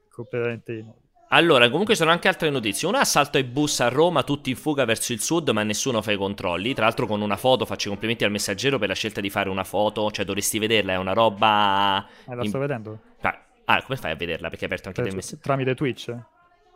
completamente 0.08 0.72
inutile. 0.72 1.07
Allora, 1.30 1.68
comunque 1.68 1.94
sono 1.94 2.10
anche 2.10 2.28
altre 2.28 2.48
notizie. 2.50 2.88
Un 2.88 2.94
assalto 2.94 3.36
ai 3.36 3.44
bus 3.44 3.80
a 3.80 3.88
Roma, 3.88 4.22
tutti 4.22 4.50
in 4.50 4.56
fuga 4.56 4.84
verso 4.84 5.12
il 5.12 5.20
sud, 5.20 5.50
ma 5.50 5.62
nessuno 5.62 6.00
fa 6.00 6.12
i 6.12 6.16
controlli. 6.16 6.72
Tra 6.72 6.84
l'altro, 6.84 7.06
con 7.06 7.20
una 7.20 7.36
foto 7.36 7.66
faccio 7.66 7.88
i 7.88 7.90
complimenti 7.90 8.24
al 8.24 8.30
messaggero 8.30 8.78
per 8.78 8.88
la 8.88 8.94
scelta 8.94 9.20
di 9.20 9.28
fare 9.28 9.50
una 9.50 9.64
foto. 9.64 10.10
Cioè, 10.10 10.24
dovresti 10.24 10.58
vederla, 10.58 10.92
è 10.92 10.96
una 10.96 11.12
roba. 11.12 12.06
Eh, 12.26 12.34
la 12.34 12.42
in... 12.42 12.48
sto 12.48 12.58
vedendo. 12.58 12.98
Ah, 13.70 13.82
come 13.82 13.98
fai 13.98 14.12
a 14.12 14.16
vederla? 14.16 14.48
Perché 14.48 14.64
hai 14.64 14.70
aperto 14.70 14.88
anche 14.88 15.00
cioè, 15.00 15.10
del 15.10 15.18
messaggero. 15.18 15.42
Tramite 15.42 15.74
Twitch? 15.74 16.16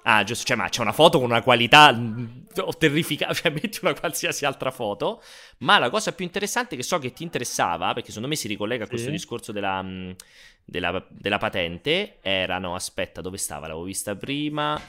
Ah, 0.04 0.24
giusto, 0.24 0.44
cioè, 0.44 0.56
ma 0.56 0.68
c'è 0.68 0.80
una 0.80 0.92
foto 0.92 1.18
con 1.18 1.30
una 1.30 1.42
qualità 1.42 1.92
mm, 1.92 2.26
terrificante, 2.76 3.34
cioè 3.40 3.52
metti 3.52 3.78
una 3.82 3.94
qualsiasi 3.94 4.44
altra 4.44 4.70
foto. 4.70 5.22
Ma 5.58 5.78
la 5.78 5.88
cosa 5.88 6.12
più 6.12 6.24
interessante 6.24 6.76
che 6.76 6.82
so 6.82 6.98
che 6.98 7.12
ti 7.12 7.22
interessava, 7.22 7.92
perché 7.94 8.08
secondo 8.08 8.28
me 8.28 8.34
si 8.34 8.48
ricollega 8.48 8.84
a 8.84 8.88
questo 8.88 9.06
sì. 9.06 9.12
discorso 9.12 9.52
della, 9.52 9.82
mm, 9.82 10.10
della, 10.64 11.04
della 11.08 11.38
patente, 11.38 12.18
erano, 12.20 12.74
aspetta, 12.74 13.20
dove 13.20 13.36
stava? 13.36 13.66
L'avevo 13.66 13.84
vista 13.84 14.14
prima 14.14 14.80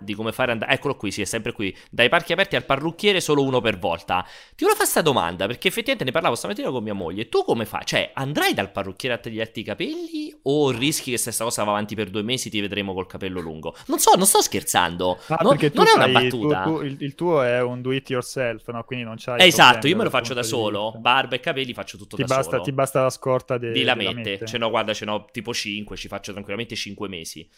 di 0.00 0.14
come 0.14 0.32
fare 0.32 0.52
andare. 0.52 0.72
Eccolo 0.72 0.96
qui, 0.96 1.10
sì, 1.10 1.22
è 1.22 1.24
sempre 1.24 1.52
qui. 1.52 1.76
Dai 1.90 2.08
parchi 2.08 2.32
aperti 2.32 2.56
al 2.56 2.64
parrucchiere 2.64 3.20
solo 3.20 3.42
uno 3.42 3.60
per 3.60 3.78
volta. 3.78 4.22
Ti 4.22 4.64
volevo 4.64 4.78
fare 4.78 4.90
questa 4.90 5.02
domanda 5.02 5.46
perché 5.46 5.68
effettivamente 5.68 6.04
ne 6.04 6.10
parlavo 6.10 6.34
stamattina 6.34 6.70
con 6.70 6.82
mia 6.82 6.94
moglie. 6.94 7.28
Tu 7.28 7.44
come 7.44 7.64
fai? 7.64 7.84
Cioè, 7.84 8.10
andrai 8.14 8.54
dal 8.54 8.70
parrucchiere 8.70 9.14
a 9.14 9.18
tagliarti 9.18 9.60
i 9.60 9.62
capelli 9.62 10.38
o 10.42 10.70
rischi 10.70 11.10
che 11.12 11.20
questa 11.20 11.44
cosa 11.44 11.64
va 11.64 11.70
avanti 11.70 11.94
per 11.94 12.10
due 12.10 12.22
mesi 12.22 12.50
ti 12.50 12.60
vedremo 12.60 12.94
col 12.94 13.06
capello 13.06 13.40
lungo? 13.40 13.74
Non 13.86 13.98
so, 13.98 14.14
non 14.16 14.26
sto 14.26 14.40
scherzando. 14.40 15.18
Ah, 15.28 15.38
non, 15.42 15.56
non 15.72 15.86
è 15.86 15.92
una 15.94 16.08
battuta. 16.08 16.62
Tu, 16.62 16.76
tu, 16.76 16.82
il, 16.82 16.96
il, 17.00 17.14
tuo 17.14 17.42
è 17.42 17.60
un 17.60 17.82
do 17.82 17.92
it 17.92 18.08
yourself, 18.10 18.68
no? 18.68 18.82
Quindi 18.84 19.04
non 19.04 19.16
c'hai. 19.18 19.46
Esatto, 19.46 19.86
io 19.86 19.96
me 19.96 20.04
lo 20.04 20.10
faccio 20.10 20.34
da 20.34 20.42
solo. 20.42 20.94
Barba 20.98 21.36
e 21.36 21.40
capelli 21.40 21.72
faccio 21.72 21.96
tutto 21.96 22.16
ti 22.16 22.22
da 22.22 22.36
basta, 22.36 22.50
solo. 22.52 22.62
Ti 22.62 22.72
basta 22.72 23.02
la 23.02 23.10
scorta 23.10 23.58
de, 23.58 23.72
di 23.72 23.82
lamette. 23.82 24.46
Ce 24.46 24.58
n'ho, 24.58 24.70
guarda, 24.70 24.92
ce 24.92 25.04
n'ho 25.04 25.26
tipo 25.30 25.52
5, 25.52 25.96
ci 25.96 26.08
faccio 26.08 26.32
tranquillamente 26.32 26.74
5 26.74 27.08
mesi. 27.08 27.48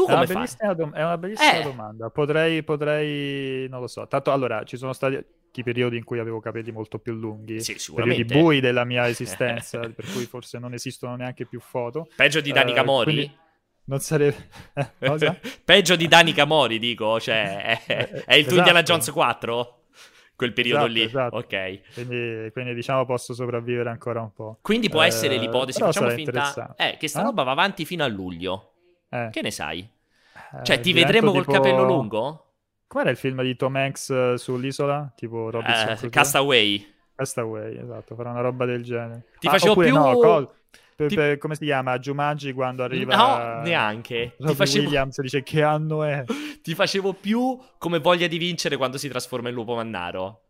Tu 0.00 0.06
come 0.06 0.24
è 0.24 0.32
una 0.32 0.46
fai? 0.46 0.74
Dom- 0.76 0.94
è 0.94 1.02
una 1.02 1.18
bellissima 1.18 1.58
eh. 1.58 1.62
domanda. 1.62 2.10
Potrei, 2.10 2.62
potrei, 2.62 3.68
non 3.68 3.80
lo 3.80 3.86
so. 3.86 4.06
Tanto 4.06 4.32
allora 4.32 4.64
ci 4.64 4.76
sono 4.76 4.92
stati 4.92 5.22
vecchi 5.50 5.62
periodi 5.64 5.96
in 5.96 6.04
cui 6.04 6.18
avevo 6.18 6.40
capelli 6.40 6.70
molto 6.70 6.98
più 6.98 7.12
lunghi, 7.12 7.60
sì, 7.60 7.76
periodi 7.92 8.24
bui 8.24 8.60
della 8.60 8.84
mia 8.84 9.06
esistenza, 9.10 9.80
per 9.80 10.04
cui 10.12 10.24
forse 10.24 10.58
non 10.58 10.72
esistono 10.72 11.16
neanche 11.16 11.44
più 11.44 11.60
foto. 11.60 12.08
Peggio 12.14 12.40
di 12.40 12.52
Dani 12.52 12.72
Camori? 12.72 13.22
Uh, 13.22 13.30
non 13.84 13.98
sarebbe... 13.98 14.48
Cosa? 14.98 15.38
Peggio 15.64 15.96
di 15.96 16.08
Dani 16.08 16.32
Camori, 16.32 16.78
dico, 16.78 17.18
cioè, 17.20 17.82
è, 17.84 18.24
è 18.24 18.34
il 18.34 18.40
esatto. 18.40 18.54
Indiana 18.54 18.82
Jones 18.82 19.10
4? 19.10 19.74
quel 20.40 20.54
periodo 20.54 20.86
esatto, 20.86 20.92
lì. 20.94 21.02
Esatto. 21.02 21.36
Ok. 21.36 21.80
Quindi, 21.92 22.50
quindi, 22.52 22.72
diciamo 22.72 23.04
posso 23.04 23.34
sopravvivere 23.34 23.90
ancora 23.90 24.22
un 24.22 24.32
po'. 24.32 24.56
Quindi 24.62 24.88
può 24.88 25.02
eh, 25.02 25.08
essere 25.08 25.36
l'ipotesi, 25.36 25.80
facciamo 25.80 26.08
finta 26.08 26.74
eh, 26.76 26.96
che 26.98 27.08
sta 27.08 27.20
eh? 27.20 27.24
roba 27.24 27.42
va 27.42 27.50
avanti 27.50 27.84
fino 27.84 28.04
a 28.04 28.06
luglio. 28.06 28.70
Eh. 29.10 29.28
Che 29.30 29.42
ne 29.42 29.50
sai? 29.50 29.80
Eh, 29.80 30.64
cioè, 30.64 30.80
ti 30.80 30.92
vedremo 30.92 31.32
col 31.32 31.44
tipo... 31.44 31.52
capello 31.52 31.84
lungo? 31.84 32.44
Com'era 32.86 33.10
il 33.10 33.16
film 33.16 33.42
di 33.42 33.54
Tom 33.56 33.76
Hanks 33.76 34.08
uh, 34.08 34.36
sull'isola? 34.36 35.12
Tipo 35.14 35.50
Robinson 35.50 35.98
uh, 36.02 36.08
Castaway. 36.08 36.94
Castaway, 37.14 37.76
esatto, 37.76 38.14
farà 38.14 38.30
una 38.30 38.40
roba 38.40 38.64
del 38.64 38.82
genere. 38.82 39.26
Ti 39.38 39.46
ah, 39.46 39.50
facevo 39.50 39.76
più... 39.76 39.94
No, 39.94 40.14
col... 40.14 40.50
per, 40.96 41.08
Ti... 41.08 41.14
per, 41.14 41.38
come 41.38 41.54
si 41.54 41.64
chiama? 41.66 41.98
Jumanji 41.98 42.52
quando 42.52 42.82
arriva... 42.82 43.14
No, 43.14 43.62
neanche. 43.62 44.34
Ti 44.38 44.54
facevo... 44.54 44.84
Williams 44.84 45.20
dice 45.20 45.42
che 45.42 45.62
anno 45.62 46.02
è? 46.02 46.24
Ti 46.62 46.74
facevo 46.74 47.12
più 47.12 47.58
come 47.78 47.98
voglia 47.98 48.26
di 48.26 48.38
vincere 48.38 48.76
quando 48.76 48.98
si 48.98 49.08
trasforma 49.08 49.50
in 49.50 49.54
lupo 49.54 49.74
mannaro. 49.74 50.42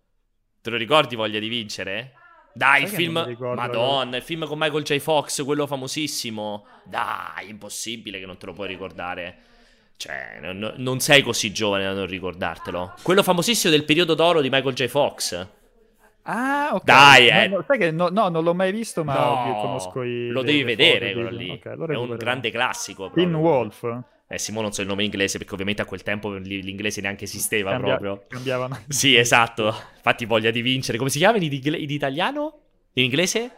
Te 0.62 0.70
lo 0.70 0.76
ricordi 0.76 1.16
Voglia 1.16 1.38
di 1.38 1.48
vincere? 1.48 2.12
Dai, 2.52 2.80
Sai 2.80 2.90
il 2.90 2.94
film. 2.94 3.24
Ricordo, 3.24 3.60
Madonna, 3.60 4.16
il 4.16 4.22
film 4.22 4.46
con 4.46 4.58
Michael 4.58 4.82
J. 4.82 4.98
Fox, 4.98 5.44
quello 5.44 5.66
famosissimo. 5.66 6.66
Dai, 6.84 7.48
impossibile 7.48 8.18
che 8.18 8.26
non 8.26 8.36
te 8.36 8.46
lo 8.46 8.52
puoi 8.52 8.68
ricordare. 8.68 9.36
Cioè, 9.96 10.38
non, 10.40 10.74
non, 10.76 11.00
sei 11.00 11.22
così 11.22 11.52
giovane 11.52 11.84
da 11.84 11.92
non 11.92 12.06
ricordartelo. 12.06 12.94
Quello 13.02 13.22
famosissimo 13.22 13.72
del 13.72 13.84
periodo 13.84 14.14
d'oro 14.14 14.40
di 14.40 14.48
Michael 14.48 14.74
J. 14.74 14.86
Fox. 14.86 15.46
Ah, 16.22 16.70
ok. 16.72 16.84
Dai, 16.84 17.28
eh. 17.28 17.48
no, 17.48 17.64
sai 17.66 17.78
che 17.78 17.90
no, 17.90 18.08
no, 18.08 18.28
non 18.28 18.44
l'ho 18.44 18.54
mai 18.54 18.72
visto, 18.72 19.04
ma 19.04 19.14
no, 19.14 19.60
conosco 19.60 20.02
i. 20.02 20.28
Lo 20.28 20.42
devi 20.42 20.62
vedere 20.62 21.12
quello 21.12 21.30
lì. 21.30 21.50
Okay, 21.50 21.76
è 21.88 21.96
un 21.96 22.16
grande 22.16 22.50
classico. 22.50 23.10
Teen 23.10 23.34
Wolf. 23.34 24.02
Eh, 24.32 24.38
Simo 24.38 24.60
non 24.60 24.72
so 24.72 24.80
il 24.80 24.86
nome 24.86 25.02
inglese 25.02 25.38
perché 25.38 25.54
ovviamente 25.54 25.82
a 25.82 25.84
quel 25.84 26.04
tempo 26.04 26.32
l'inglese 26.32 27.00
neanche 27.00 27.24
esisteva 27.24 27.72
Cambia- 27.72 27.96
proprio. 27.96 28.26
Cambiavano. 28.28 28.78
Sì, 28.86 29.16
esatto. 29.16 29.74
Infatti 29.96 30.24
voglia 30.24 30.52
di 30.52 30.62
vincere. 30.62 30.98
Come 30.98 31.10
si 31.10 31.18
chiama 31.18 31.38
in, 31.38 31.52
in 31.52 31.90
italiano? 31.90 32.60
In 32.92 33.04
inglese? 33.04 33.50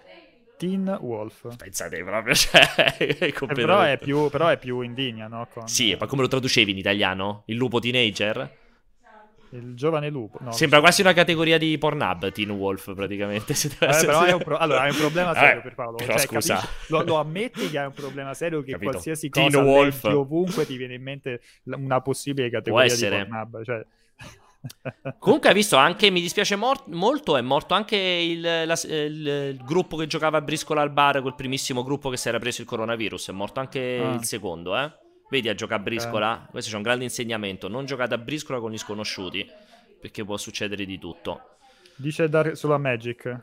Teen 0.57 0.97
Wolf. 1.03 1.57
Pensate 1.57 2.03
proprio, 2.03 2.33
cioè, 2.35 2.97
eh, 2.99 3.35
però, 3.53 3.83
è 3.83 3.99
più, 3.99 4.31
però 4.31 4.49
è 4.49 4.57
più 4.57 4.81
indigna, 4.81 5.27
no? 5.27 5.47
Con... 5.53 5.69
Sì, 5.69 5.95
ma 5.99 6.07
come 6.07 6.23
lo 6.23 6.29
traducevi 6.29 6.71
in 6.71 6.79
italiano? 6.79 7.43
Il 7.47 7.57
lupo 7.57 7.79
teenager? 7.79 8.61
Il 9.55 9.75
giovane 9.75 10.09
lupo. 10.09 10.39
No, 10.41 10.53
Sembra 10.53 10.81
quasi 10.81 11.03
una 11.03 11.13
categoria 11.13 11.59
di 11.59 11.77
Pornhub, 11.77 12.33
Teen 12.33 12.51
Wolf, 12.51 12.95
praticamente. 12.95 13.53
Eh, 13.53 13.77
però 14.07 14.21
hai 14.21 14.33
un, 14.33 14.43
pro- 14.43 14.57
allora, 14.57 14.83
hai 14.83 14.91
un 14.91 14.97
problema 14.97 15.35
serio 15.35 15.59
eh, 15.59 15.63
per 15.63 15.75
Paolo. 15.75 15.97
Però 15.97 16.13
cioè, 16.13 16.27
scusa. 16.27 16.61
Lo, 16.89 17.03
lo, 17.03 17.17
ammetti 17.17 17.69
che 17.69 17.79
hai 17.79 17.87
un 17.87 17.93
problema 17.93 18.33
serio 18.33 18.63
che 18.63 18.73
Capito. 18.73 18.91
qualsiasi 18.91 19.29
Teen 19.29 19.51
cosa 19.51 19.63
Wolf. 19.63 20.05
ovunque 20.05 20.65
ti 20.65 20.77
viene 20.77 20.95
in 20.95 21.03
mente 21.03 21.43
una 21.65 22.01
possibile 22.01 22.49
categoria 22.49 22.95
di 22.95 23.07
Pornhub. 23.07 23.63
Cioè... 23.63 23.85
Comunque 25.19 25.49
hai 25.49 25.55
visto 25.55 25.77
anche, 25.77 26.09
mi 26.11 26.21
dispiace 26.23 26.57
mor- 26.57 26.87
molto, 26.87 27.37
è 27.37 27.43
morto 27.43 27.75
anche 27.75 27.97
il, 27.97 28.41
la, 28.41 28.79
il, 28.85 29.27
il, 29.27 29.63
gruppo 29.65 29.97
che 29.97 30.07
giocava 30.07 30.39
a 30.39 30.41
briscola 30.41 30.81
al 30.81 30.91
bar, 30.91 31.21
quel 31.21 31.35
primissimo 31.35 31.83
gruppo 31.83 32.09
che 32.09 32.17
si 32.17 32.29
era 32.29 32.39
preso 32.39 32.63
il 32.63 32.67
coronavirus, 32.67 33.29
è 33.29 33.33
morto 33.33 33.61
anche 33.61 34.01
ah. 34.03 34.15
il 34.15 34.25
secondo, 34.25 34.79
eh. 34.79 34.91
Vedi 35.33 35.49
a 35.49 35.55
giocare 35.55 35.81
a 35.81 35.83
briscola? 35.83 36.45
Eh. 36.45 36.51
Questo 36.51 36.69
c'è 36.69 36.77
un 36.77 36.83
grande 36.83 37.05
insegnamento. 37.05 37.67
Non 37.67 37.87
giocate 37.87 38.13
a 38.13 38.19
briscola 38.19 38.61
con 38.61 38.71
gli 38.71 38.77
sconosciuti, 38.77 39.51
perché 39.99 40.27
può 40.27 40.37
succedere 40.37 40.85
di 40.85 40.99
tutto. 40.99 41.57
Dice 41.97 42.29
Dark, 42.29 42.55
sulla 42.55 42.77
Magic. 42.77 43.41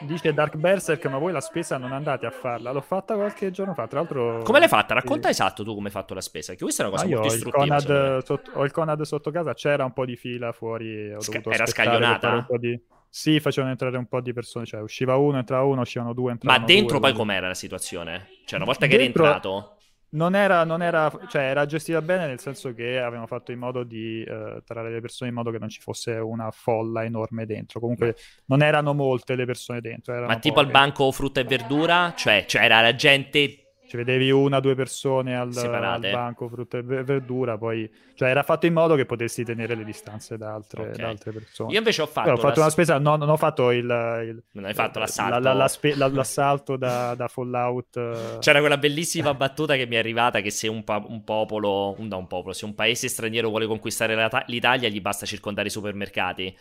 Dice 0.00 0.34
Dark 0.34 0.56
Berserk, 0.56 1.06
ma 1.06 1.18
voi 1.18 1.30
la 1.30 1.40
spesa 1.40 1.78
non 1.78 1.92
andate 1.92 2.26
a 2.26 2.32
farla. 2.32 2.72
L'ho 2.72 2.80
fatta 2.80 3.14
qualche 3.14 3.52
giorno 3.52 3.74
fa, 3.74 3.86
tra 3.86 4.00
l'altro... 4.00 4.42
Come 4.42 4.58
l'hai 4.58 4.66
fatta? 4.66 4.94
Racconta 4.94 5.28
esatto 5.28 5.62
tu 5.62 5.72
come 5.72 5.86
hai 5.86 5.92
fatto 5.92 6.14
la 6.14 6.20
spesa, 6.20 6.52
che 6.54 6.64
questa 6.64 6.82
è 6.82 6.86
una 6.88 6.96
cosa 6.96 7.08
molto 7.08 7.32
istruttiva. 7.32 7.64
Conad 7.64 8.24
sotto, 8.24 8.50
ho 8.54 8.64
il 8.64 8.72
Conad 8.72 9.02
sotto 9.02 9.30
casa, 9.30 9.54
c'era 9.54 9.84
un 9.84 9.92
po' 9.92 10.04
di 10.04 10.16
fila 10.16 10.50
fuori. 10.50 11.14
Ho 11.14 11.20
Sca- 11.20 11.42
era 11.44 11.66
scaglionata? 11.66 12.44
Di... 12.58 12.76
Sì, 13.08 13.38
facevano 13.38 13.70
entrare 13.70 13.96
un 13.98 14.06
po' 14.06 14.20
di 14.20 14.32
persone, 14.32 14.66
cioè 14.66 14.80
usciva 14.80 15.14
uno, 15.14 15.38
entrava 15.38 15.62
uno, 15.62 15.82
uscivano 15.82 16.12
due, 16.12 16.32
entravano 16.32 16.60
Ma 16.60 16.66
dentro 16.66 16.98
due, 16.98 17.08
poi 17.08 17.16
com'era 17.16 17.46
la 17.46 17.54
situazione? 17.54 18.30
Cioè 18.44 18.56
una 18.56 18.66
volta 18.66 18.88
che 18.88 18.96
dentro... 18.96 19.22
eri 19.22 19.32
entrato 19.32 19.75
non 20.10 20.34
era, 20.34 20.64
non 20.64 20.82
era, 20.82 21.10
cioè 21.28 21.42
era 21.42 21.66
gestita 21.66 22.00
bene 22.00 22.26
nel 22.26 22.38
senso 22.38 22.72
che 22.72 22.98
avevano 22.98 23.26
fatto 23.26 23.52
in 23.52 23.58
modo 23.58 23.82
di 23.82 24.24
uh, 24.26 24.62
trarre 24.64 24.90
le 24.90 25.00
persone 25.00 25.30
in 25.30 25.36
modo 25.36 25.50
che 25.50 25.58
non 25.58 25.68
ci 25.68 25.80
fosse 25.80 26.12
una 26.12 26.50
folla 26.50 27.04
enorme 27.04 27.44
dentro. 27.46 27.80
Comunque 27.80 28.16
non 28.46 28.62
erano 28.62 28.94
molte 28.94 29.34
le 29.34 29.44
persone 29.44 29.80
dentro. 29.80 30.24
Ma 30.24 30.38
tipo 30.38 30.54
poche. 30.54 30.66
al 30.66 30.72
banco 30.72 31.10
frutta 31.10 31.40
e 31.40 31.44
verdura? 31.44 32.12
Cioè, 32.16 32.44
cioè 32.46 32.62
era 32.62 32.80
la 32.80 32.94
gente 32.94 33.65
ci 33.86 33.96
vedevi 33.96 34.30
una 34.30 34.56
o 34.56 34.60
due 34.60 34.74
persone 34.74 35.36
al, 35.36 35.56
al, 35.56 36.00
banco, 36.00 36.48
frutta 36.48 36.78
e 36.78 36.82
verdura, 36.82 37.56
poi... 37.56 37.90
Cioè 38.14 38.28
era 38.28 38.42
fatto 38.42 38.66
in 38.66 38.72
modo 38.72 38.94
che 38.94 39.04
potessi 39.04 39.44
tenere 39.44 39.74
le 39.74 39.84
distanze 39.84 40.36
da 40.36 40.54
altre, 40.54 40.82
okay. 40.82 40.96
da 40.96 41.08
altre 41.08 41.32
persone. 41.32 41.72
Io 41.72 41.78
invece 41.78 42.02
ho 42.02 42.06
fatto... 42.06 42.28
Però 42.28 42.36
ho 42.36 42.40
fatto 42.40 42.56
la... 42.56 42.62
una 42.62 42.70
spesa, 42.70 42.98
no, 42.98 43.16
non 43.16 43.28
ho 43.28 43.36
fatto 43.36 43.70
il... 43.70 43.84
il 43.84 44.42
non 44.52 44.64
hai 44.64 44.74
fatto 44.74 44.98
l'assalto? 44.98 45.38
La, 45.38 45.52
la, 45.52 45.68
spe... 45.68 45.94
l'assalto 45.94 46.76
da, 46.76 47.14
da, 47.14 47.28
Fallout. 47.28 47.96
Eh. 47.96 48.38
C'era 48.40 48.60
quella 48.60 48.78
bellissima 48.78 49.34
battuta 49.34 49.76
che 49.76 49.86
mi 49.86 49.96
è 49.96 49.98
arrivata 49.98 50.40
che 50.40 50.50
se 50.50 50.66
un, 50.66 50.82
pa- 50.82 51.04
un 51.06 51.22
popolo, 51.24 51.94
un, 51.98 52.06
no, 52.08 52.18
un 52.18 52.26
popolo, 52.26 52.52
se 52.54 52.64
un 52.64 52.74
paese 52.74 53.08
straniero 53.08 53.48
vuole 53.48 53.66
conquistare 53.66 54.28
l'Italia 54.46 54.88
gli 54.88 55.00
basta 55.00 55.26
circondare 55.26 55.68
i 55.68 55.70
supermercati 55.70 56.56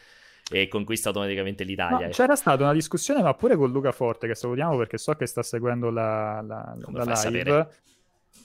e 0.52 0.68
conquista 0.68 1.10
automaticamente 1.10 1.64
l'Italia. 1.64 2.06
No, 2.06 2.12
c'era 2.12 2.36
stata 2.36 2.64
una 2.64 2.74
discussione, 2.74 3.22
ma 3.22 3.34
pure 3.34 3.56
con 3.56 3.72
Luca 3.72 3.92
Forte, 3.92 4.28
che 4.28 4.36
salutiamo 4.36 4.78
perché 4.78 4.98
so 4.98 5.14
che 5.14 5.26
sta 5.26 5.42
seguendo 5.42 5.90
la, 5.90 6.42
la, 6.42 6.76
la 6.92 7.04
live. 7.04 7.16
Sapere? 7.16 7.70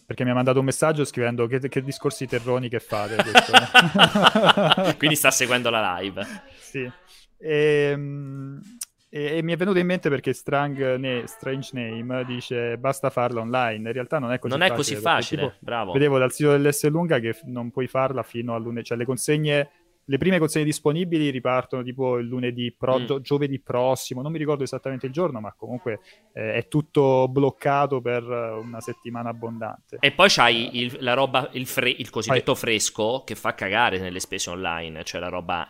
Perché 0.06 0.24
mi 0.24 0.30
ha 0.30 0.34
mandato 0.34 0.58
un 0.58 0.64
messaggio 0.64 1.04
scrivendo 1.04 1.46
che, 1.46 1.60
che 1.60 1.82
discorsi 1.82 2.26
terroni 2.26 2.68
che 2.68 2.80
fate. 2.80 3.16
Quindi 4.96 5.14
sta 5.14 5.30
seguendo 5.30 5.70
la 5.70 5.98
live. 5.98 6.26
Sì. 6.58 6.90
Ehm, 7.38 8.60
e, 9.08 9.22
e, 9.22 9.36
e, 9.36 9.42
mi 9.42 9.52
è 9.52 9.56
venuto 9.56 9.78
in 9.78 9.86
mente 9.86 10.08
perché 10.08 10.32
Strang, 10.32 10.96
ne, 10.96 11.24
Strange 11.26 11.70
Name 11.72 12.24
dice 12.24 12.76
basta 12.78 13.10
farla 13.10 13.40
online. 13.40 13.88
In 13.88 13.92
realtà 13.92 14.18
non 14.18 14.32
è 14.32 14.38
così 14.38 14.56
non 14.56 14.66
facile. 14.66 14.68
Non 14.68 14.72
è 14.72 14.76
così 14.76 14.96
facile, 14.96 15.42
tipo, 15.42 15.54
bravo. 15.60 15.92
Vedevo 15.92 16.18
dal 16.18 16.32
sito 16.32 16.50
dell'S 16.52 16.88
lunga 16.88 17.18
che 17.18 17.38
non 17.44 17.70
puoi 17.70 17.86
farla 17.86 18.22
fino 18.22 18.54
a 18.54 18.58
lunedì, 18.58 18.86
cioè 18.86 18.98
le 18.98 19.04
consegne 19.04 19.70
le 20.10 20.18
prime 20.18 20.40
consegne 20.40 20.64
disponibili 20.64 21.30
ripartono 21.30 21.84
tipo 21.84 22.18
il 22.18 22.26
lunedì, 22.26 22.74
pro- 22.76 22.98
mm. 22.98 23.18
giovedì 23.20 23.60
prossimo, 23.60 24.22
non 24.22 24.32
mi 24.32 24.38
ricordo 24.38 24.64
esattamente 24.64 25.06
il 25.06 25.12
giorno, 25.12 25.38
ma 25.38 25.54
comunque 25.56 26.00
eh, 26.32 26.54
è 26.54 26.66
tutto 26.66 27.28
bloccato 27.28 28.00
per 28.00 28.24
una 28.24 28.80
settimana 28.80 29.28
abbondante. 29.28 29.98
E 30.00 30.10
poi 30.10 30.26
c'hai 30.28 30.78
il, 30.80 30.96
la 30.98 31.14
roba, 31.14 31.48
il, 31.52 31.64
fre- 31.64 31.94
il 31.96 32.10
cosiddetto 32.10 32.52
poi, 32.52 32.60
fresco 32.60 33.22
che 33.24 33.36
fa 33.36 33.54
cagare 33.54 34.00
nelle 34.00 34.18
spese 34.18 34.50
online, 34.50 35.04
cioè 35.04 35.20
la 35.20 35.28
roba... 35.28 35.68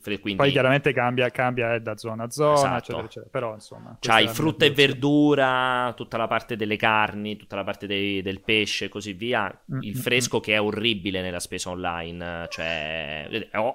Fre- 0.00 0.20
quindi... 0.20 0.40
Poi 0.40 0.50
chiaramente 0.50 0.94
cambia, 0.94 1.28
cambia 1.28 1.78
da 1.78 1.94
zona 1.98 2.24
a 2.24 2.30
zona, 2.30 2.54
esatto. 2.54 2.76
eccetera, 2.76 3.04
eccetera. 3.04 3.30
Però 3.30 3.52
insomma... 3.52 3.96
C'hai 4.00 4.26
frutta 4.28 4.64
e 4.64 4.70
verdura, 4.70 5.92
tutta 5.94 6.16
la 6.16 6.28
parte 6.28 6.56
delle 6.56 6.76
carni, 6.76 7.36
tutta 7.36 7.56
la 7.56 7.64
parte 7.64 7.86
dei, 7.86 8.22
del 8.22 8.40
pesce 8.40 8.86
e 8.86 8.88
così 8.88 9.12
via. 9.12 9.42
Mm-hmm. 9.44 9.82
Il 9.82 9.96
fresco 9.96 10.40
che 10.40 10.54
è 10.54 10.60
orribile 10.62 11.20
nella 11.20 11.40
spesa 11.40 11.68
online, 11.68 12.46
cioè 12.48 13.28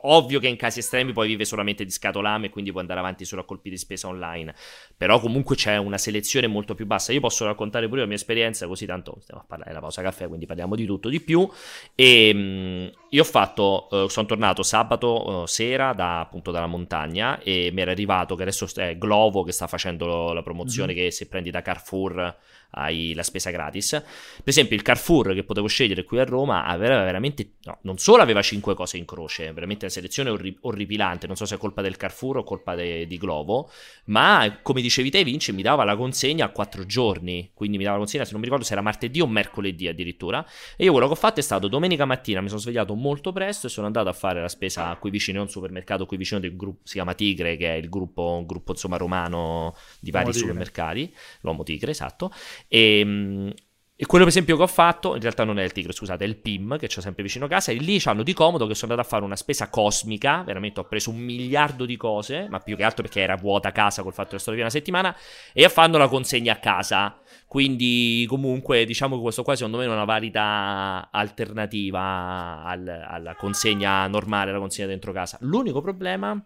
ovvio 0.10 0.40
che 0.40 0.48
in 0.48 0.56
casi 0.56 0.80
estremi 0.80 1.14
poi 1.14 1.28
vive 1.28 1.46
solamente 1.46 1.84
di 1.84 1.92
scatolame 1.92 2.48
e 2.48 2.50
quindi 2.50 2.72
può 2.72 2.80
andare 2.80 3.00
avanti 3.00 3.26
solo 3.26 3.42
a 3.42 3.46
colpi 3.46 3.70
di 3.70 3.78
spesa 3.78 4.08
online. 4.08 4.54
Però 4.96 5.20
comunque 5.20 5.56
c'è 5.56 5.78
una 5.78 5.98
selezione 5.98 6.48
molto 6.48 6.76
più 6.76 6.86
bassa. 6.86 7.12
Io 7.12 7.20
posso 7.20 7.46
raccontare 7.46 7.88
pure 7.88 8.02
la 8.02 8.08
mia 8.08 8.16
esperienza, 8.16 8.68
così 8.68 8.86
tanto 8.86 9.18
stiamo 9.22 9.42
a 9.42 9.46
parlare 9.46 9.70
della 9.70 9.82
pausa 9.82 10.02
caffè, 10.02 10.28
quindi 10.28 10.46
parliamo 10.46 10.76
di 10.76 10.86
tutto 10.86 11.10
di 11.10 11.20
più. 11.20 11.50
E 11.96 12.34
mh, 12.34 12.38
mm, 12.38 12.88
io 13.10 13.22
ho 13.22 13.26
fatto, 13.26 13.88
eh, 13.92 14.10
sono 14.10 14.26
tornato 14.26 14.64
sabato 14.64 15.44
eh, 15.44 15.48
sera 15.48 15.94
da, 15.94 16.20
appunto 16.20 16.52
dalla 16.52 16.68
montagna 16.68 17.40
e 17.40 17.70
mi 17.74 17.82
era 17.82 17.92
arrivato 17.92 18.36
che 18.36 18.42
adesso 18.44 18.68
è 18.76 18.98
Glovo 18.98 19.44
che 19.44 19.52
sta 19.52 19.68
facendo 19.68 20.34
la 20.34 20.44
promozione 20.44 20.94
mm-hmm. 20.94 21.06
che 21.06 21.12
se 21.12 21.28
prendi 21.28 21.52
da 21.52 21.62
Carrefour 21.62 22.36
hai 22.72 23.14
la 23.14 23.24
spesa 23.24 23.50
gratis. 23.50 23.90
Per 23.90 24.44
esempio, 24.46 24.76
il 24.76 24.82
Carrefour 24.82 25.34
che 25.34 25.44
potevo 25.44 25.68
scegliere 25.68 26.04
qui 26.04 26.20
a 26.20 26.26
Roma 26.26 26.66
aveva 26.66 27.04
veramente, 27.04 27.54
no, 27.64 27.80
non 27.82 27.98
solo 27.98 28.22
aveva 28.22 28.42
5 28.42 28.76
cose 28.76 28.98
in 28.98 29.06
croce, 29.06 29.52
veramente 29.54 29.86
selezione 29.98 30.30
orri- 30.30 30.58
orripilante. 30.62 31.28
Non 31.28 31.36
so 31.36 31.46
se 31.46 31.56
è 31.56 31.58
colpa 31.58 31.82
del 31.82 31.98
Carrefour 31.98 32.38
o 32.38 32.44
colpa 32.44 32.76
de- 32.76 33.08
di 33.08 33.18
Glovo, 33.18 33.70
ma 34.06 34.60
come 34.62 34.82
dicevi 34.82 35.10
te, 35.10 35.24
Vince, 35.24 35.52
mi 35.52 35.62
dava 35.62 35.84
la 35.84 35.96
consegna 35.96 36.46
a 36.46 36.50
4 36.50 36.86
giorni. 36.86 37.52
Quindi 37.54 37.78
mi 37.78 37.84
dava 37.84 37.96
la 37.98 38.04
consegna, 38.04 38.24
se 38.24 38.32
non 38.32 38.40
mi 38.40 38.46
ricordo 38.46 38.66
se 38.66 38.74
era 38.74 38.82
martedì 38.82 39.22
o 39.22 39.28
mercoledì 39.28 39.88
addirittura. 39.88 40.46
E 40.76 40.86
io 40.86 40.92
quello 40.92 41.08
che 41.08 41.14
ho 41.14 41.18
fatto 41.18 41.40
è 41.40 41.44
stato 41.44 41.68
domenica 41.68 42.06
mattina, 42.06 42.42
mi 42.42 42.48
sono 42.48 42.60
svegliato 42.60 42.94
molto 42.96 43.32
presto 43.32 43.68
e 43.68 43.70
sono 43.70 43.88
andato 43.88 44.10
a 44.10 44.14
fare 44.14 44.42
la 44.42 44.50
spesa 44.50 44.96
qui 44.96 45.10
vicino 45.10 45.40
a 45.40 45.44
un 45.44 45.50
supermercato, 45.50 46.06
qui 46.06 46.18
vicino 46.18 46.40
del 46.40 46.56
gruppo, 46.56 46.82
si 46.84 46.94
chiama 46.94 47.14
Tigre, 47.14 47.58
che 47.58 47.74
è 47.74 47.78
il 47.78 47.90
gruppo, 47.90 48.44
gruppo 48.46 48.72
insomma 48.72 48.98
romano 48.98 49.76
di 50.00 50.12
vari 50.12 50.34
supermercati, 50.34 51.14
l'Uomo 51.42 51.64
Tigre, 51.64 51.92
esatto. 51.92 52.32
E, 52.68 53.00
ehm, 53.00 53.54
E 54.00 54.06
quello 54.06 54.26
per 54.26 54.32
esempio 54.32 54.56
che 54.58 54.62
ho 54.62 54.68
fatto, 54.68 55.16
in 55.16 55.22
realtà 55.22 55.44
non 55.44 55.58
è 55.58 55.64
il 55.64 55.72
Tigre, 55.72 55.92
scusate, 55.92 56.24
è 56.24 56.28
il 56.28 56.38
PIM 56.38 56.78
che 56.78 56.86
c'ho 56.86 57.02
sempre 57.02 57.24
vicino 57.24 57.46
a 57.46 57.48
casa, 57.48 57.72
e 57.72 57.76
lì 57.78 58.00
c'hanno 58.00 58.22
di 58.22 58.32
comodo 58.32 58.68
che 58.68 58.76
sono 58.76 58.92
andato 58.92 59.08
a 59.08 59.10
fare 59.10 59.26
una 59.26 59.36
spesa 59.36 59.70
cosmica, 59.70 60.44
veramente 60.44 60.80
ho 60.80 60.84
preso 60.84 61.10
un 61.10 61.18
miliardo 61.18 61.84
di 61.84 61.98
cose, 61.98 62.46
ma 62.48 62.60
più 62.60 62.76
che 62.76 62.84
altro 62.84 63.02
perché 63.02 63.22
era 63.22 63.36
vuota 63.36 63.72
casa 63.72 64.04
col 64.04 64.14
fatto 64.14 64.36
che 64.36 64.38
sto 64.38 64.52
via 64.52 64.62
una 64.62 64.70
settimana, 64.70 65.18
e 65.52 65.68
fanno 65.68 65.98
la 65.98 66.08
consegna 66.08 66.54
a 66.54 66.58
casa. 66.58 67.20
Quindi 67.48 68.24
comunque 68.30 68.86
diciamo 68.86 69.16
che 69.16 69.22
questo 69.24 69.42
qua 69.42 69.56
secondo 69.56 69.78
me 69.78 69.86
è 69.86 69.88
una 69.88 70.06
valida 70.06 71.10
alternativa 71.12 72.64
al, 72.64 72.88
alla 72.88 73.34
consegna 73.34 74.06
normale, 74.06 74.52
alla 74.52 74.60
consegna 74.60 74.90
dentro 74.90 75.12
casa. 75.12 75.40
L'unico 75.42 75.82
problema 75.82 76.40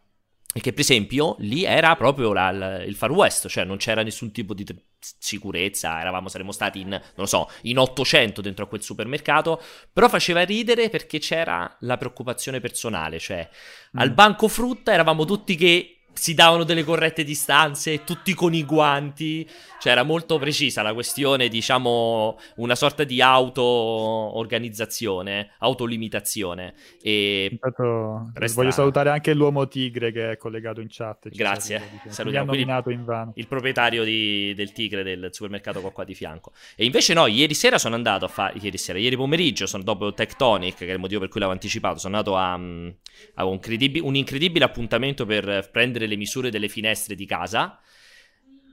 che 0.60 0.72
per 0.72 0.82
esempio 0.82 1.36
lì 1.40 1.64
era 1.64 1.96
proprio 1.96 2.34
la, 2.34 2.52
la, 2.52 2.84
il 2.84 2.96
Far 2.96 3.12
West, 3.12 3.48
cioè 3.48 3.64
non 3.64 3.78
c'era 3.78 4.04
nessun 4.04 4.32
tipo 4.32 4.54
di 4.54 4.66
sicurezza, 5.00 6.00
eravamo, 6.00 6.28
saremmo 6.28 6.52
stati 6.52 6.82
in, 6.82 6.90
non 6.90 7.02
lo 7.16 7.26
so, 7.26 7.50
in 7.64 7.78
800 7.78 8.42
dentro 8.42 8.66
a 8.66 8.68
quel 8.68 8.82
supermercato, 8.84 9.62
però 9.92 10.10
faceva 10.10 10.44
ridere 10.44 10.90
perché 10.90 11.20
c'era 11.20 11.78
la 11.82 11.98
preoccupazione 11.98 12.60
personale, 12.60 13.18
cioè 13.18 13.48
mm. 13.50 14.00
al 14.00 14.12
banco 14.12 14.48
frutta 14.48 14.92
eravamo 14.92 15.24
tutti 15.26 15.56
che 15.56 16.01
si 16.14 16.34
davano 16.34 16.64
delle 16.64 16.84
corrette 16.84 17.24
distanze, 17.24 18.04
tutti 18.04 18.34
con 18.34 18.54
i 18.54 18.64
guanti, 18.64 19.48
cioè 19.80 19.94
era 19.94 20.04
molto 20.04 20.38
precisa 20.38 20.82
la 20.82 20.94
questione, 20.94 21.48
diciamo 21.48 22.38
una 22.58 22.76
sorta 22.76 23.04
di 23.04 23.22
auto-organizzazione, 23.22 25.52
autolimitazione. 25.60 26.74
E 27.02 27.48
Intanto, 27.52 28.32
resta... 28.34 28.62
Voglio 28.62 28.72
salutare 28.72 29.10
anche 29.10 29.34
l'uomo 29.34 29.68
tigre 29.68 30.12
che 30.12 30.32
è 30.32 30.38
collegato 30.38 30.82
in 30.82 30.88
chat. 30.90 31.30
Grazie, 31.30 32.02
salutiamo 32.08 32.54
il, 32.54 33.32
il 33.36 33.48
proprietario 33.48 34.04
di, 34.04 34.54
del 34.54 34.72
tigre 34.72 35.04
del 35.04 35.30
supermercato 35.32 35.82
qua, 35.82 35.92
qua 35.92 36.04
di 36.04 36.14
fianco. 36.14 36.52
E 36.76 36.86
invece 36.86 37.14
no, 37.14 37.26
ieri 37.28 37.54
sera 37.54 37.78
sono 37.78 37.96
andato 37.96 38.26
a 38.26 38.28
fare, 38.28 38.58
ieri 38.60 38.78
sera, 38.78 39.00
ieri 39.00 39.16
pomeriggio, 39.16 39.66
sono 39.66 39.84
dopo 39.84 40.14
Tectonic, 40.14 40.78
che 40.78 40.88
è 40.88 40.94
il 40.94 41.00
motivo 41.00 41.22
per 41.22 41.30
cui 41.30 41.40
l'avevo 41.40 41.58
anticipato, 41.58 41.98
sono 41.98 42.18
andato 42.18 42.36
a, 42.36 42.58
mm, 42.58 42.90
a 43.36 43.46
un, 43.46 43.60
credib- 43.60 44.04
un 44.04 44.16
incredibile 44.16 44.66
appuntamento 44.66 45.26
per 45.26 45.70
prendere 45.72 46.01
prendere 46.02 46.08
le 46.08 46.16
misure 46.18 46.50
delle 46.50 46.68
finestre 46.68 47.16
di 47.16 47.26
casa. 47.26 47.80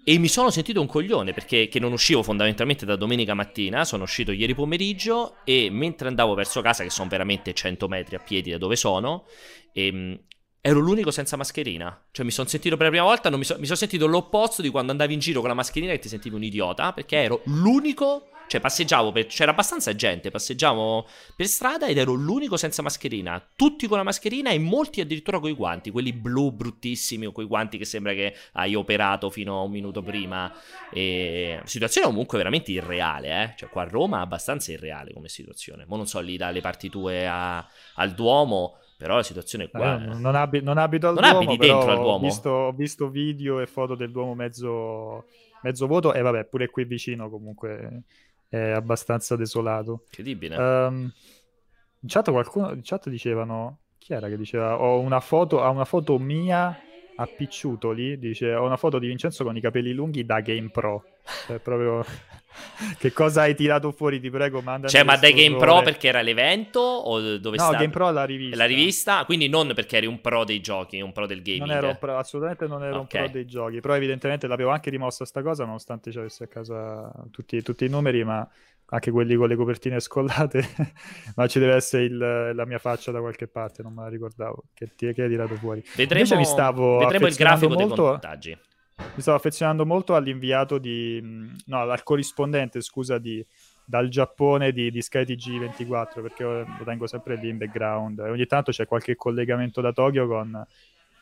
E 0.05 0.17
mi 0.17 0.29
sono 0.29 0.51
sentito 0.51 0.81
un 0.81 0.87
coglione 0.87 1.35
perché 1.35 1.69
non 1.79 1.93
uscivo 1.93 2.23
fondamentalmente 2.23 2.87
da 2.87 2.97
domenica 2.97 3.35
mattina, 3.35 3.85
sono 3.85 4.05
uscito 4.05 4.33
ieri 4.33 4.55
pomeriggio 4.55 5.37
e 5.45 5.69
mentre 5.71 6.09
andavo 6.09 6.33
verso 6.33 6.63
casa, 6.63 6.83
che 6.83 6.89
sono 6.89 7.11
veramente 7.11 7.53
100 7.53 7.89
metri 7.89 8.17
a 8.17 8.19
piedi 8.19 8.51
da 8.51 8.57
dove 8.57 8.75
sono, 8.75 9.27
ehm, 9.75 10.19
ero 10.61 10.81
l'unico 10.81 11.11
senza 11.11 11.37
mascherina. 11.37 12.07
Cioè 12.11 12.25
mi 12.25 12.31
sono 12.31 12.49
sentito 12.49 12.77
per 12.77 12.87
la 12.87 12.91
prima 12.93 13.05
volta, 13.05 13.31
mi, 13.31 13.45
so, 13.45 13.57
mi 13.59 13.65
sono 13.65 13.77
sentito 13.77 14.07
l'opposto 14.07 14.63
di 14.63 14.69
quando 14.69 14.93
andavi 14.93 15.15
in 15.15 15.21
giro 15.21 15.41
con 15.41 15.49
la 15.49 15.55
mascherina 15.55 15.93
e 15.93 15.99
ti 15.99 16.09
sentivi 16.09 16.35
un 16.35 16.43
idiota, 16.43 16.93
perché 16.93 17.17
ero 17.17 17.43
l'unico 17.45 18.29
cioè, 18.49 18.61
passeggiavo, 18.63 19.13
per... 19.13 19.27
c'era 19.27 19.51
abbastanza 19.51 19.95
gente, 19.95 20.31
passeggiavo 20.31 21.07
per 21.37 21.47
strada 21.47 21.87
ed 21.87 21.99
ero 21.99 22.15
l'unico 22.15 22.57
senza 22.57 22.81
mascherina. 22.81 23.47
Tutti 23.55 23.87
con 23.87 23.99
la 23.99 24.03
mascherina 24.03 24.51
e 24.51 24.59
molti 24.59 25.03
addirittura 25.03 25.39
con 25.39 25.51
i 25.51 25.53
guanti, 25.53 25.91
quelli 25.91 26.15
blu 26.15 26.51
bruttissimi 26.51 27.27
o 27.27 27.33
quei 27.33 27.47
guanti 27.47 27.77
che 27.77 27.85
sembra 27.85 28.15
che 28.15 28.35
hai 28.53 28.75
operato 28.75 29.29
fino 29.29 29.61
a 29.61 29.63
un 29.63 29.71
minuto 29.71 30.03
prima. 30.03 30.51
E... 30.91 31.61
Situazione 31.65 32.07
comunque 32.07 32.39
veramente 32.39 32.73
irreale, 32.73 33.43
eh? 33.43 33.55
Cioè, 33.55 33.69
qua 33.69 33.83
a 33.83 33.89
Roma 33.89 34.21
è 34.21 34.23
abbastanza 34.23 34.73
irreale 34.73 35.13
come 35.13 35.29
situazione. 35.29 35.85
Ma 35.87 35.97
non 35.97 36.07
so 36.07 36.19
lì 36.21 36.39
dalle 36.39 36.63
parti 36.63 36.89
tue 36.89 37.27
a... 37.29 37.59
al 37.97 38.15
Duomo 38.15 38.79
però 38.99 39.15
la 39.15 39.23
situazione 39.23 39.65
è 39.65 39.71
qua. 39.71 39.95
Eh, 39.95 40.19
non, 40.19 40.35
abi- 40.35 40.61
non, 40.61 40.77
abito 40.77 41.07
al 41.07 41.15
non 41.15 41.31
Duomo, 41.31 41.51
abiti 41.51 41.69
dentro 41.69 41.91
al 41.93 41.99
Duomo. 41.99 42.15
Ho 42.15 42.19
visto, 42.19 42.51
ho 42.51 42.73
visto, 42.73 43.09
video 43.09 43.61
e 43.61 43.67
foto 43.69 43.95
del 43.95 44.11
Duomo 44.11 44.35
mezzo, 44.35 45.27
mezzo 45.63 45.87
vuoto 45.87 46.13
e 46.13 46.21
vabbè, 46.21 46.47
pure 46.47 46.69
qui 46.69 46.85
vicino 46.85 47.31
comunque 47.31 48.03
è 48.49 48.71
abbastanza 48.71 49.37
desolato. 49.37 50.03
Incredibile. 50.07 50.57
Um, 50.57 51.13
in 52.01 52.09
chat 52.09 52.29
qualcuno 52.33 52.73
in 52.73 52.81
chat 52.83 53.09
dicevano 53.09 53.79
chi 53.99 54.15
era 54.15 54.29
che 54.29 54.37
diceva 54.37 54.81
ho 54.81 54.99
una 54.99 55.21
foto, 55.21 55.63
ha 55.63 55.69
una 55.69 55.85
foto 55.85 56.19
mia 56.19 56.77
a 57.15 57.27
Picciutoli, 57.27 58.19
dice 58.19 58.53
ho 58.53 58.65
una 58.65 58.77
foto 58.77 58.99
di 58.99 59.07
Vincenzo 59.07 59.45
con 59.45 59.57
i 59.57 59.61
capelli 59.61 59.93
lunghi 59.93 60.27
da 60.27 60.41
Game 60.41 60.71
Pro. 60.71 61.05
Cioè, 61.47 61.61
proprio 61.61 62.05
che 62.99 63.13
cosa 63.13 63.43
hai 63.43 63.55
tirato 63.55 63.93
fuori, 63.93 64.21
ti 64.21 64.31
prego, 64.31 64.61
manda. 64.61 64.89
Cioè, 64.89 65.05
ma 65.05 65.17
dai 65.17 65.33
Game 65.33 65.57
Pro 65.57 65.83
perché 65.83 66.09
era 66.09 66.23
l'evento 66.23 66.81
o 66.81 67.39
dove 67.39 67.57
no, 67.57 67.65
sta? 67.65 67.77
Game 67.77 67.91
Pro 67.91 68.11
la 68.11 68.25
rivista. 68.25 68.57
La 68.57 68.65
rivista, 68.65 69.25
quindi 69.25 69.49
non 69.49 69.73
perché 69.75 69.99
eri 69.99 70.07
un 70.07 70.21
pro 70.21 70.45
dei 70.45 70.61
giochi, 70.61 71.01
un 71.01 71.13
pro 71.13 71.27
del 71.27 71.43
gaming. 71.43 71.67
Non 71.67 71.77
ero 71.77 71.97
pro, 71.99 72.17
assolutamente 72.17 72.67
non 72.67 72.83
ero 72.83 73.01
okay. 73.01 73.21
un 73.23 73.27
pro 73.27 73.33
dei 73.39 73.47
giochi, 73.47 73.81
però 73.81 73.95
evidentemente 73.95 74.47
l'avevo 74.47 74.71
anche 74.71 74.91
rimossa 74.91 75.25
sta 75.25 75.43
cosa, 75.43 75.65
nonostante 75.65 76.11
ci 76.11 76.19
avessi 76.19 76.43
a 76.43 76.47
casa 76.47 77.11
tutti, 77.31 77.63
tutti 77.63 77.85
i 77.85 77.89
numeri, 77.89 78.25
ma 78.25 78.49
anche 78.91 79.11
quelli 79.11 79.35
con 79.35 79.49
le 79.49 79.57
copertine 79.57 80.01
scollate, 80.01 80.67
ma 81.37 81.47
ci 81.47 81.59
deve 81.59 81.75
essere 81.75 82.05
il, 82.05 82.53
la 82.55 82.65
mia 82.65 82.79
faccia 82.79 83.11
da 83.11 83.21
qualche 83.21 83.47
parte, 83.47 83.83
non 83.83 83.93
me 83.93 84.03
la 84.03 84.09
ricordavo, 84.09 84.65
che, 84.73 84.95
ti, 84.97 85.13
che 85.13 85.23
hai 85.23 85.29
tirato 85.29 85.57
fuori. 85.57 85.83
Vedremo, 85.95 86.23
Invece 86.23 86.37
mi 86.37 86.45
stavo 86.45 86.99
vedremo 86.99 87.27
il 87.27 87.35
grafico 87.35 87.75
molto, 87.75 88.03
dei 88.03 88.11
contagi. 88.13 88.59
Mi 88.99 89.21
stavo 89.23 89.37
affezionando 89.37 89.87
molto 89.87 90.15
all'inviato 90.15 90.79
di... 90.79 91.21
no, 91.67 91.79
al 91.79 92.03
corrispondente, 92.03 92.81
scusa, 92.81 93.19
di, 93.19 93.45
dal 93.85 94.09
Giappone 94.09 94.73
di, 94.73 94.91
di 94.91 94.99
SkyTG24, 95.01 96.23
perché 96.23 96.45
lo 96.45 96.85
tengo 96.85 97.07
sempre 97.07 97.37
lì 97.37 97.49
in 97.49 97.59
background. 97.59 98.19
E 98.19 98.31
ogni 98.31 98.47
tanto 98.47 98.71
c'è 98.71 98.87
qualche 98.87 99.17
collegamento 99.17 99.81
da 99.81 99.93
Tokyo 99.93 100.27
con 100.27 100.67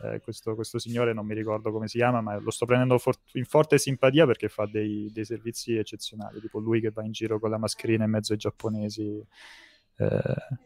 eh, 0.03 0.21
questo, 0.21 0.55
questo, 0.55 0.79
signore, 0.79 1.13
non 1.13 1.25
mi 1.25 1.35
ricordo 1.35 1.73
come 1.73 1.89
si 1.89 1.97
chiama, 1.99 2.21
ma 2.21 2.37
lo 2.39 2.51
sto 2.51 2.67
prendendo 2.67 2.99
for- 2.99 3.19
in 3.33 3.45
forte 3.45 3.79
simpatia 3.79 4.27
perché 4.27 4.49
fa 4.49 4.67
dei, 4.67 5.11
dei, 5.13 5.25
servizi 5.25 5.77
eccezionali, 5.77 6.41
tipo 6.41 6.59
lui 6.59 6.81
che 6.81 6.91
va 6.91 7.03
in 7.05 7.13
giro 7.13 7.39
con 7.39 7.51
la 7.51 7.59
mascherina 7.59 8.05
in 8.05 8.11
mezzo 8.11 8.33
ai 8.33 8.39
giapponesi. 8.39 9.25
Eh, 9.99 10.59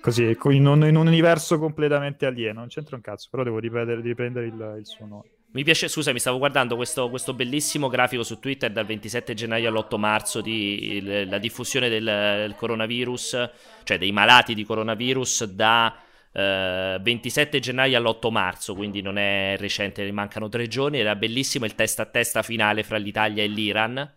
così, 0.00 0.36
in 0.44 0.66
un, 0.66 0.86
in 0.86 0.96
un, 0.96 1.06
universo 1.06 1.58
completamente 1.58 2.24
alieno, 2.24 2.60
non 2.60 2.68
c'entra 2.68 2.96
un 2.96 3.02
cazzo, 3.02 3.28
però 3.30 3.42
devo 3.42 3.58
riprendere 3.58 4.46
il, 4.46 4.76
il 4.78 4.86
suo 4.86 5.06
nome. 5.06 5.28
Mi 5.50 5.64
piace, 5.64 5.88
scusa, 5.88 6.12
mi 6.12 6.18
stavo 6.18 6.36
guardando 6.36 6.76
questo, 6.76 7.08
questo, 7.08 7.32
bellissimo 7.32 7.88
grafico 7.88 8.22
su 8.22 8.38
Twitter 8.38 8.70
dal 8.70 8.84
27 8.84 9.32
gennaio 9.32 9.68
all'8 9.68 9.96
marzo 9.96 10.42
di 10.42 10.96
il, 10.96 11.26
la 11.26 11.38
diffusione 11.38 11.88
del, 11.88 12.04
del, 12.04 12.54
coronavirus, 12.54 13.50
cioè 13.82 13.96
dei 13.96 14.12
malati 14.12 14.52
di 14.54 14.64
coronavirus 14.64 15.44
da 15.44 15.96
27 16.32 17.56
eh, 17.56 17.60
gennaio 17.60 17.96
all'8 17.96 18.30
marzo, 18.30 18.74
quindi 18.74 19.00
non 19.00 19.16
è 19.16 19.56
recente, 19.58 20.10
mancano 20.12 20.50
tre 20.50 20.68
giorni. 20.68 20.98
Era 20.98 21.16
bellissimo 21.16 21.64
il 21.64 21.74
testa 21.74 22.02
a 22.02 22.06
testa 22.06 22.42
finale 22.42 22.82
fra 22.82 22.98
l'Italia 22.98 23.42
e 23.42 23.46
l'Iran, 23.46 24.16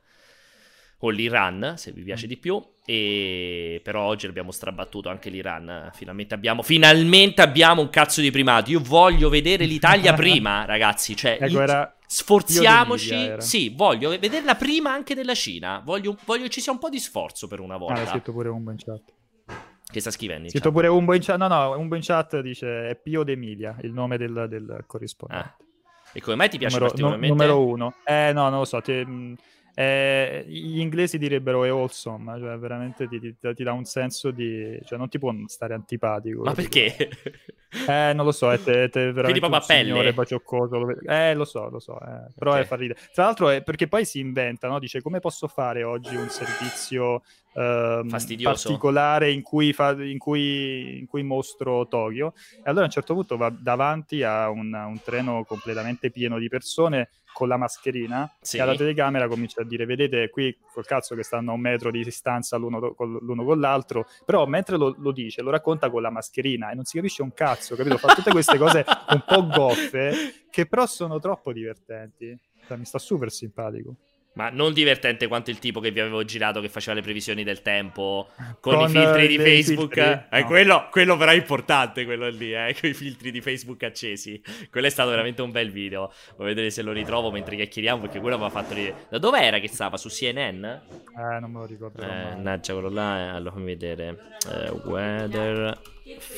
o 1.03 1.09
l'Iran, 1.09 1.73
se 1.77 1.91
vi 1.91 2.03
piace 2.03 2.27
di 2.27 2.37
più. 2.37 2.61
E 2.85 3.79
però 3.83 4.03
oggi 4.03 4.25
abbiamo 4.25 4.51
strabattuto 4.51 5.09
anche 5.09 5.29
l'Iran. 5.29 5.91
Finalmente 5.93 6.33
abbiamo, 6.33 6.61
finalmente 6.61 7.41
abbiamo 7.41 7.81
un 7.81 7.89
cazzo 7.89 8.21
di 8.21 8.31
primato. 8.31 8.71
Io 8.71 8.81
voglio 8.83 9.29
vedere 9.29 9.65
l'Italia 9.65 10.13
prima, 10.15 10.65
ragazzi. 10.65 11.15
Cioè, 11.15 11.37
ecco, 11.39 11.61
era... 11.61 11.95
sforziamoci. 12.05 13.33
Sì, 13.37 13.69
voglio 13.69 14.09
vederla 14.09 14.55
prima 14.55 14.91
anche 14.91 15.15
della 15.15 15.35
Cina. 15.35 15.81
Voglio, 15.83 16.17
voglio 16.25 16.47
ci 16.47 16.61
sia 16.61 16.71
un 16.71 16.79
po' 16.79 16.89
di 16.89 16.99
sforzo 16.99 17.47
per 17.47 17.59
una 17.59 17.77
volta. 17.77 17.93
Ah, 17.93 18.03
l'ha 18.03 18.09
scritto 18.09 18.31
pure 18.31 18.49
un 18.49 18.61
in 18.61 18.77
chat. 18.77 19.01
Che 19.91 19.99
sta 19.99 20.11
scrivendo? 20.11 20.49
Scritto 20.49 20.65
chat. 20.65 20.73
pure 20.73 20.87
Umbo 20.87 21.13
in 21.13 21.21
chat. 21.21 21.37
No, 21.37 21.47
no, 21.47 21.77
Umbo 21.77 21.95
in 21.95 22.01
chat 22.01 22.39
dice 22.41 22.89
è 22.89 22.95
Pio 22.95 23.23
D'Emilia, 23.23 23.75
il 23.81 23.91
nome 23.91 24.17
del, 24.17 24.45
del 24.47 24.83
corrispondente. 24.85 25.47
Ah. 25.47 25.55
E 26.13 26.21
come 26.21 26.35
mai 26.35 26.49
ti 26.49 26.57
piace 26.57 26.75
numero, 26.75 26.91
particolarmente? 26.91 27.35
Numero 27.35 27.65
uno. 27.65 27.95
Eh, 28.03 28.31
no, 28.33 28.49
non 28.49 28.59
lo 28.59 28.65
so. 28.65 28.81
Ti, 28.81 29.37
eh, 29.73 30.43
gli 30.47 30.79
inglesi 30.79 31.17
direbbero 31.17 31.63
è 31.63 31.69
awesome, 31.69 32.37
cioè 32.39 32.57
veramente 32.57 33.07
ti, 33.07 33.19
ti, 33.19 33.35
ti, 33.39 33.63
dà 33.63 33.71
un 33.71 33.85
senso 33.85 34.31
di... 34.31 34.79
cioè 34.85 34.97
non 34.97 35.07
ti 35.09 35.17
può 35.17 35.33
stare 35.47 35.73
antipatico. 35.73 36.43
Ma 36.43 36.53
perché? 36.53 37.09
Eh, 37.87 38.11
non 38.13 38.25
lo 38.25 38.33
so, 38.33 38.51
è, 38.51 38.61
te, 38.61 38.89
te 38.89 39.13
veramente 39.13 39.39
proprio 39.39 39.61
a 39.61 39.65
pelle. 39.65 40.13
bacioccoso. 40.13 40.99
Eh, 41.07 41.33
lo 41.33 41.45
so, 41.45 41.69
lo 41.69 41.79
so, 41.79 41.97
eh. 42.01 42.29
però 42.37 42.51
okay. 42.51 42.63
è 42.63 42.65
fa 42.65 42.75
ridere. 42.75 42.99
Tra 43.13 43.23
l'altro 43.23 43.47
è 43.47 43.63
perché 43.63 43.87
poi 43.87 44.03
si 44.03 44.19
inventa, 44.19 44.67
no? 44.67 44.77
Dice 44.77 45.01
come 45.01 45.19
posso 45.19 45.47
fare 45.47 45.83
oggi 45.83 46.15
un 46.15 46.27
servizio 46.27 47.21
eh, 47.53 48.05
particolare 48.09 49.31
in 49.31 49.41
cui, 49.41 49.73
fa, 49.73 49.91
in, 49.91 50.17
cui, 50.17 50.99
in 50.99 51.07
cui, 51.07 51.23
mostro 51.23 51.87
Tokyo. 51.87 52.33
E 52.57 52.63
allora 52.65 52.81
a 52.81 52.85
un 52.85 52.91
certo 52.91 53.13
punto 53.13 53.37
va 53.37 53.49
davanti 53.49 54.21
a 54.23 54.49
un, 54.49 54.73
un 54.73 55.01
treno 55.01 55.45
completamente 55.45 56.11
pieno 56.11 56.39
di 56.39 56.49
persone 56.49 57.09
con 57.41 57.49
la 57.49 57.57
mascherina 57.57 58.31
sì. 58.39 58.57
e 58.57 58.61
alla 58.61 58.75
telecamera 58.75 59.27
comincia 59.27 59.61
a 59.61 59.65
dire 59.65 59.85
vedete 59.85 60.29
qui 60.29 60.55
col 60.71 60.85
cazzo 60.85 61.15
che 61.15 61.23
stanno 61.23 61.49
a 61.49 61.53
un 61.55 61.59
metro 61.59 61.89
di 61.89 62.03
distanza 62.03 62.55
l'uno 62.55 62.93
con, 62.93 63.17
l'uno 63.19 63.43
con 63.43 63.59
l'altro 63.59 64.05
però 64.23 64.45
mentre 64.45 64.77
lo, 64.77 64.93
lo, 64.95 65.11
dice 65.11 65.41
lo 65.41 65.49
racconta 65.49 65.89
con 65.89 66.03
la 66.03 66.11
mascherina 66.11 66.69
e 66.69 66.75
non 66.75 66.83
si 66.83 66.97
capisce 66.97 67.23
un 67.23 67.33
cazzo 67.33 67.75
capito? 67.75 67.97
Fa 67.97 68.13
tutte 68.13 68.29
queste 68.29 68.59
cose 68.59 68.85
un 69.09 69.23
po' 69.25 69.47
goffe 69.47 70.45
che 70.51 70.67
però 70.67 70.85
sono 70.85 71.17
troppo 71.19 71.51
divertenti. 71.51 72.37
Cioè, 72.67 72.77
mi 72.77 72.85
sta 72.85 72.99
super 72.99 73.31
simpatico 73.31 73.95
Ma 74.33 74.49
non 74.49 74.71
divertente 74.71 75.27
quanto 75.27 75.49
il 75.49 75.59
tipo 75.59 75.81
che 75.81 75.91
vi 75.91 75.99
avevo 75.99 76.23
girato 76.23 76.61
che 76.61 76.69
faceva 76.69 76.95
le 76.95 77.01
previsioni 77.01 77.43
del 77.43 77.61
tempo 77.61 78.29
con, 78.61 78.75
con 78.75 78.83
i 78.85 78.89
filtri 78.89 79.27
di 79.27 79.37
Facebook. 79.37 79.93
Filtri? 79.93 80.27
Eh, 80.29 80.39
no. 80.39 80.45
quello, 80.47 80.87
quello, 80.89 81.17
però 81.17 81.31
è 81.31 81.35
importante, 81.35 82.05
quello 82.05 82.29
lì, 82.29 82.53
eh, 82.53 82.73
con 82.79 82.89
i 82.89 82.93
filtri 82.93 83.31
di 83.31 83.41
Facebook 83.41 83.83
accesi. 83.83 84.41
Quello 84.69 84.87
è 84.87 84.89
stato 84.89 85.09
veramente 85.09 85.41
un 85.41 85.51
bel 85.51 85.69
video. 85.69 86.13
Vuoi 86.37 86.47
vedere 86.47 86.69
se 86.69 86.81
lo 86.81 86.93
ritrovo 86.93 87.29
mentre 87.29 87.57
chiacchieriamo 87.57 88.01
perché 88.01 88.21
quello 88.21 88.37
mi 88.37 88.45
ha 88.45 88.49
fatto 88.49 88.73
ridere. 88.73 89.07
Da 89.09 89.17
dove 89.17 89.41
era 89.41 89.59
che 89.59 89.67
stava? 89.67 89.97
Su 89.97 90.07
CNN? 90.07 90.63
Eh, 90.63 91.39
non 91.41 91.51
me 91.51 91.59
lo 91.59 91.65
ricordo. 91.65 92.01
Eh, 92.01 92.35
naggia 92.35 92.71
quello 92.71 92.89
là, 92.89 93.17
eh, 93.17 93.27
allora 93.35 93.51
fammi 93.51 93.65
vedere. 93.65 94.17
Eh, 94.49 94.69
weather... 94.85 95.77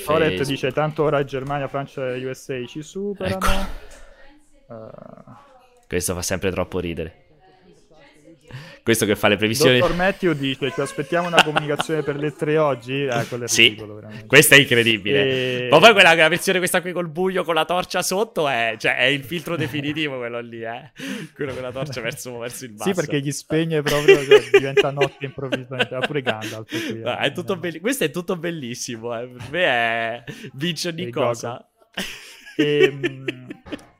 Oret 0.06 0.44
dice 0.46 0.72
tanto 0.72 1.04
ora 1.04 1.24
Germania, 1.24 1.68
Francia 1.68 2.14
e 2.14 2.26
USA 2.26 2.64
ci 2.66 2.82
superano. 2.82 3.36
Ecco. 3.36 4.74
Uh... 4.74 5.52
Questo 5.88 6.14
fa 6.14 6.22
sempre 6.22 6.52
troppo 6.52 6.80
ridere 6.80 7.23
questo 8.84 9.06
che 9.06 9.16
fa 9.16 9.30
le 9.30 9.38
previsioni. 9.38 9.80
Dottor 9.80 9.96
Matthew 9.96 10.34
dice: 10.34 10.70
Ci 10.72 10.82
aspettiamo 10.82 11.28
una 11.28 11.42
comunicazione 11.42 12.04
per 12.04 12.18
le 12.18 12.36
tre 12.36 12.58
oggi. 12.58 13.06
Eh, 13.06 13.26
sì, 13.46 13.70
ridicolo, 13.70 14.02
questo 14.28 14.56
è 14.56 14.58
incredibile. 14.58 15.24
E... 15.24 15.68
Ma 15.72 15.80
poi 15.80 15.94
quella, 15.94 16.14
versione, 16.28 16.58
questa 16.58 16.82
qui 16.82 16.92
col 16.92 17.08
buio 17.08 17.46
con 17.46 17.56
la 17.56 17.64
torcia 17.64 18.02
sotto, 18.02 18.50
è, 18.50 18.76
cioè, 18.78 18.98
è 18.98 19.06
il 19.06 19.24
filtro 19.24 19.56
definitivo 19.56 20.18
quello 20.18 20.42
lì, 20.42 20.62
eh. 20.62 20.92
Quello 21.34 21.54
con 21.54 21.62
la 21.62 21.72
torcia 21.72 22.02
verso, 22.02 22.38
verso 22.38 22.66
il 22.66 22.74
basso. 22.74 22.90
Sì, 22.90 22.96
perché 22.96 23.22
gli 23.22 23.32
spegne 23.32 23.82
proprio, 23.82 24.22
cioè, 24.22 24.42
diventa 24.52 24.92
notte 24.92 25.24
improvvisamente. 25.26 25.98
Pure 26.06 26.22
Gandalf. 26.22 26.68
Qui, 26.70 27.00
no, 27.00 27.18
è 27.18 27.32
tutto 27.32 27.56
belli- 27.56 27.80
questo 27.80 28.04
è 28.04 28.12
tutto 28.12 28.36
bellissimo. 28.36 29.18
Eh. 29.18 29.28
Per 29.28 29.48
me 29.50 29.64
è 29.64 30.24
vince 30.56 30.90
ogni 30.90 31.10
cosa. 31.10 31.66
E, 32.58 32.94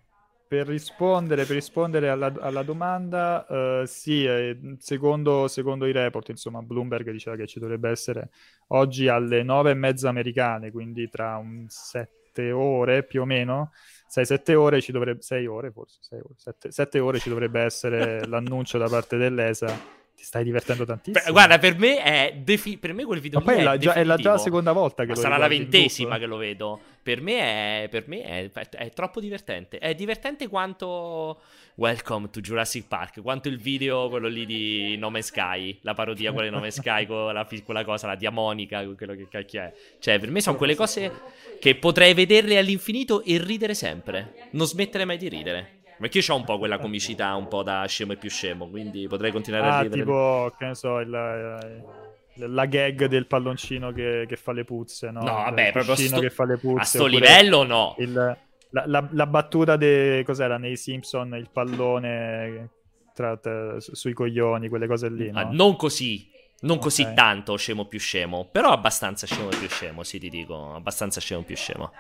per 0.54 0.68
rispondere, 0.68 1.46
per 1.46 1.56
rispondere 1.56 2.10
alla, 2.10 2.32
alla, 2.40 2.62
domanda, 2.62 3.44
uh, 3.50 3.86
sì, 3.88 4.24
eh, 4.24 4.76
secondo, 4.78 5.48
secondo, 5.48 5.88
i 5.88 5.92
report, 5.92 6.30
insomma, 6.30 6.62
Bloomberg 6.62 7.10
diceva 7.10 7.36
che 7.36 7.48
ci 7.48 7.60
dovrebbe 7.60 7.90
essere 7.90 8.30
oggi 8.68 9.08
alle 9.08 9.42
nove 9.42 9.72
e 9.72 9.74
mezza 9.74 10.10
americane, 10.10 10.70
quindi 10.70 11.10
tra 11.10 11.38
un 11.38 11.66
sette 11.70 12.52
ore 12.52 13.02
più 13.02 13.22
o 13.22 13.26
meno, 13.26 13.72
6-7 14.08 14.54
ore 14.54 14.80
ci 14.80 14.92
dovrebbe, 14.92 15.24
6 15.24 15.48
ore 15.48 15.72
forse, 15.72 15.98
6 16.02 16.20
ore, 16.20 16.70
7, 16.70 17.00
ore 17.00 17.18
ci 17.18 17.30
dovrebbe 17.30 17.62
essere 17.62 18.24
l'annuncio 18.30 18.78
da 18.78 18.88
parte 18.88 19.18
dell'ESA 19.18 20.03
ti 20.24 20.30
stai 20.30 20.46
divertendo 20.46 20.86
tantissimo. 20.86 21.26
Beh, 21.26 21.32
guarda, 21.32 21.60
per 21.60 21.78
me 21.78 22.02
è 22.02 22.34
defi- 22.38 22.78
per 22.78 22.94
me 22.94 23.04
quel 23.04 23.20
video 23.20 23.40
Ma 23.40 23.46
poi 23.46 23.56
è, 23.58 23.62
la, 23.64 23.78
già, 23.78 23.94
è 23.94 24.06
la 24.06 24.16
già 24.16 24.38
seconda 24.38 24.72
volta 24.72 25.04
che 25.04 25.10
lo 25.10 25.16
sarà 25.16 25.36
la 25.36 25.50
ventesima 25.50 26.18
che 26.18 26.26
lo 26.26 26.38
vedo. 26.38 26.80
Per 27.04 27.20
me, 27.20 27.84
è, 27.84 27.90
per 27.90 28.08
me 28.08 28.24
è, 28.24 28.50
è, 28.50 28.90
troppo 28.92 29.20
divertente. 29.20 29.80
È 29.80 29.94
divertente 29.94 30.48
quanto 30.48 31.42
Welcome 31.76 32.30
to 32.30 32.40
Jurassic 32.40 32.88
Park, 32.88 33.22
quanto 33.22 33.50
il 33.50 33.58
video, 33.58 34.08
quello 34.08 34.30
lì 34.30 34.46
di 34.46 34.96
Nome 34.96 35.22
Sky, 35.22 35.80
la 35.82 35.94
parodia 35.94 36.32
quella 36.32 36.48
di 36.48 36.54
Nome 36.54 36.72
Sky 36.72 37.04
con 37.06 37.34
la, 37.34 37.46
quella 37.66 37.84
cosa, 37.84 38.08
la 38.08 38.16
diamonica, 38.16 38.82
quello 38.96 39.16
che 39.16 39.28
cacchio 39.30 39.62
è. 39.62 39.74
Cioè, 40.00 40.20
per 40.20 40.32
me 40.32 40.40
sono 40.40 40.56
quelle 40.56 40.76
cose 40.76 41.12
che 41.60 41.76
potrei 41.76 42.14
vederle 42.14 42.58
all'infinito 42.58 43.24
e 43.26 43.38
ridere 43.44 43.74
sempre. 43.74 44.48
Non 44.52 44.68
smettere 44.68 45.04
mai 45.04 45.18
di 45.18 45.28
ridere. 45.28 45.82
Perché 46.04 46.18
io 46.18 46.34
ho 46.34 46.38
un 46.38 46.44
po' 46.44 46.58
quella 46.58 46.80
comicità 46.80 47.34
un 47.36 47.48
po' 47.48 47.64
da 47.64 47.86
scemo 47.88 48.12
e 48.12 48.18
più 48.18 48.30
scemo, 48.30 48.68
quindi 48.68 49.08
potrei 49.08 49.32
continuare 49.32 49.66
ah, 49.66 49.78
a 49.78 49.82
ridere. 49.84 50.02
tipo, 50.02 50.54
che 50.58 50.66
ne 50.66 50.76
so, 50.76 51.00
il, 51.00 51.14
eh, 51.14 52.46
la 52.46 52.66
gag 52.66 53.06
del 53.06 53.26
palloncino 53.26 53.94
che, 53.94 54.26
che, 54.28 54.36
fa 54.36 54.52
le 54.52 54.66
puzze, 54.66 55.12
no? 55.12 55.22
No, 55.22 55.32
vabbè, 55.32 55.72
proprio 55.72 55.96
sto, 55.96 56.20
che 56.20 56.30
fa 56.30 56.44
le 56.44 56.58
puzze, 56.58 56.82
a 56.82 56.84
sto 56.84 57.06
livello 57.06 57.64
no. 57.64 57.96
Il, 58.00 58.12
la, 58.12 58.84
la, 58.86 59.08
la, 59.10 59.28
battuta 59.28 59.78
de, 59.78 60.24
cos'era 60.26 60.58
nei 60.58 60.76
Simpson, 60.76 61.36
il 61.36 61.48
pallone 61.50 62.70
tra, 63.14 63.38
tra, 63.38 63.80
sui 63.80 64.12
coglioni, 64.12 64.68
quelle 64.68 64.88
cose 64.88 65.10
lì, 65.10 65.32
no? 65.32 65.40
ah, 65.40 65.44
non 65.52 65.78
così, 65.78 66.30
non 66.64 66.78
okay. 66.78 66.84
così 66.84 67.14
tanto 67.14 67.56
scemo 67.56 67.86
più 67.86 68.00
scemo, 68.00 68.50
però 68.52 68.72
abbastanza 68.72 69.26
scemo 69.26 69.48
più 69.48 69.70
scemo, 69.70 70.04
sì 70.04 70.20
ti 70.20 70.28
dico, 70.28 70.74
abbastanza 70.74 71.22
scemo 71.22 71.44
più 71.44 71.56
scemo. 71.56 71.94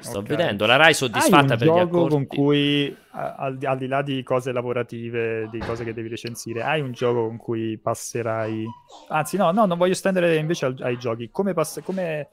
Sto 0.00 0.18
okay. 0.18 0.36
vedendo 0.36 0.66
la 0.66 0.76
Rai 0.76 0.94
soddisfatta 0.94 1.56
per 1.56 1.66
gli 1.66 1.70
accordi. 1.70 1.90
gioco 1.90 2.08
con 2.08 2.26
cui, 2.26 2.96
al, 3.10 3.58
al, 3.62 3.76
di 3.78 3.86
là 3.86 4.02
di 4.02 4.22
cose 4.22 4.52
lavorative, 4.52 5.48
di 5.50 5.58
cose 5.58 5.84
che 5.84 5.92
devi 5.92 6.08
recensire, 6.08 6.62
hai 6.62 6.80
un 6.80 6.92
gioco 6.92 7.26
con 7.26 7.36
cui 7.36 7.78
passerai... 7.78 8.64
Anzi 9.08 9.36
no, 9.36 9.50
no, 9.50 9.66
non 9.66 9.78
voglio 9.78 9.94
stendere 9.94 10.36
invece 10.36 10.66
ai, 10.66 10.74
ai 10.80 10.98
giochi. 10.98 11.30
Come, 11.30 11.52
pass- 11.52 11.82
come 11.82 12.28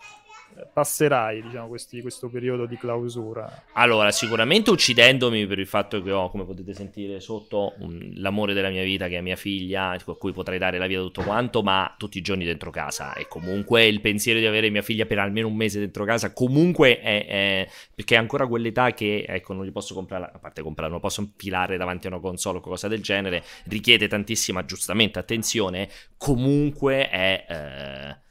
passerai 0.71 1.41
diciamo, 1.41 1.67
questi, 1.67 2.01
questo 2.01 2.29
periodo 2.29 2.65
di 2.65 2.77
clausura? 2.77 3.63
Allora, 3.73 4.11
sicuramente 4.11 4.69
uccidendomi 4.69 5.45
per 5.47 5.59
il 5.59 5.67
fatto 5.67 6.01
che 6.01 6.11
ho, 6.11 6.29
come 6.29 6.45
potete 6.45 6.73
sentire 6.73 7.19
sotto, 7.19 7.73
un, 7.79 8.11
l'amore 8.15 8.53
della 8.53 8.69
mia 8.69 8.83
vita 8.83 9.07
che 9.07 9.17
è 9.17 9.21
mia 9.21 9.35
figlia, 9.35 9.89
a 9.91 10.15
cui 10.17 10.31
potrei 10.31 10.57
dare 10.57 10.77
la 10.77 10.87
vita 10.87 11.01
tutto 11.01 11.23
quanto, 11.23 11.61
ma 11.61 11.93
tutti 11.97 12.17
i 12.17 12.21
giorni 12.21 12.45
dentro 12.45 12.71
casa. 12.71 13.13
E 13.13 13.27
comunque 13.27 13.85
il 13.85 14.01
pensiero 14.01 14.39
di 14.39 14.45
avere 14.45 14.69
mia 14.69 14.81
figlia 14.81 15.05
per 15.05 15.19
almeno 15.19 15.47
un 15.47 15.55
mese 15.55 15.79
dentro 15.79 16.05
casa, 16.05 16.33
comunque 16.33 16.99
è, 16.99 17.25
è 17.25 17.69
perché 17.93 18.15
è 18.15 18.17
ancora 18.17 18.47
quell'età 18.47 18.93
che, 18.93 19.25
ecco, 19.27 19.53
non 19.53 19.65
gli 19.65 19.71
posso 19.71 19.93
comprare, 19.93 20.31
a 20.33 20.39
parte 20.39 20.61
comprare, 20.61 20.91
non 20.91 20.99
posso 20.99 21.21
infilare 21.21 21.77
davanti 21.77 22.07
a 22.07 22.09
una 22.09 22.19
console 22.19 22.57
o 22.57 22.61
qualcosa 22.61 22.87
del 22.87 23.01
genere, 23.01 23.43
richiede 23.65 24.07
tantissima, 24.07 24.65
giustamente, 24.65 25.19
attenzione, 25.19 25.89
comunque 26.17 27.09
è... 27.09 27.45
Eh, 27.49 28.23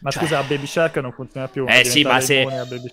ma 0.00 0.10
cioè... 0.10 0.22
scusa, 0.22 0.42
Baby 0.42 0.66
Shark 0.66 0.96
non 0.96 1.12
funziona 1.12 1.48
più. 1.48 1.64
Eh 1.68 1.84
sì, 1.84 2.02
ma 2.02 2.20
se 2.20 2.46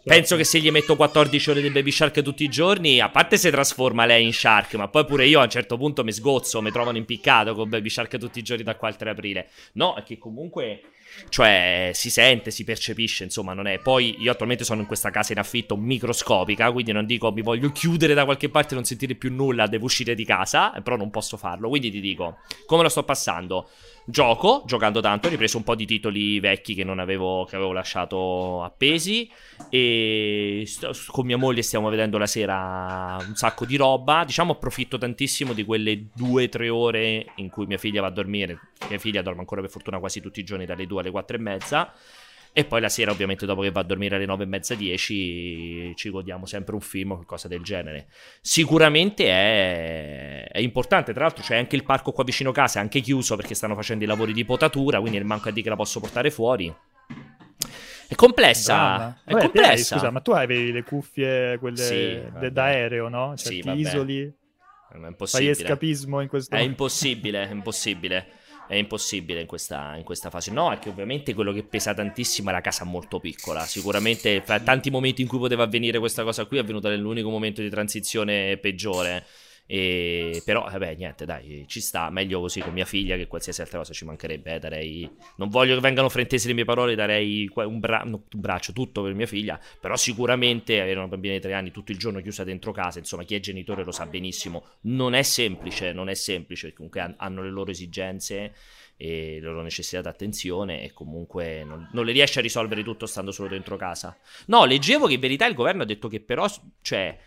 penso 0.04 0.36
che 0.36 0.44
se 0.44 0.60
gli 0.60 0.72
metto 0.72 0.96
14 0.96 1.50
ore 1.50 1.62
di 1.62 1.70
Baby 1.70 1.92
Shark 1.92 2.22
tutti 2.22 2.44
i 2.44 2.50
giorni, 2.50 3.00
a 3.00 3.10
parte 3.10 3.38
si 3.38 3.50
trasforma 3.50 4.06
lei 4.06 4.26
in 4.26 4.34
Shark, 4.34 4.76
ma 4.76 4.88
poi 4.88 5.06
pure 5.06 5.26
io 5.26 5.40
a 5.40 5.44
un 5.44 5.50
certo 5.50 5.78
punto 5.78 6.04
mi 6.04 6.12
sgozzo, 6.12 6.62
mi 6.62 6.72
trovano 6.72 6.98
impiccato 6.98 7.54
con 7.54 7.70
Baby 7.70 7.90
Shark 7.90 8.18
tutti 8.18 8.40
i 8.40 8.44
giorni 8.44 8.64
da 8.64 8.76
qua 8.76 8.88
al 8.88 8.98
3 8.98 9.10
aprile. 9.10 9.50
No, 9.74 9.96
è 9.96 10.04
che 10.04 10.18
comunque 10.18 10.82
cioè 11.30 11.92
si 11.94 12.10
sente, 12.10 12.52
si 12.52 12.64
percepisce, 12.64 13.24
insomma, 13.24 13.54
non 13.54 13.68
è. 13.68 13.80
Poi 13.80 14.16
io 14.20 14.32
attualmente 14.32 14.64
sono 14.64 14.82
in 14.82 14.88
questa 14.88 15.10
casa 15.10 15.34
in 15.34 15.40
affitto 15.40 15.76
microscopica, 15.76 16.72
quindi 16.72 16.92
non 16.92 17.06
dico 17.06 17.32
mi 17.32 17.42
voglio 17.42 17.72
chiudere 17.72 18.14
da 18.14 18.26
qualche 18.26 18.50
parte 18.50 18.74
e 18.74 18.76
non 18.76 18.86
sentire 18.86 19.16
più 19.16 19.32
nulla, 19.32 19.68
devo 19.68 19.86
uscire 19.86 20.16
di 20.16 20.26
casa, 20.26 20.72
però 20.84 20.96
non 20.96 21.10
posso 21.10 21.38
farlo. 21.38 21.70
Quindi 21.70 21.92
ti 21.92 22.00
dico, 22.00 22.40
come 22.66 22.84
lo 22.84 22.90
sto 22.90 23.04
passando? 23.04 23.70
Gioco, 24.06 24.64
giocando 24.66 25.00
tanto, 25.00 25.28
ho 25.28 25.30
ripreso 25.30 25.56
un 25.56 25.64
po' 25.64 25.76
di 25.76 25.86
titoli 25.86 26.40
vecchi 26.42 26.74
che 26.74 26.84
non 26.84 27.00
avevo, 27.00 27.46
che 27.46 27.56
avevo 27.56 27.72
lasciato 27.72 28.62
appesi 28.62 29.32
e 29.70 30.64
st- 30.66 31.10
con 31.10 31.26
mia 31.26 31.38
moglie 31.38 31.62
stiamo 31.62 31.90
vedendo 31.90 32.18
la 32.18 32.28
sera 32.28 33.18
un 33.26 33.36
sacco 33.36 33.66
di 33.66 33.78
roba. 33.78 34.26
Diciamo 34.26 34.54
approfitto 34.54 34.98
tantissimo 34.98 35.54
di 35.54 35.64
quelle 35.64 36.08
due 36.14 36.44
o 36.44 36.50
tre 36.50 36.68
ore 36.68 37.28
in 37.36 37.50
cui 37.50 37.66
mia 37.66 37.78
figlia 37.78 38.02
va 38.02 38.08
a 38.08 38.12
dormire. 38.12 38.60
Mia 38.90 39.00
figlia 39.00 39.22
dorme 39.22 39.40
ancora 39.40 39.62
per 39.62 39.70
fortuna 39.70 40.00
quasi 40.00 40.20
tutti 40.20 40.42
i 40.42 40.44
giorni 40.44 40.66
dalle 40.66 40.86
2 40.86 41.00
alle 41.00 41.12
4 41.12 41.38
e 41.38 41.40
mezza. 41.40 41.94
E 42.56 42.66
poi 42.66 42.82
la 42.82 42.90
sera, 42.90 43.10
ovviamente, 43.10 43.48
dopo 43.48 43.62
che 43.62 43.72
va 43.72 43.80
a 43.80 43.84
dormire 43.84 44.16
alle 44.16 44.28
9 44.28 44.44
e 44.44 44.46
mezza, 44.46 44.76
10, 44.76 45.94
ci 45.96 46.10
godiamo 46.12 46.46
sempre 46.46 46.76
un 46.76 46.82
film 46.82 47.12
o 47.12 47.16
qualcosa 47.16 47.48
del 47.48 47.64
genere. 47.64 48.10
Sicuramente 48.42 49.26
è, 49.26 50.48
è, 50.52 50.60
importante. 50.60 51.14
Tra 51.14 51.24
l'altro, 51.24 51.44
c'è 51.44 51.58
anche 51.58 51.76
il 51.76 51.84
parco 51.84 52.12
qua 52.12 52.24
vicino 52.24 52.52
casa, 52.52 52.78
è 52.78 52.84
anche 52.84 53.00
chiuso 53.00 53.36
perché 53.36 53.56
stanno 53.56 53.74
facendo 53.74 54.04
i 54.04 54.08
lavori 54.08 54.34
di 54.34 54.46
potatura. 54.46 55.00
Quindi 55.00 55.18
il 55.18 55.26
manco 55.26 55.50
a 55.50 55.52
dire 55.52 55.64
che 55.64 55.70
la 55.70 55.76
posso 55.76 56.00
portare 56.00 56.30
fuori. 56.30 56.72
È 58.08 58.14
complessa. 58.14 59.18
È 59.24 59.32
vabbè, 59.32 59.46
complessa. 59.46 59.96
scusa, 59.96 60.12
ma 60.12 60.20
tu 60.20 60.30
avevi 60.30 60.72
le 60.72 60.84
cuffie, 60.84 61.58
quelle 61.58 61.78
sì, 61.78 62.22
de- 62.40 62.52
d'aereo, 62.52 63.10
no? 63.10 63.36
Cioè, 63.36 63.52
sì, 63.52 63.62
ti 63.62 63.70
isoli. 63.72 64.32
È 64.92 64.98
impossibile. 65.08 65.54
Fai 65.56 65.64
escapismo 65.64 66.22
in 66.22 66.28
questo 66.28 66.56
È 66.56 66.60
impossibile, 66.60 67.50
è 67.50 67.52
impossibile 67.52 68.42
è 68.68 68.76
impossibile 68.76 69.42
in 69.42 69.48
questa, 69.48 69.96
in 69.96 70.04
questa, 70.04 70.30
fase. 70.30 70.52
No, 70.52 70.72
è 70.72 70.80
che 70.80 70.90
ovviamente 70.90 71.34
quello 71.34 71.52
che 71.52 71.64
pesa 71.64 71.94
tantissimo 71.94 72.50
è 72.50 72.54
la 72.54 72.62
casa 72.62 72.86
molto 72.86 73.20
piccola. 73.20 73.62
Sicuramente, 73.66 74.42
fra 74.42 74.60
tanti 74.60 74.90
momenti 74.90 75.22
in 75.22 75.28
cui 75.28 75.40
poteva 75.40 75.64
avvenire 75.64 76.00
questa 76.00 76.24
cosa 76.24 76.46
qui, 76.46 76.58
è 76.58 76.62
avvenuta 76.62 76.90
nell'unico 76.90 77.30
momento 77.30 77.62
di 77.62 77.70
transizione 77.70 78.58
peggiore. 78.58 79.26
E, 79.66 80.42
però, 80.44 80.64
vabbè, 80.70 80.96
niente, 80.96 81.26
dai, 81.26 81.66
ci 81.68 81.80
sta. 81.82 82.10
Meglio 82.10 82.40
così 82.40 82.60
con 82.60 82.74
mia 82.74 82.86
figlia 82.86 83.16
che 83.16 83.28
qualsiasi 83.28 83.62
altra 83.62 83.80
cosa 83.80 83.94
ci 83.94 84.06
mancherebbe. 84.06 84.56
Eh, 84.56 84.60
darei, 84.60 85.10
non 85.38 85.50
voglio 85.50 85.76
che 85.76 85.82
vengano 85.82 86.10
frentesi 86.10 86.48
le 86.48 86.54
mie 86.54 86.66
parole, 86.66 86.96
darei 86.96 87.50
un, 87.54 87.80
bra- 87.80 88.04
un, 88.06 88.20
braccio, 88.30 88.74
tutto 88.74 89.02
per 89.02 89.14
mia 89.14 89.26
figlia. 89.26 89.60
Però, 89.80 89.96
sicuramente 89.96 90.82
avere 90.82 91.00
una 91.00 91.08
bambina 91.08 91.34
di 91.34 91.40
tre 91.40 91.54
anni 91.54 91.72
tutto 91.72 91.92
il 91.92 91.98
giorno 91.98 92.22
chiusa 92.22 92.44
dentro 92.44 92.72
casa, 92.72 93.00
insomma, 93.00 93.24
chi 93.24 93.36
è 93.36 93.40
genitore 93.40 93.84
lo 93.84 93.92
sa 93.92 94.06
benissimo. 94.06 94.66
Non 94.82 95.14
è 95.14 95.24
semplice, 95.24 95.94
non 95.94 96.10
è 96.10 96.14
semplice, 96.14 96.74
comunque 96.74 97.16
hanno 97.18 97.42
le 97.42 97.50
loro 97.50 97.72
esigenze 97.72 98.54
e 98.96 99.40
le 99.42 99.48
loro 99.48 99.64
necessità 99.64 100.02
di 100.02 100.08
attenzione 100.08 100.84
e 100.84 100.94
comunque 100.94 101.64
non, 101.64 101.90
non, 101.94 102.06
le 102.06 102.12
riesce 102.12 102.40
a 102.40 102.42
risolvere 102.42 102.84
tutto 102.84 103.06
stando 103.06 103.32
solo 103.32 103.50
dentro 103.50 103.76
casa. 103.76 104.16
No, 104.48 104.66
leggevo 104.66 105.08
che 105.08 105.16
in 105.16 105.20
verità 105.20 105.46
il 105.46 105.56
governo 105.56 105.84
ha 105.84 105.86
detto 105.86 106.08
che 106.08 106.20
però, 106.20 106.46
cioè 106.82 107.18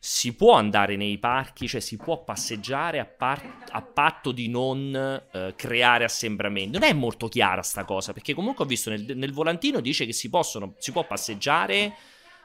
si 0.00 0.34
può 0.34 0.54
andare 0.54 0.96
nei 0.96 1.18
parchi, 1.18 1.66
cioè 1.66 1.80
si 1.80 1.96
può 1.96 2.22
passeggiare 2.22 3.00
a, 3.00 3.04
par- 3.04 3.64
a 3.70 3.82
patto 3.82 4.30
di 4.30 4.48
non 4.48 4.94
eh, 5.32 5.54
creare 5.56 6.04
assembramenti. 6.04 6.70
Non 6.70 6.84
è 6.84 6.92
molto 6.92 7.28
chiara 7.28 7.62
sta 7.62 7.84
cosa, 7.84 8.12
perché 8.12 8.34
comunque 8.34 8.64
ho 8.64 8.66
visto 8.66 8.90
nel, 8.90 9.16
nel 9.16 9.32
volantino 9.32 9.80
dice 9.80 10.06
che 10.06 10.12
si, 10.12 10.30
possono, 10.30 10.74
si 10.78 10.92
può 10.92 11.04
passeggiare, 11.04 11.94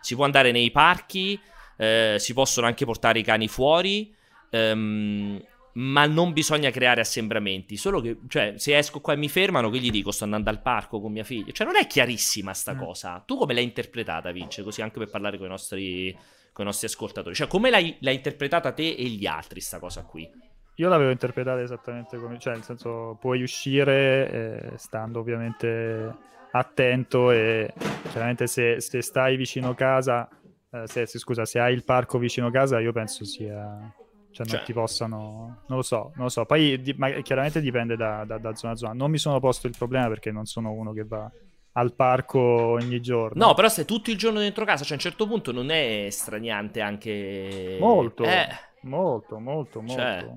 si 0.02 0.16
può 0.16 0.26
andare 0.26 0.52
nei 0.52 0.72
parchi, 0.72 1.40
eh, 1.78 2.16
si 2.18 2.34
possono 2.34 2.66
anche 2.66 2.86
portare 2.86 3.20
i 3.20 3.24
cani 3.24 3.48
fuori. 3.48 4.14
Ehm, 4.50 5.42
ma 5.74 6.06
non 6.06 6.34
bisogna 6.34 6.70
creare 6.70 7.02
assembramenti. 7.02 7.78
Solo 7.78 8.02
che, 8.02 8.18
cioè, 8.28 8.54
se 8.58 8.78
esco 8.78 9.00
qua 9.02 9.14
e 9.14 9.18
mi 9.18 9.30
fermano, 9.30 9.70
che 9.70 9.80
gli 9.80 9.90
dico 9.90 10.12
sto 10.12 10.24
andando 10.24 10.50
al 10.50 10.62
parco 10.62 11.00
con 11.00 11.12
mia 11.12 11.24
figlia. 11.24 11.52
Cioè, 11.52 11.66
non 11.66 11.76
è 11.78 11.88
chiarissima 11.88 12.54
sta 12.54 12.76
mm. 12.76 12.78
cosa. 12.78 13.24
Tu 13.26 13.38
come 13.38 13.54
l'hai 13.54 13.64
interpretata, 13.64 14.32
Vince? 14.32 14.64
Così 14.64 14.82
anche 14.82 15.00
per 15.00 15.10
parlare 15.10 15.38
con 15.38 15.48
i 15.48 15.50
nostri, 15.50 16.16
con 16.54 16.64
i 16.64 16.68
nostri 16.68 16.88
ascoltatori. 16.88 17.36
Cioè, 17.36 17.48
come 17.48 17.70
l'hai, 17.70 17.98
l'hai 18.00 18.16
interpretata 18.16 18.72
te 18.72 18.96
e 18.96 19.04
gli 19.06 19.26
altri 19.26 19.60
sta 19.60 19.80
cosa 19.80 20.04
qui? 20.04 20.30
Io 20.76 20.90
l'avevo 20.90 21.12
interpretata 21.12 21.62
esattamente 21.62 22.18
come, 22.18 22.40
cioè, 22.40 22.54
nel 22.54 22.64
senso, 22.64 23.18
puoi 23.20 23.42
uscire 23.44 24.32
eh, 24.32 24.78
stando 24.78 25.20
ovviamente 25.20 26.16
attento 26.52 27.32
e 27.32 27.74
chiaramente 28.10 28.48
se, 28.48 28.80
se 28.80 29.02
stai 29.02 29.36
vicino 29.36 29.74
casa, 29.74 30.30
eh, 30.72 30.88
se, 30.88 31.06
se, 31.06 31.20
scusa, 31.20 31.46
se 31.46 31.60
hai 31.60 31.74
il 31.74 31.84
parco 31.84 32.18
vicino 32.18 32.50
casa, 32.50 32.80
io 32.80 32.92
penso 32.92 33.26
sia 33.26 33.94
cioè, 34.34 34.48
non 34.48 34.58
cioè. 34.58 34.64
ti 34.64 34.74
possano. 34.74 35.64
Non 35.68 35.78
lo 35.78 35.84
so, 35.84 36.12
non 36.16 36.24
lo 36.24 36.30
so. 36.30 36.46
Poi 36.46 36.82
di, 36.82 36.94
ma, 36.98 37.10
chiaramente 37.22 37.62
dipende 37.62 37.96
da, 37.96 38.24
da, 38.26 38.40
da, 38.40 38.56
zona 38.56 38.74
a 38.74 38.76
zona. 38.76 38.94
Non 38.94 39.12
mi 39.12 39.20
sono 39.20 39.40
posto 39.40 39.68
il 39.68 39.76
problema 39.78 40.08
perché 40.08 40.32
non 40.32 40.46
sono 40.46 40.72
uno 40.72 40.92
che 40.92 41.04
va 41.04 41.32
al 41.74 41.94
parco 41.94 42.40
ogni 42.40 43.02
giorno. 43.02 43.48
No, 43.48 43.54
però 43.54 43.70
se 43.70 43.86
tutto 43.86 44.12
il 44.12 44.18
giorno 44.18 44.40
dentro 44.40 44.66
casa, 44.66 44.84
cioè 44.84 44.94
a 44.94 44.96
un 44.96 45.02
certo 45.02 45.28
punto 45.28 45.52
non 45.52 45.70
è 45.70 46.08
straniante 46.10 46.82
anche. 46.82 47.78
Molto, 47.80 48.24
eh. 48.24 48.48
molto, 48.82 49.40
molto, 49.40 49.82
molto. 49.82 50.02
Cioè, 50.02 50.28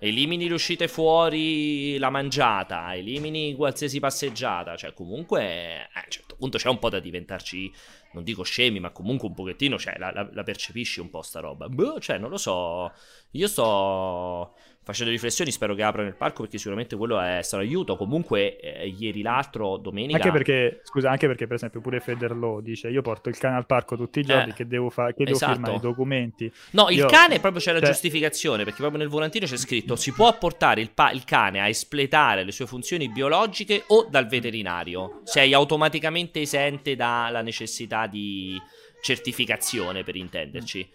elimini 0.00 0.48
le 0.48 0.54
uscite 0.54 0.88
fuori, 0.88 1.96
la 1.98 2.10
mangiata, 2.10 2.94
elimini 2.94 3.54
qualsiasi 3.54 4.00
passeggiata. 4.00 4.76
Cioè, 4.76 4.92
comunque, 4.92 5.42
eh, 5.42 5.88
a 5.92 6.02
un 6.04 6.10
certo 6.10 6.36
punto 6.36 6.58
c'è 6.58 6.68
un 6.68 6.78
po' 6.78 6.90
da 6.90 7.00
diventarci 7.00 7.72
non 8.12 8.24
dico 8.24 8.42
scemi, 8.42 8.80
ma 8.80 8.90
comunque 8.90 9.28
un 9.28 9.34
pochettino, 9.34 9.78
cioè, 9.78 9.96
la, 9.98 10.10
la, 10.12 10.28
la 10.32 10.42
percepisci 10.42 11.00
un 11.00 11.10
po' 11.10 11.22
sta 11.22 11.40
roba. 11.40 11.68
Boh, 11.68 12.00
cioè, 12.00 12.18
non 12.18 12.30
lo 12.30 12.36
so. 12.36 12.92
Io 13.32 13.46
sto 13.48 14.54
facendo 14.84 15.12
riflessioni, 15.12 15.52
spero 15.52 15.74
che 15.74 15.82
aprano 15.82 16.08
il 16.08 16.16
parco 16.16 16.42
perché 16.42 16.58
sicuramente 16.58 16.96
quello 16.96 17.20
è, 17.20 17.40
sarà 17.42 17.62
aiuto. 17.62 17.96
Comunque, 17.96 18.58
eh, 18.58 18.88
ieri 18.88 19.22
l'altro, 19.22 19.76
domenica. 19.76 20.16
Anche 20.16 20.30
perché, 20.30 20.80
scusa, 20.84 21.10
anche 21.10 21.26
perché, 21.26 21.46
per 21.46 21.56
esempio, 21.56 21.80
pure 21.80 22.00
Federlo 22.00 22.60
dice: 22.60 22.88
Io 22.88 23.02
porto 23.02 23.28
il 23.28 23.38
cane 23.38 23.56
al 23.56 23.66
parco 23.66 23.96
tutti 23.96 24.20
i 24.20 24.22
giorni, 24.24 24.50
eh, 24.50 24.54
che 24.54 24.66
devo, 24.66 24.90
fa- 24.90 25.12
che 25.12 25.24
devo 25.24 25.36
esatto. 25.36 25.52
firmare 25.52 25.76
i 25.76 25.80
documenti. 25.80 26.52
No, 26.70 26.88
il 26.90 26.98
Io... 26.98 27.06
cane 27.06 27.38
proprio 27.38 27.60
c'è 27.60 27.72
la 27.72 27.78
cioè... 27.78 27.88
giustificazione 27.88 28.64
perché 28.64 28.80
proprio 28.80 29.00
nel 29.00 29.08
volantino 29.08 29.46
c'è 29.46 29.56
scritto: 29.56 29.96
Si 29.96 30.12
può 30.12 30.36
portare 30.36 30.80
il, 30.80 30.90
pa- 30.90 31.12
il 31.12 31.24
cane 31.24 31.60
a 31.60 31.68
espletare 31.68 32.42
le 32.42 32.52
sue 32.52 32.66
funzioni 32.66 33.08
biologiche 33.08 33.84
o 33.88 34.06
dal 34.10 34.26
veterinario. 34.26 35.20
Sei 35.24 35.54
automaticamente 35.54 36.40
esente 36.40 36.96
dalla 36.96 37.42
necessità 37.42 38.01
di 38.06 38.60
certificazione, 39.02 40.04
per 40.04 40.16
intenderci. 40.16 40.88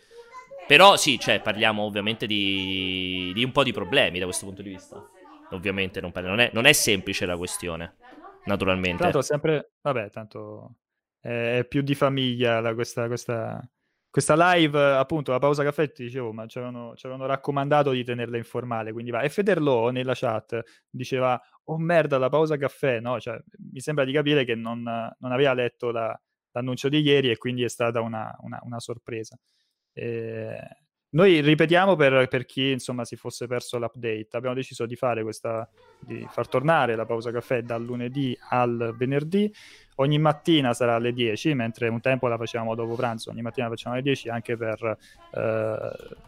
Però 0.67 0.97
sì, 0.97 1.17
cioè, 1.17 1.39
parliamo 1.39 1.83
ovviamente 1.83 2.27
di, 2.27 3.31
di, 3.33 3.43
un 3.43 3.53
po' 3.53 3.63
di 3.63 3.71
problemi 3.71 4.19
da 4.19 4.25
questo 4.25 4.45
punto 4.45 4.61
di 4.61 4.69
vista. 4.69 5.01
Ovviamente 5.51 6.01
non, 6.01 6.11
non, 6.13 6.41
è, 6.41 6.49
non 6.53 6.65
è, 6.65 6.73
semplice 6.73 7.25
la 7.25 7.37
questione, 7.37 7.95
naturalmente. 8.43 9.01
Tanto 9.01 9.21
sempre, 9.21 9.71
vabbè, 9.81 10.09
tanto 10.09 10.75
è 11.21 11.65
più 11.67 11.81
di 11.81 11.95
famiglia 11.95 12.59
la, 12.59 12.73
questa, 12.73 13.07
questa, 13.07 13.65
questa, 14.09 14.35
live, 14.53 14.77
appunto, 14.77 15.31
la 15.31 15.39
pausa 15.39 15.63
caffè, 15.63 15.89
ti 15.89 16.03
dicevo, 16.03 16.33
ma 16.33 16.45
ci 16.47 16.57
avevano, 16.57 16.95
ci 16.97 17.05
avevano 17.05 17.29
raccomandato 17.29 17.91
di 17.91 18.03
tenerla 18.03 18.35
informale, 18.35 18.91
quindi 18.91 19.11
va. 19.11 19.21
E 19.21 19.29
Federlo 19.29 19.89
nella 19.89 20.15
chat 20.15 20.61
diceva, 20.89 21.41
oh 21.63 21.77
merda, 21.77 22.17
la 22.17 22.27
pausa 22.27 22.57
caffè, 22.57 22.99
no? 22.99 23.21
Cioè, 23.21 23.41
mi 23.71 23.79
sembra 23.79 24.03
di 24.03 24.11
capire 24.11 24.43
che 24.43 24.55
non, 24.55 24.81
non 24.81 25.31
aveva 25.31 25.53
letto 25.53 25.91
la, 25.91 26.19
l'annuncio 26.57 26.89
di 26.89 27.01
ieri 27.01 27.29
e 27.29 27.37
quindi 27.37 27.63
è 27.63 27.69
stata 27.69 28.01
una, 28.01 28.35
una, 28.41 28.59
una 28.63 28.79
sorpresa. 28.79 29.37
Eh, 29.93 30.59
noi 31.09 31.39
ripetiamo 31.39 31.95
per, 31.95 32.27
per, 32.27 32.45
chi 32.45 32.71
insomma 32.71 33.05
si 33.05 33.15
fosse 33.15 33.47
perso 33.47 33.79
l'update, 33.79 34.27
abbiamo 34.31 34.55
deciso 34.55 34.85
di 34.85 34.97
fare 34.97 35.23
questa, 35.23 35.67
di 35.99 36.27
far 36.29 36.49
tornare 36.49 36.95
la 36.97 37.05
pausa 37.05 37.31
caffè 37.31 37.61
dal 37.61 37.81
lunedì 37.81 38.37
al 38.49 38.93
venerdì, 38.97 39.51
ogni 39.95 40.19
mattina 40.19 40.73
sarà 40.73 40.95
alle 40.95 41.13
10, 41.13 41.53
mentre 41.53 41.87
un 41.87 42.01
tempo 42.01 42.27
la 42.27 42.37
facevamo 42.37 42.75
dopo 42.75 42.95
pranzo, 42.95 43.29
ogni 43.29 43.41
mattina 43.41 43.67
la 43.67 43.73
facciamo 43.73 43.95
alle 43.95 44.03
10 44.03 44.29
anche 44.29 44.57
per 44.57 44.97
eh, 45.31 45.77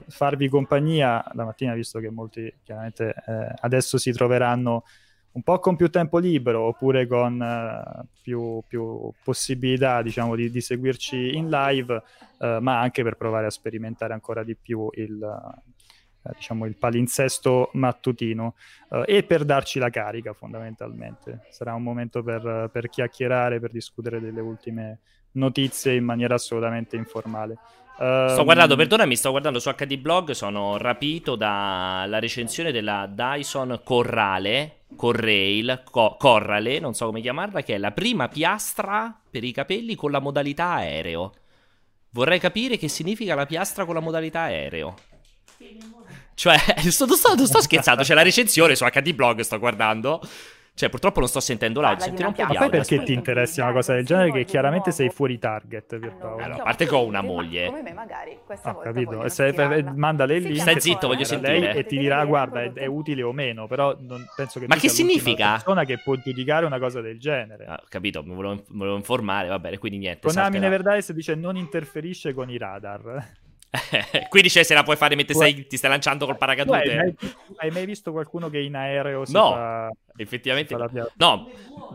farvi 0.07 0.47
compagnia 0.47 1.29
la 1.33 1.43
mattina, 1.43 1.73
visto 1.73 1.99
che 1.99 2.09
molti 2.09 2.51
chiaramente 2.63 3.13
eh, 3.27 3.53
adesso 3.59 3.97
si 3.97 4.13
troveranno 4.13 4.85
un 5.31 5.43
po' 5.43 5.59
con 5.59 5.75
più 5.75 5.89
tempo 5.89 6.17
libero 6.17 6.61
oppure 6.63 7.05
con 7.07 7.39
uh, 7.39 8.05
più, 8.21 8.61
più, 8.67 9.11
possibilità 9.23 10.01
diciamo, 10.01 10.35
di, 10.35 10.49
di, 10.49 10.61
seguirci 10.61 11.35
in 11.35 11.49
live, 11.49 12.03
uh, 12.39 12.57
ma 12.59 12.79
anche 12.79 13.03
per 13.03 13.15
provare 13.15 13.45
a 13.45 13.51
sperimentare 13.51 14.13
ancora 14.13 14.43
di 14.43 14.55
più 14.55 14.89
il, 14.93 15.19
uh, 15.21 16.31
diciamo, 16.33 16.65
il 16.65 16.77
palinsesto 16.77 17.69
mattutino 17.73 18.55
e 19.05 19.23
per 19.23 19.45
darci 19.45 19.79
la 19.79 19.89
carica 19.89 20.33
fondamentalmente. 20.33 21.41
Sarà 21.49 21.73
un 21.73 21.83
momento 21.83 22.23
per, 22.23 22.69
per 22.71 22.89
chiacchierare, 22.89 23.59
per 23.59 23.71
discutere 23.71 24.19
delle 24.19 24.41
ultime 24.41 24.99
notizie 25.33 25.95
in 25.95 26.03
maniera 26.03 26.35
assolutamente 26.35 26.95
informale. 26.95 27.57
Sto 27.99 28.45
guardando, 28.45 28.75
ehm, 28.75 28.79
perdonami, 28.79 29.15
sto 29.17 29.31
guardando 29.31 29.59
su 29.59 29.69
HD 29.69 29.97
Blog, 29.97 30.31
sono 30.31 30.77
rapito 30.77 31.35
dalla 31.35 32.17
recensione 32.19 32.71
della 32.71 33.09
Dyson 33.11 33.81
Corrale, 33.83 34.83
Corrail, 34.95 35.83
Co- 35.83 36.15
Corrale, 36.17 36.79
non 36.79 36.93
so 36.93 37.07
come 37.07 37.19
chiamarla, 37.19 37.61
che 37.61 37.75
è 37.75 37.77
la 37.77 37.91
prima 37.91 38.29
piastra 38.29 39.13
per 39.29 39.43
i 39.43 39.51
capelli 39.51 39.95
con 39.95 40.11
la 40.11 40.19
modalità 40.19 40.75
aereo. 40.75 41.33
Vorrei 42.11 42.39
capire 42.39 42.77
che 42.77 42.87
significa 42.87 43.35
la 43.35 43.45
piastra 43.45 43.83
con 43.83 43.95
la 43.95 43.99
modalità 43.99 44.43
aereo. 44.43 44.95
Cioè, 46.35 46.57
sto, 46.89 47.05
sto, 47.05 47.45
sto 47.45 47.61
scherzando, 47.61 48.03
c'è 48.03 48.13
la 48.13 48.23
recensione 48.23 48.75
su 48.75 48.85
HD 48.85 49.13
Blog, 49.13 49.41
sto 49.41 49.59
guardando. 49.59 50.21
Cioè, 50.79 50.87
purtroppo 50.87 51.19
non 51.19 51.27
sto 51.27 51.41
sentendo 51.41 51.81
l'audio, 51.81 52.05
sentirò 52.05 52.29
un 52.29 52.33
po' 52.33 52.37
di 52.37 52.43
audio. 52.43 52.59
Ma 52.61 52.69
poi 52.69 52.77
perché 52.79 53.03
ti 53.03 53.11
interessa 53.11 53.63
una 53.63 53.73
cosa 53.73 53.95
del 53.95 54.05
genere 54.05 54.31
che 54.31 54.45
chiaramente 54.45 54.91
sei 54.91 55.09
fuori 55.09 55.37
target, 55.37 55.99
Pierpaolo? 55.99 56.41
Allora, 56.41 56.61
a 56.61 56.63
parte 56.63 56.85
che 56.87 56.95
ho 56.95 57.03
una 57.03 57.21
moglie. 57.21 57.65
Come 57.65 57.81
me 57.81 57.91
magari, 57.91 58.39
questa 58.45 58.69
Ho 58.69 58.79
capito, 58.79 59.27
se, 59.27 59.51
link. 59.51 60.55
Stai 60.55 60.79
zitto, 60.79 61.07
voglio 61.07 61.25
sentire. 61.25 61.59
Lei 61.59 61.77
e 61.79 61.85
ti 61.85 61.97
dirà, 61.97 62.23
guarda, 62.23 62.61
è, 62.61 62.85
utile 62.85 63.23
o 63.23 63.33
meno, 63.33 63.67
però 63.67 63.93
non 63.99 64.25
penso 64.33 64.61
che 64.61 64.67
Ma 64.69 64.77
che 64.77 64.87
significa? 64.87 65.43
Una 65.47 65.51
persona 65.55 65.83
che 65.83 65.97
può 65.97 66.15
giudicare 66.15 66.65
una 66.65 66.79
cosa 66.79 67.01
del 67.01 67.19
genere. 67.19 67.65
Ah, 67.65 67.83
capito, 67.89 68.23
mi 68.23 68.33
volevo, 68.33 68.63
volevo, 68.69 68.95
informare, 68.95 69.49
va 69.49 69.59
bene, 69.59 69.79
quindi 69.79 69.97
niente. 69.97 70.25
Konami 70.29 70.59
Neverdice 70.59 71.13
dice 71.13 71.35
non 71.35 71.57
interferisce 71.57 72.33
con 72.33 72.49
i 72.49 72.57
radar. 72.57 73.47
Quindi 74.29 74.49
cioè, 74.49 74.63
se 74.63 74.73
la 74.73 74.83
puoi 74.83 74.95
fare 74.95 75.15
mentre 75.15 75.35
sei, 75.35 75.67
ti 75.67 75.77
stai 75.77 75.91
lanciando 75.91 76.25
col 76.25 76.37
paracadute. 76.37 76.77
Hai 76.77 76.95
mai, 76.95 77.15
hai 77.57 77.71
mai, 77.71 77.85
visto 77.85 78.11
qualcuno 78.11 78.49
che 78.49 78.59
in 78.59 78.75
aereo 78.75 79.25
si 79.25 79.33
no, 79.33 79.51
fa... 79.51 79.91
effettivamente 80.17 80.75
fa 80.75 80.89
no. 81.17 81.49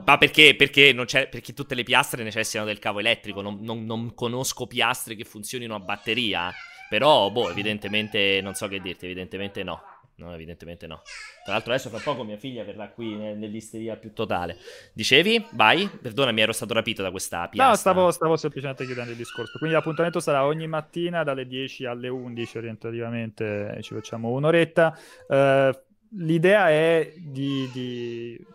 ma 0.05 0.17
perché, 0.17 0.55
perché, 0.55 0.95
perché, 0.95 1.53
tutte 1.53 1.75
le 1.75 1.83
piastre 1.83 2.23
necessitano 2.23 2.67
del 2.67 2.79
cavo 2.79 3.01
elettrico. 3.01 3.41
Non, 3.41 3.59
non, 3.61 3.85
non, 3.85 4.15
conosco 4.15 4.67
piastre 4.67 5.17
che 5.17 5.25
funzionino 5.25 5.75
a 5.75 5.81
batteria. 5.81 6.53
Però, 6.89 7.31
boh, 7.31 7.51
evidentemente 7.51 8.41
non 8.41 8.55
so 8.55 8.69
che 8.69 8.81
dirti, 8.81 9.07
evidentemente 9.07 9.65
no. 9.65 9.83
No, 10.17 10.33
evidentemente 10.33 10.87
no. 10.87 11.03
Tra 11.43 11.55
l'altro 11.55 11.73
adesso 11.73 11.89
fra 11.89 11.99
poco 11.99 12.23
mia 12.23 12.37
figlia 12.37 12.63
verrà 12.63 12.89
qui 12.89 13.17
nell'isteria 13.17 13.97
più 13.97 14.13
totale. 14.13 14.59
Dicevi? 14.93 15.45
Vai? 15.53 15.89
Perdonami, 15.89 16.41
ero 16.41 16.53
stato 16.53 16.73
rapito 16.73 17.03
da 17.03 17.11
questa 17.11 17.49
piastra. 17.49 17.69
No, 17.69 17.75
stavo, 17.75 18.11
stavo 18.13 18.37
semplicemente 18.37 18.85
chiudendo 18.85 19.11
il 19.11 19.17
discorso. 19.17 19.59
Quindi 19.59 19.75
l'appuntamento 19.75 20.21
sarà 20.21 20.45
ogni 20.45 20.69
mattina 20.69 21.25
dalle 21.25 21.47
10 21.47 21.87
alle 21.87 22.09
11 22.09 22.59
orientativamente, 22.59 23.79
ci 23.81 23.95
facciamo 23.95 24.31
un'oretta. 24.31 24.97
Uh, 25.27 25.77
l'idea 26.17 26.71
è 26.71 27.13
di, 27.17 27.69
di 27.73 28.47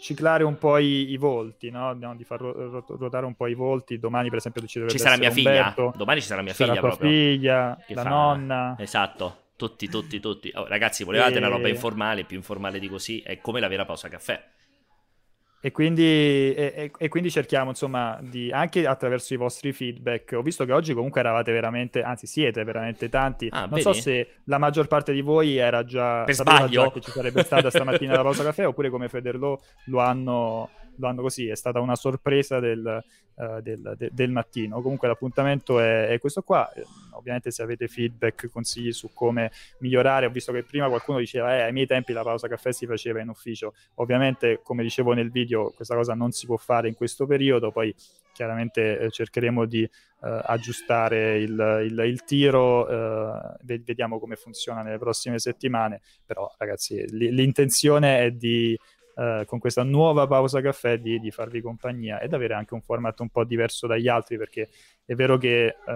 ciclare 0.00 0.44
un 0.44 0.58
po' 0.58 0.78
i, 0.78 1.10
i 1.10 1.16
volti, 1.16 1.70
no? 1.70 1.92
no? 1.92 2.14
di 2.14 2.22
far 2.22 2.40
ruotare 2.40 3.26
un 3.26 3.34
po' 3.34 3.48
i 3.48 3.54
volti. 3.54 3.98
Domani, 3.98 4.28
per 4.28 4.38
esempio, 4.38 4.64
ci 4.66 4.80
ci 4.88 4.98
sarà 4.98 5.16
mia 5.16 5.30
Umberto, 5.30 5.74
figlia. 5.74 5.92
Domani 5.96 6.20
ci 6.20 6.26
sarà 6.26 6.42
mia 6.42 6.52
figlia. 6.52 6.68
Sarà 6.68 6.80
tua 6.80 6.88
proprio. 6.90 7.10
figlia, 7.10 7.78
che 7.84 7.94
la 7.94 8.02
fa... 8.02 8.08
nonna. 8.08 8.76
Esatto. 8.78 9.36
Tutti, 9.60 9.90
tutti, 9.90 10.20
tutti. 10.20 10.50
Oh, 10.54 10.66
ragazzi, 10.66 11.04
volevate 11.04 11.34
e... 11.34 11.36
una 11.36 11.48
roba 11.48 11.68
informale, 11.68 12.24
più 12.24 12.38
informale 12.38 12.78
di 12.78 12.88
così, 12.88 13.20
è 13.20 13.42
come 13.42 13.60
la 13.60 13.68
vera 13.68 13.84
pausa 13.84 14.08
caffè. 14.08 14.42
E 15.60 15.70
quindi, 15.70 16.54
e, 16.54 16.90
e 16.96 17.08
quindi, 17.08 17.30
cerchiamo, 17.30 17.68
insomma, 17.68 18.18
di, 18.22 18.50
anche 18.50 18.86
attraverso 18.86 19.34
i 19.34 19.36
vostri 19.36 19.74
feedback. 19.74 20.32
Ho 20.32 20.40
visto 20.40 20.64
che 20.64 20.72
oggi 20.72 20.94
comunque 20.94 21.20
eravate 21.20 21.52
veramente, 21.52 22.00
anzi 22.02 22.26
siete 22.26 22.64
veramente 22.64 23.10
tanti. 23.10 23.48
Ah, 23.50 23.66
non 23.66 23.68
vedi? 23.72 23.82
so 23.82 23.92
se 23.92 24.36
la 24.44 24.56
maggior 24.56 24.86
parte 24.86 25.12
di 25.12 25.20
voi 25.20 25.58
era 25.58 25.84
già... 25.84 26.24
Per 26.24 26.34
sbaglio. 26.34 26.84
Già 26.84 26.92
che 26.92 27.00
ci 27.02 27.10
sarebbe 27.10 27.42
stata 27.44 27.68
stamattina 27.68 28.16
la 28.16 28.22
pausa 28.22 28.42
caffè, 28.42 28.66
oppure 28.66 28.88
come 28.88 29.10
Federlo 29.10 29.60
lo 29.88 30.00
hanno, 30.00 30.70
hanno 31.08 31.22
così, 31.22 31.48
è 31.48 31.56
stata 31.56 31.80
una 31.80 31.96
sorpresa 31.96 32.60
del, 32.60 33.02
uh, 33.34 33.60
del, 33.60 33.94
de, 33.96 34.10
del 34.12 34.30
mattino. 34.30 34.80
Comunque 34.80 35.08
l'appuntamento 35.08 35.80
è, 35.80 36.08
è 36.08 36.18
questo 36.18 36.42
qua 36.42 36.70
ovviamente 37.20 37.50
se 37.50 37.62
avete 37.62 37.86
feedback, 37.86 38.50
consigli 38.50 38.92
su 38.92 39.10
come 39.12 39.52
migliorare, 39.78 40.26
ho 40.26 40.30
visto 40.30 40.52
che 40.52 40.64
prima 40.64 40.88
qualcuno 40.88 41.18
diceva 41.18 41.56
eh, 41.56 41.62
ai 41.62 41.72
miei 41.72 41.86
tempi 41.86 42.12
la 42.12 42.22
pausa 42.22 42.48
caffè 42.48 42.72
si 42.72 42.86
faceva 42.86 43.20
in 43.20 43.28
ufficio, 43.28 43.74
ovviamente 43.94 44.60
come 44.62 44.82
dicevo 44.82 45.12
nel 45.12 45.30
video 45.30 45.70
questa 45.70 45.94
cosa 45.94 46.14
non 46.14 46.32
si 46.32 46.46
può 46.46 46.56
fare 46.56 46.88
in 46.88 46.94
questo 46.94 47.26
periodo, 47.26 47.70
poi 47.70 47.94
chiaramente 48.32 48.98
eh, 48.98 49.10
cercheremo 49.10 49.66
di 49.66 49.82
eh, 49.82 49.90
aggiustare 50.20 51.38
il, 51.38 51.82
il, 51.84 51.98
il 52.06 52.24
tiro, 52.24 52.88
eh, 52.88 53.78
vediamo 53.84 54.18
come 54.18 54.36
funziona 54.36 54.82
nelle 54.82 54.98
prossime 54.98 55.38
settimane, 55.38 56.00
però 56.24 56.52
ragazzi 56.58 57.04
l'intenzione 57.10 58.20
è 58.20 58.30
di 58.30 58.78
Uh, 59.20 59.44
con 59.44 59.58
questa 59.58 59.82
nuova 59.82 60.26
pausa 60.26 60.62
caffè 60.62 60.98
di, 60.98 61.20
di, 61.20 61.30
farvi 61.30 61.60
compagnia 61.60 62.20
ed 62.20 62.32
avere 62.32 62.54
anche 62.54 62.72
un 62.72 62.80
format 62.80 63.20
un 63.20 63.28
po' 63.28 63.44
diverso 63.44 63.86
dagli 63.86 64.08
altri 64.08 64.38
perché 64.38 64.70
è 65.04 65.14
vero 65.14 65.36
che 65.36 65.76
uh, 65.84 65.92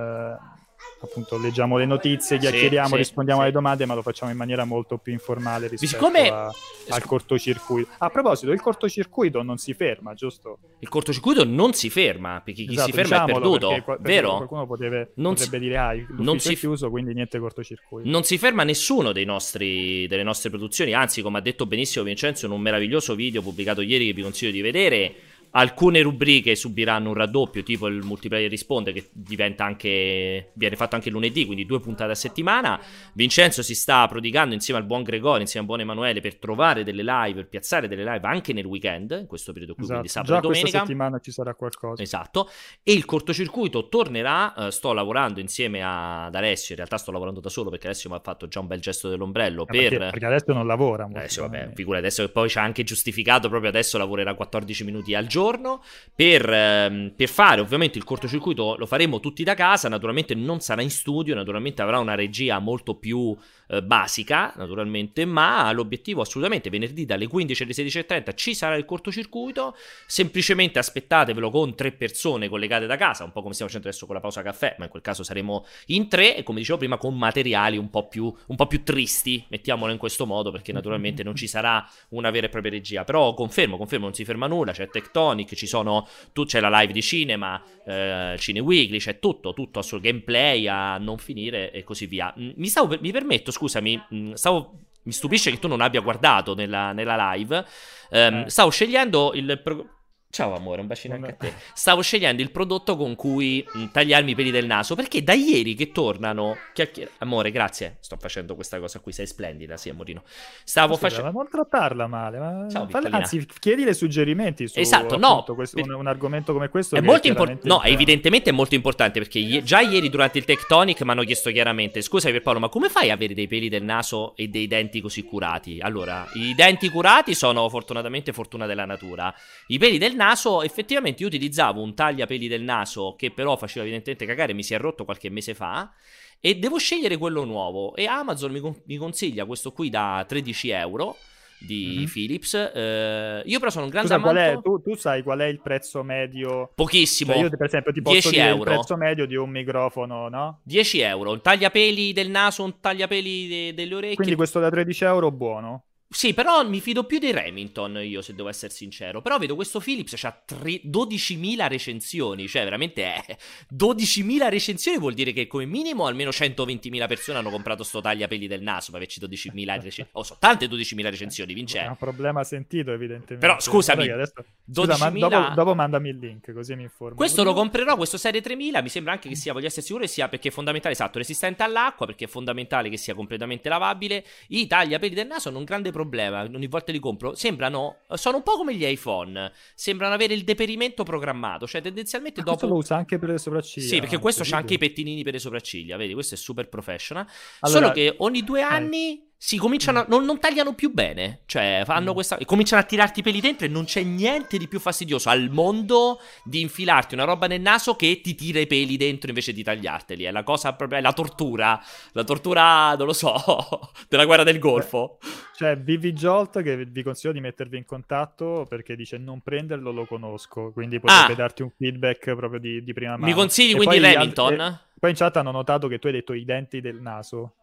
appunto 1.01 1.39
leggiamo 1.39 1.77
le 1.77 1.87
notizie, 1.87 2.39
chiacchieriamo, 2.39 2.89
sì, 2.89 2.97
rispondiamo 2.97 3.41
sì, 3.41 3.47
alle 3.47 3.55
domande, 3.55 3.87
ma 3.87 3.95
lo 3.95 4.03
facciamo 4.03 4.31
in 4.31 4.37
maniera 4.37 4.65
molto 4.65 4.99
più 4.99 5.13
informale 5.13 5.69
rispetto 5.69 5.93
Siccome... 5.93 6.29
a, 6.29 6.51
al 6.89 7.05
cortocircuito. 7.05 7.91
A 7.99 8.11
proposito, 8.11 8.53
il 8.53 8.61
cortocircuito 8.61 9.43
non 9.43 9.59
si 9.59 9.75
ferma, 9.75 10.15
giusto? 10.15 10.59
Il 10.81 10.89
cortocircuito 10.89 11.45
non 11.45 11.73
si 11.73 11.91
ferma, 11.91 12.41
perché 12.45 12.65
chi 12.65 12.73
esatto, 12.73 12.87
si 12.87 12.93
ferma 12.93 13.25
è 13.25 13.33
perduto, 13.33 13.69
perché, 13.69 13.85
perché 13.85 14.03
vero? 14.03 14.37
Qualcuno 14.37 14.67
potrebbe, 14.67 15.13
non 15.17 15.35
potrebbe 15.35 15.59
si... 15.59 15.63
dire, 15.63 15.77
ah, 15.77 15.95
non 16.19 16.39
si... 16.39 16.53
è 16.53 16.57
chiuso, 16.57 16.91
quindi 16.91 17.15
niente 17.15 17.39
cortocircuito. 17.39 18.09
Non 18.09 18.25
si 18.25 18.39
ferma 18.39 18.65
nessuno 18.65 19.13
dei 19.13 19.25
nostri, 19.25 20.07
delle 20.07 20.23
nostre 20.23 20.51
produzioni, 20.51 20.93
anzi, 20.95 21.23
come 21.23 21.39
ha 21.39 21.43
detto 21.43 21.67
benissimo 21.67 22.05
Vincenzo 22.05 22.47
in 22.47 22.53
un 22.53 22.61
meraviglioso 22.61 23.15
video 23.15 23.43
pubblicato 23.43 23.81
ieri 23.81 24.07
che 24.07 24.13
vi 24.13 24.23
consiglio 24.23 24.53
di 24.53 24.61
vedere, 24.61 25.15
Alcune 25.57 26.03
rubriche 26.03 26.57
subiranno 26.57 27.11
un 27.11 27.15
raddoppio, 27.15 27.63
tipo 27.63 27.87
il 27.87 28.03
multiplayer 28.03 28.51
risponde, 28.51 28.93
che 28.93 29.09
diventa 29.13 29.65
anche. 29.65 30.51
viene 30.55 30.75
fatto 30.75 30.97
anche 30.97 31.11
lunedì, 31.11 31.47
quindi 31.47 31.65
due 31.65 31.79
puntate 31.79 32.11
a 32.11 32.17
settimana. 32.17 32.81
Vincenzo 33.13 33.63
si 33.63 33.77
sta 33.77 34.05
prodigando 34.09 34.53
insieme 34.53 34.81
al 34.81 34.87
buon 34.87 35.05
Gregorio, 35.05 35.43
insieme 35.43 35.65
al 35.65 35.73
buon 35.73 35.81
Emanuele, 35.81 36.21
per 36.21 36.39
trovare 36.39 36.83
delle 36.83 37.05
live, 37.05 37.35
per 37.35 37.49
piazzare 37.49 37.87
delle 37.87 38.03
live 38.03 38.27
anche 38.27 38.53
nel 38.53 38.65
weekend, 38.65 39.17
in 39.21 39.27
questo 39.29 39.53
periodo 39.53 39.75
qui, 39.75 39.85
esatto. 39.85 40.01
quindi 40.01 40.13
sabato 40.13 40.33
Già 40.33 40.39
e 40.39 40.41
domenica. 40.41 40.71
questa 40.71 40.87
settimana 40.87 41.19
ci 41.21 41.31
sarà 41.31 41.55
qualcosa. 41.55 42.03
Esatto. 42.03 42.51
E 42.83 42.93
il 42.93 43.05
cortocircuito 43.05 43.89
tornerà. 43.89 44.55
Uh, 44.57 44.71
sto 44.71 44.93
lavorando 44.93 45.39
insieme 45.39 45.83
ad 45.85 46.35
Alessio. 46.35 46.71
In 46.71 46.79
realtà 46.79 46.99
sto 46.99 47.13
lavorando 47.13 47.39
da 47.39 47.49
solo 47.49 47.71
perché 47.71 47.87
Alessio 47.87 48.11
mi 48.11 48.17
ha 48.17 48.21
fatto 48.21 48.49
già 48.49 48.59
un 48.59 48.67
bel 48.67 48.81
gesto 48.81 49.09
dell'ombrello. 49.09 49.63
Eh, 49.63 49.67
per... 49.67 49.89
perché, 49.89 49.99
perché, 49.99 50.27
adesso 50.27 50.53
non 50.53 50.67
lavora. 50.67 51.05
Adesso, 51.05 51.43
vabbè, 51.43 51.71
figura 51.75 51.99
adesso 51.99 52.25
che 52.27 52.33
poi 52.33 52.49
ci 52.49 52.59
ha 52.59 52.63
anche 52.63 52.83
giustificato 52.83 53.49
proprio 53.49 53.71
adesso 53.71 53.99
lavorerà 53.99 54.35
14 54.35 54.83
minuti 54.83 55.15
al 55.15 55.27
giorno 55.27 55.44
giorno 55.45 55.83
per, 56.15 56.49
ehm, 56.49 57.13
per, 57.15 57.29
fare 57.29 57.61
ovviamente 57.61 57.99
il 57.99 58.05
cortocircuito 58.05 58.77
lo 58.79 58.87
faremo 58.87 59.21
tutti 59.21 59.45
da 59.45 59.55
casa 59.55 59.89
naturalmente 59.89 60.35
non 60.35 60.61
sarà 60.61 60.81
in 60.81 60.91
studio 60.91 61.35
naturalmente 61.35 61.83
avrà 61.83 61.99
una 61.99 62.15
regia 62.15 62.59
molto 62.59 62.95
più 62.95 63.37
eh, 63.67 63.83
basica, 63.83 64.53
naturalmente, 64.57 65.25
ma 65.25 65.73
l'obiettivo 65.73 66.21
assolutamente 66.21 66.69
venerdì 66.69 67.07
dalle 67.07 67.27
15 67.27 67.63
alle 67.63 67.73
16.30 67.73 68.35
ci 68.35 68.55
sarà 68.55 68.77
il 68.77 68.85
cortocircuito, 68.85 69.75
semplicemente 70.07 70.79
aspettatevelo 70.79 71.49
con 71.51 71.75
tre 71.75 71.93
persone 71.93 72.49
collegate 72.49 72.87
da 72.87 72.97
casa, 72.97 73.25
un 73.25 73.33
po' 73.33 73.41
come 73.41 73.55
stiamo 73.55 73.71
facendo 73.71 73.89
adesso 73.89 74.07
con 74.07 74.15
la 74.15 74.21
pausa 74.21 74.43
caffè, 74.43 74.75
ma 74.79 74.85
in 74.85 74.91
quel 74.91 75.03
caso 75.03 75.23
saremo 75.23 75.65
in 75.87 76.09
tre 76.09 76.37
e 76.37 76.43
come 76.43 76.59
dicevo 76.59 76.79
prima 76.79 76.99
con 76.99 77.17
materiali 77.17 77.79
un 77.79 77.89
po' 77.89 78.07
più, 78.07 78.33
un 78.47 78.57
po 78.57 78.67
più 78.67 78.83
tristi, 78.83 79.45
mettiamolo 79.49 79.93
in 79.93 79.99
questo 79.99 80.27
modo, 80.27 80.51
perché 80.51 80.73
naturalmente 80.73 81.23
non 81.23 81.35
ci 81.35 81.47
sarà 81.47 81.89
una 82.11 82.31
vera 82.31 82.47
e 82.47 82.51
propria 82.51 82.73
regia, 82.73 83.05
però 83.05 83.33
confermo, 83.33 83.79
confermo, 83.79 84.05
non 84.05 84.15
si 84.15 84.25
ferma 84.25 84.47
nulla, 84.47 84.73
c'è 84.73 84.89
Tectonic, 84.89 85.34
ci 85.57 85.67
sono, 85.67 86.07
tu, 86.33 86.45
c'è 86.45 86.61
la 86.61 86.71
live 86.81 86.93
di 86.93 87.03
cinema, 87.03 87.63
eh, 87.85 88.37
Cine 88.39 88.61
Weekly, 88.61 88.99
c'è 88.99 89.19
tutto, 89.19 89.53
tutto 89.53 89.83
sul 89.83 90.01
gameplay 90.01 90.69
a 90.69 90.99
non 90.99 91.19
finire 91.19 91.73
e 91.73 91.83
così 91.83 92.07
via. 92.07 92.33
Mi, 92.37 92.67
stavo, 92.67 92.97
mi 93.01 93.11
permetto, 93.11 93.51
scusami, 93.51 94.03
mm, 94.15 94.33
stavo, 94.33 94.79
mi 95.03 95.13
stupisce 95.13 95.51
che 95.51 95.59
tu 95.59 95.69
non 95.69 95.81
abbia 95.81 96.01
guardato 96.01 96.55
nella, 96.55 96.93
nella 96.93 97.33
live. 97.33 97.67
Um, 98.11 98.19
eh. 98.19 98.45
Stavo 98.47 98.71
scegliendo 98.71 99.33
il. 99.35 99.61
Pro- 99.63 99.89
Ciao 100.35 100.53
amore, 100.57 100.81
un 100.81 100.89
bacino 100.89 101.15
anche 101.15 101.31
a 101.31 101.35
te. 101.35 101.53
Stavo 101.75 102.01
scegliendo 102.03 102.43
il 102.43 102.51
prodotto 102.51 102.97
con 102.97 103.15
cui 103.15 103.65
mm, 103.77 103.85
tagliarmi 103.93 104.33
i 104.33 104.35
peli 104.35 104.51
del 104.51 104.67
naso 104.67 104.97
perché 104.97 105.23
da 105.23 105.33
ieri 105.33 105.77
che 105.77 105.93
tornano 105.93 106.57
chiacchier- 106.73 107.09
Amore, 107.19 107.53
grazie. 107.53 107.99
Sto 108.01 108.17
facendo 108.19 108.57
questa 108.57 108.81
cosa 108.81 108.99
qui, 108.99 109.13
sei 109.13 109.29
splendida, 109.29 109.77
sì, 109.77 109.91
amorino. 109.91 110.25
Stavo 110.65 110.97
facendo 110.97 111.31
Non 111.31 111.47
trattarla 111.49 112.09
male, 112.09 112.39
ma 112.41 112.67
Ciao, 112.69 112.89
Falla... 112.89 113.11
anzi, 113.11 113.47
chiedile 113.61 113.95
suggerimenti 113.95 114.67
su 114.67 114.77
Esatto, 114.81 115.17
no, 115.17 115.45
questo, 115.55 115.81
un, 115.81 115.93
un, 115.93 116.07
argomento 116.09 116.53
come 116.53 116.69
questo 116.69 116.97
è 116.97 117.01
molto 117.01 117.29
importante. 117.29 117.69
No, 117.69 117.81
evidentemente 117.85 118.51
è 118.51 118.53
molto 118.53 118.75
importante 118.75 119.21
perché 119.21 119.39
i- 119.39 119.63
già 119.63 119.83
ieri 119.83 120.11
durante 120.11 120.39
il 120.39 120.45
Tectonic 120.45 121.01
mi 121.03 121.11
hanno 121.13 121.23
chiesto 121.23 121.53
chiaramente 121.53 122.03
"Scusa 122.03 122.33
per 122.33 122.43
Paolo, 122.43 122.59
ma 122.59 122.69
come 122.69 122.89
fai 122.89 123.11
a 123.11 123.15
avere 123.15 123.35
dei 123.35 123.47
peli 123.47 123.69
del 123.69 123.85
naso 123.85 124.35
e 124.35 124.49
dei 124.49 124.67
denti 124.67 125.01
così 125.01 125.23
curati?". 125.23 125.79
Allora, 125.81 126.27
i 126.35 126.57
denti 126.57 126.89
curati 126.89 127.37
sono 127.37 127.69
fortunatamente 127.69 128.33
fortuna 128.33 128.67
della 128.67 128.85
natura. 128.85 129.33
I 129.69 129.79
peli 129.79 129.97
del 129.97 130.17
naso 130.17 130.23
effettivamente 130.63 131.23
io 131.23 131.29
utilizzavo 131.29 131.83
un 131.83 131.95
tagliapeli 131.95 132.49
del 132.49 132.63
naso 132.63 133.15
che 133.17 133.31
però 133.31 133.57
faceva 133.57 133.85
evidentemente 133.85 134.27
cagare, 134.27 134.53
mi 134.53 134.63
si 134.63 134.75
è 134.75 134.79
rotto 134.79 135.05
qualche 135.05 135.31
mese 135.31 135.55
fa 135.55 135.93
e 136.41 136.57
devo 136.57 136.79
scegliere 136.79 137.17
quello 137.17 137.45
nuovo 137.45 137.95
e 137.95 138.07
Amazon 138.07 138.53
mi, 138.53 138.61
con- 138.61 138.77
mi 138.87 138.97
consiglia 138.97 139.45
questo 139.45 139.73
qui 139.73 139.91
da 139.91 140.25
13 140.27 140.71
euro 140.71 141.17
di 141.59 141.95
mm-hmm. 141.97 142.07
Philips. 142.07 142.55
Eh, 142.55 143.43
io 143.45 143.59
però 143.59 143.71
sono 143.71 143.85
un 143.85 143.91
grande 143.91 144.15
Scusa, 144.15 144.29
amante... 144.29 144.61
tu, 144.63 144.83
tu, 144.83 144.95
sai 144.95 145.23
qual 145.23 145.39
è 145.41 145.47
il 145.47 145.61
prezzo 145.61 146.03
medio? 146.03 146.71
Pochissimo. 146.75 147.33
Cioè 147.33 147.43
io 147.43 147.49
per 147.51 147.67
esempio 147.67 147.93
ti 147.93 148.03
posso 148.03 148.29
10 148.29 148.31
dire 148.31 148.47
euro. 148.49 148.59
il 148.59 148.77
prezzo 148.77 148.97
medio 148.97 149.27
di 149.27 149.37
un 149.37 149.51
microfono, 149.51 150.29
no? 150.29 150.61
10 150.65 151.01
euro. 151.01 151.33
Un 151.33 151.41
tagliapeli 151.41 152.13
del 152.13 152.31
naso, 152.31 152.65
un 152.65 152.81
tagliapeli 152.81 153.49
de- 153.49 153.75
delle 153.75 153.95
orecchie. 153.95 154.17
Quindi 154.17 154.35
questo 154.35 154.61
da 154.61 154.71
13 154.71 155.05
euro 155.05 155.31
buono? 155.31 155.85
Sì, 156.15 156.33
però 156.33 156.67
mi 156.67 156.81
fido 156.81 157.03
più 157.05 157.19
dei 157.19 157.33
Remington 157.33 158.01
io, 158.05 158.23
se 158.23 158.37
devo 158.37 158.49
essere 158.49 158.73
sincero. 158.73 159.21
Però 159.21 159.37
vedo 159.37 159.57
questo 159.57 159.81
Philips 159.81 160.23
ha 160.23 160.31
3... 160.31 160.83
12.000 160.85 161.67
recensioni, 161.67 162.47
cioè 162.47 162.63
veramente 162.63 163.03
è... 163.03 163.37
12.000 163.75 164.49
recensioni 164.49 164.97
vuol 164.99 165.15
dire 165.15 165.33
che 165.33 165.49
come 165.49 165.65
minimo 165.65 166.07
almeno 166.07 166.31
120.000 166.31 167.09
persone 167.09 167.39
hanno 167.39 167.51
comprato 167.51 167.83
sto 167.83 168.01
tagliapeli 168.01 168.47
del 168.47 168.63
naso 168.63 168.93
per 168.93 169.01
averci 169.01 169.21
12.000 169.21 169.75
recensioni. 169.75 170.09
Oh, 170.13 170.23
so, 170.23 170.37
tante 170.39 170.67
12.000 170.67 171.03
recensioni, 171.11 171.53
vince. 171.53 171.81
È 171.81 171.89
un 171.89 171.97
problema 171.97 172.45
sentito 172.45 172.93
evidentemente. 172.93 173.45
Però 173.45 173.59
scusami, 173.59 174.09
adesso... 174.09 174.45
Scusa, 174.71 174.97
ma 174.97 175.11
dopo, 175.11 175.55
dopo, 175.55 175.75
mandami 175.75 176.11
il 176.11 176.19
link 176.19 176.53
così 176.53 176.77
mi 176.77 176.85
informo. 176.85 177.17
Questo 177.17 177.43
lo 177.43 177.55
comprerò, 177.55 177.97
questo 177.97 178.19
Serie 178.19 178.41
3000, 178.41 178.83
mi 178.83 178.89
sembra 178.89 179.13
anche 179.13 179.29
che 179.29 179.35
sia, 179.35 179.53
voglio 179.53 179.67
essere 179.67 179.83
sicuro, 179.83 180.07
sia 180.07 180.29
perché 180.29 180.49
è 180.49 180.53
fondamentale, 180.53 180.95
esatto, 180.95 181.19
resistente 181.19 181.65
all'acqua, 181.65 182.07
perché 182.07 182.27
è 182.27 182.29
fondamentale 182.29 182.89
che 182.89 182.97
sia 182.97 183.15
completamente 183.15 183.69
lavabile. 183.69 184.25
I 184.49 184.69
tagliapeli 184.69 185.13
del 185.13 185.27
naso 185.27 185.49
hanno 185.49 185.59
un 185.59 185.65
grande 185.65 185.91
problema 185.91 186.03
problema, 186.09 186.43
ogni 186.43 186.67
volta 186.67 186.93
li 186.93 186.99
compro, 186.99 187.35
sembrano, 187.35 187.99
sono 188.15 188.37
un 188.39 188.43
po' 188.43 188.57
come 188.57 188.75
gli 188.75 188.85
iPhone, 188.85 189.53
sembrano 189.75 190.15
avere 190.15 190.35
il 190.35 190.45
deperimento 190.45 191.03
programmato, 191.03 191.67
cioè 191.67 191.81
tendenzialmente 191.81 192.41
Ma 192.41 192.47
dopo... 192.47 192.59
Questo 192.59 192.75
lo 192.75 192.81
usa 192.81 192.97
anche 192.97 193.19
per 193.19 193.31
le 193.31 193.39
sopracciglia. 193.39 193.87
Sì, 193.87 194.01
perché 194.01 194.19
questo 194.19 194.45
c'ha 194.45 194.57
anche 194.57 194.75
i 194.75 194.79
pettinini 194.79 195.23
per 195.23 195.33
le 195.33 195.39
sopracciglia, 195.39 195.97
vedi, 195.97 196.15
questo 196.15 196.35
è 196.35 196.39
super 196.39 196.69
professional. 196.69 197.27
Allora, 197.61 197.81
Solo 197.81 197.93
che 197.93 198.15
ogni 198.19 198.43
due 198.43 198.61
eh. 198.61 198.63
anni... 198.63 199.19
Eh 199.19 199.33
si 199.45 199.59
cominciano 199.59 199.99
a, 199.99 200.07
non, 200.09 200.25
non, 200.25 200.39
tagliano 200.39 200.73
più 200.73 200.91
bene. 200.91 201.41
Cioè, 201.45 201.83
fanno 201.85 202.13
mm. 202.13 202.15
questa. 202.15 202.39
Cominciano 202.47 202.81
a 202.81 202.85
tirarti 202.87 203.21
i 203.21 203.23
peli 203.23 203.43
dentro 203.43 203.67
e 203.67 203.69
non 203.69 203.85
c'è 203.85 204.03
niente 204.03 204.57
di 204.57 204.67
più 204.67 204.81
fastidioso 204.81 205.29
al 205.29 205.51
mondo 205.51 206.19
di 206.45 206.63
infilarti 206.63 207.13
una 207.13 207.25
roba 207.25 207.47
nel 207.47 207.61
naso 207.61 207.95
che 207.95 208.23
ti 208.23 208.35
tira 208.35 208.59
i 208.59 208.67
peli 208.67 208.97
dentro 208.97 209.29
invece 209.29 209.53
di 209.53 209.63
tagliarteli. 209.63 210.25
È 210.25 210.31
la 210.31 210.43
cosa 210.45 210.73
proprio. 210.73 210.99
È 210.99 211.03
la 211.03 211.13
tortura. 211.13 211.79
La 212.13 212.25
tortura, 212.25 212.95
non 212.97 213.05
lo 213.05 213.13
so, 213.13 213.91
della 214.09 214.25
guerra 214.25 214.45
del 214.45 214.59
Golfo. 214.59 215.19
Cioè, 215.55 215.77
Vivi 215.77 216.15
Jolt 216.15 216.63
che 216.63 216.87
vi 216.87 217.03
consiglio 217.03 217.35
di 217.35 217.41
mettervi 217.41 217.77
in 217.77 217.85
contatto 217.85 218.65
perché 218.67 218.97
dice 218.97 219.19
non 219.19 219.43
prenderlo, 219.43 219.93
lo 219.93 220.07
conosco. 220.07 220.73
Quindi 220.73 220.99
potrebbe 220.99 221.35
ah. 221.35 221.37
darti 221.37 221.61
un 221.61 221.71
feedback 221.77 222.35
proprio 222.35 222.59
di, 222.59 222.83
di 222.83 222.95
prima 222.95 223.19
mano. 223.19 223.27
Mi 223.27 223.35
consigli 223.35 223.73
e 223.73 223.77
quindi 223.77 223.99
Remington? 223.99 224.59
Altri, 224.59 224.79
poi 224.99 225.11
in 225.11 225.17
chat 225.17 225.37
hanno 225.37 225.51
notato 225.51 225.87
che 225.87 225.99
tu 225.99 226.07
hai 226.07 226.15
detto 226.15 226.33
i 226.33 226.47
denti 226.47 226.81
del 226.81 227.03
naso. 227.03 227.57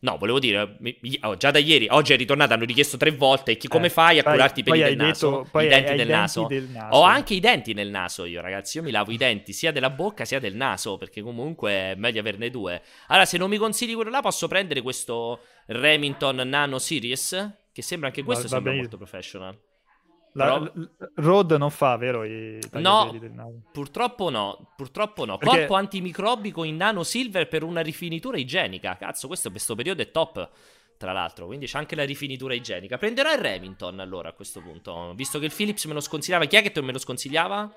No, 0.00 0.16
volevo 0.16 0.38
dire, 0.38 0.78
oh, 1.22 1.36
già 1.36 1.50
da 1.50 1.58
ieri, 1.58 1.88
oggi 1.90 2.12
è 2.12 2.16
ritornata, 2.16 2.54
hanno 2.54 2.64
richiesto 2.64 2.96
tre 2.96 3.10
volte, 3.10 3.56
chi, 3.56 3.66
come 3.66 3.86
eh, 3.86 3.90
fai 3.90 4.20
a 4.20 4.22
poi, 4.22 4.34
curarti 4.34 4.60
i 4.60 4.62
peli 4.62 4.82
del 4.82 4.96
naso? 4.96 5.42
Detto, 5.42 5.60
I 5.60 5.66
denti, 5.66 5.86
del, 5.88 5.96
denti 5.96 6.12
naso. 6.12 6.46
del, 6.46 6.68
naso. 6.72 6.96
Ho 6.96 7.02
anche 7.02 7.34
i 7.34 7.40
denti 7.40 7.74
nel 7.74 7.90
naso 7.90 8.24
io, 8.24 8.40
ragazzi, 8.40 8.76
io 8.76 8.84
mi 8.84 8.92
lavo 8.92 9.10
i 9.10 9.16
denti 9.16 9.52
sia 9.52 9.72
della 9.72 9.90
bocca 9.90 10.24
sia 10.24 10.38
del 10.38 10.54
naso, 10.54 10.98
perché 10.98 11.20
comunque 11.20 11.72
è 11.72 11.94
meglio 11.96 12.20
averne 12.20 12.48
due. 12.48 12.80
Allora, 13.08 13.24
se 13.24 13.38
non 13.38 13.50
mi 13.50 13.56
consigli 13.56 13.94
quello 13.94 14.10
là, 14.10 14.20
posso 14.20 14.46
prendere 14.46 14.82
questo 14.82 15.40
Remington 15.66 16.36
Nano 16.36 16.78
Series, 16.78 17.52
che 17.72 17.82
sembra 17.82 18.06
anche 18.06 18.22
questo 18.22 18.44
va, 18.44 18.50
sembra 18.50 18.72
molto 18.74 18.96
professional. 18.96 19.58
La, 20.38 20.60
Però... 20.60 20.88
Rode 21.16 21.58
non 21.58 21.70
fa, 21.70 21.96
vero? 21.96 22.24
I 22.24 22.60
no, 22.74 23.12
purtroppo 23.72 24.30
no. 24.30 24.72
Purtroppo 24.76 25.24
no. 25.24 25.36
Perché... 25.36 25.58
Corpo 25.58 25.74
antimicrobico 25.74 26.62
in 26.62 26.76
nano 26.76 27.02
silver 27.02 27.48
per 27.48 27.64
una 27.64 27.80
rifinitura 27.80 28.38
igienica. 28.38 28.96
Cazzo, 28.96 29.26
questo, 29.26 29.50
questo 29.50 29.74
periodo 29.74 30.00
è 30.02 30.10
top. 30.12 30.48
Tra 30.96 31.12
l'altro, 31.12 31.46
quindi 31.46 31.66
c'è 31.66 31.78
anche 31.78 31.94
la 31.94 32.04
rifinitura 32.04 32.54
igienica. 32.54 32.98
Prenderò 32.98 33.32
il 33.32 33.38
Remington 33.38 34.00
allora 34.00 34.30
a 34.30 34.32
questo 34.32 34.60
punto. 34.60 35.12
Visto 35.14 35.38
che 35.38 35.46
il 35.46 35.52
Philips 35.52 35.84
me 35.86 35.94
lo 35.94 36.00
sconsigliava. 36.00 36.44
Chi 36.46 36.56
è 36.56 36.62
che 36.62 36.82
me 36.82 36.92
lo 36.92 36.98
sconsigliava? 36.98 37.72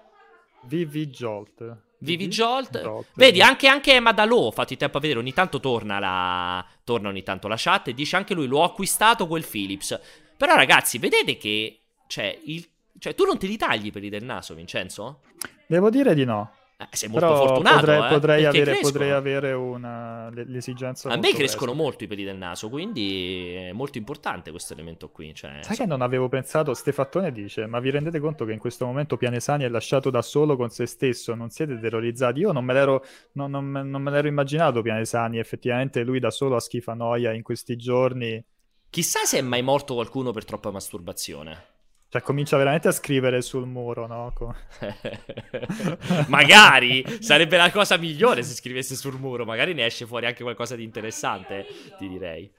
Vivi 0.64 1.08
Jolt. 1.08 1.78
Vivi 2.00 2.28
Jolt. 2.28 2.80
Jolt. 2.80 3.08
Vedi, 3.16 3.42
anche, 3.42 3.68
anche 3.68 4.00
Madalò, 4.00 4.52
fatti 4.52 4.78
tempo 4.78 4.98
a 4.98 5.00
vedere, 5.00 5.20
ogni 5.20 5.34
tanto 5.34 5.60
torna 5.60 6.00
la... 6.00 6.66
torna 6.84 7.10
ogni 7.10 7.24
tanto 7.24 7.48
la 7.48 7.56
chat 7.58 7.90
e 7.90 7.94
dice 7.94 8.16
anche 8.16 8.34
lui, 8.34 8.48
l'ho 8.48 8.64
acquistato 8.64 9.28
quel 9.28 9.46
Philips. 9.46 10.00
Però 10.38 10.56
ragazzi, 10.56 10.98
vedete 10.98 11.38
che 11.38 11.81
cioè, 12.12 12.38
il, 12.44 12.68
cioè, 13.00 13.16
tu 13.16 13.24
non 13.24 13.38
te 13.38 13.48
li 13.48 13.56
tagli 13.56 13.90
per 13.90 14.04
i 14.04 14.10
del 14.10 14.26
naso, 14.26 14.54
Vincenzo? 14.54 15.22
Devo 15.66 15.90
dire 15.90 16.14
di 16.14 16.26
no. 16.26 16.52
Eh, 16.78 16.88
sei 16.92 17.08
molto 17.08 17.28
Però 17.28 17.46
fortunato. 17.46 17.78
Potrei, 17.78 18.04
eh? 18.04 18.08
potrei, 18.10 18.46
avere, 18.46 18.80
potrei 18.82 19.12
avere, 19.12 19.54
una, 19.54 20.30
l'esigenza. 20.30 21.10
A 21.10 21.16
me 21.16 21.34
crescono 21.34 21.72
presto. 21.72 21.74
molto 21.74 22.04
i 22.04 22.08
peli 22.08 22.26
del 22.26 22.36
naso, 22.36 22.68
quindi 22.68 23.54
è 23.54 23.72
molto 23.72 23.98
importante 23.98 24.52
questo 24.52 24.74
elemento 24.74 25.10
qui. 25.10 25.34
Cioè, 25.34 25.60
Sai 25.62 25.76
so... 25.76 25.84
che 25.84 25.88
non 25.88 26.02
avevo 26.02 26.28
pensato? 26.28 26.74
Stefattone 26.74 27.32
dice: 27.32 27.66
Ma 27.66 27.80
vi 27.80 27.92
rendete 27.92 28.20
conto 28.20 28.44
che 28.44 28.52
in 28.52 28.60
questo 28.60 28.86
momento 28.86 29.16
Pianesani 29.16 29.64
è 29.64 29.70
lasciato 29.70 30.10
da 30.10 30.22
solo 30.22 30.58
con 30.58 30.70
se 30.70 30.86
stesso? 30.88 31.34
Non 31.34 31.50
siete 31.50 31.80
terrorizzati? 31.80 32.42
Io 32.42 32.52
non 32.52 32.66
me 32.66 32.74
l'ero, 32.74 33.06
non, 33.34 33.52
non, 33.52 33.72
non 33.72 34.02
me 34.02 34.12
l'ero 34.12 34.28
immaginato 34.28 34.82
Pianesani. 34.82 35.40
Effettivamente 35.40 36.04
lui 36.04 36.20
da 36.20 36.30
solo 36.30 36.58
a 36.58 36.60
schifanoia 36.60 37.32
in 37.32 37.42
questi 37.42 37.78
giorni. 37.78 38.44
Chissà 38.90 39.24
se 39.24 39.38
è 39.38 39.42
mai 39.42 39.62
morto 39.62 39.94
qualcuno 39.94 40.32
per 40.32 40.44
troppa 40.44 40.72
masturbazione. 40.72 41.71
Cioè, 42.12 42.22
comincia 42.24 42.58
veramente 42.58 42.90
a 42.90 42.92
scrivere 42.92 43.42
sul 43.42 43.66
muro, 43.66 44.06
no? 44.06 44.34
magari 46.28 47.06
sarebbe 47.22 47.56
la 47.56 47.72
cosa 47.72 47.96
migliore 47.96 48.44
se 48.44 48.54
scrivesse 48.54 48.98
sul 48.98 49.18
muro. 49.18 49.46
Magari 49.46 49.74
ne 49.74 49.86
esce 49.86 50.06
fuori 50.06 50.26
anche 50.26 50.44
qualcosa 50.44 50.76
di 50.76 50.84
interessante, 50.84 51.66
ti 51.98 52.10
direi. 52.10 52.52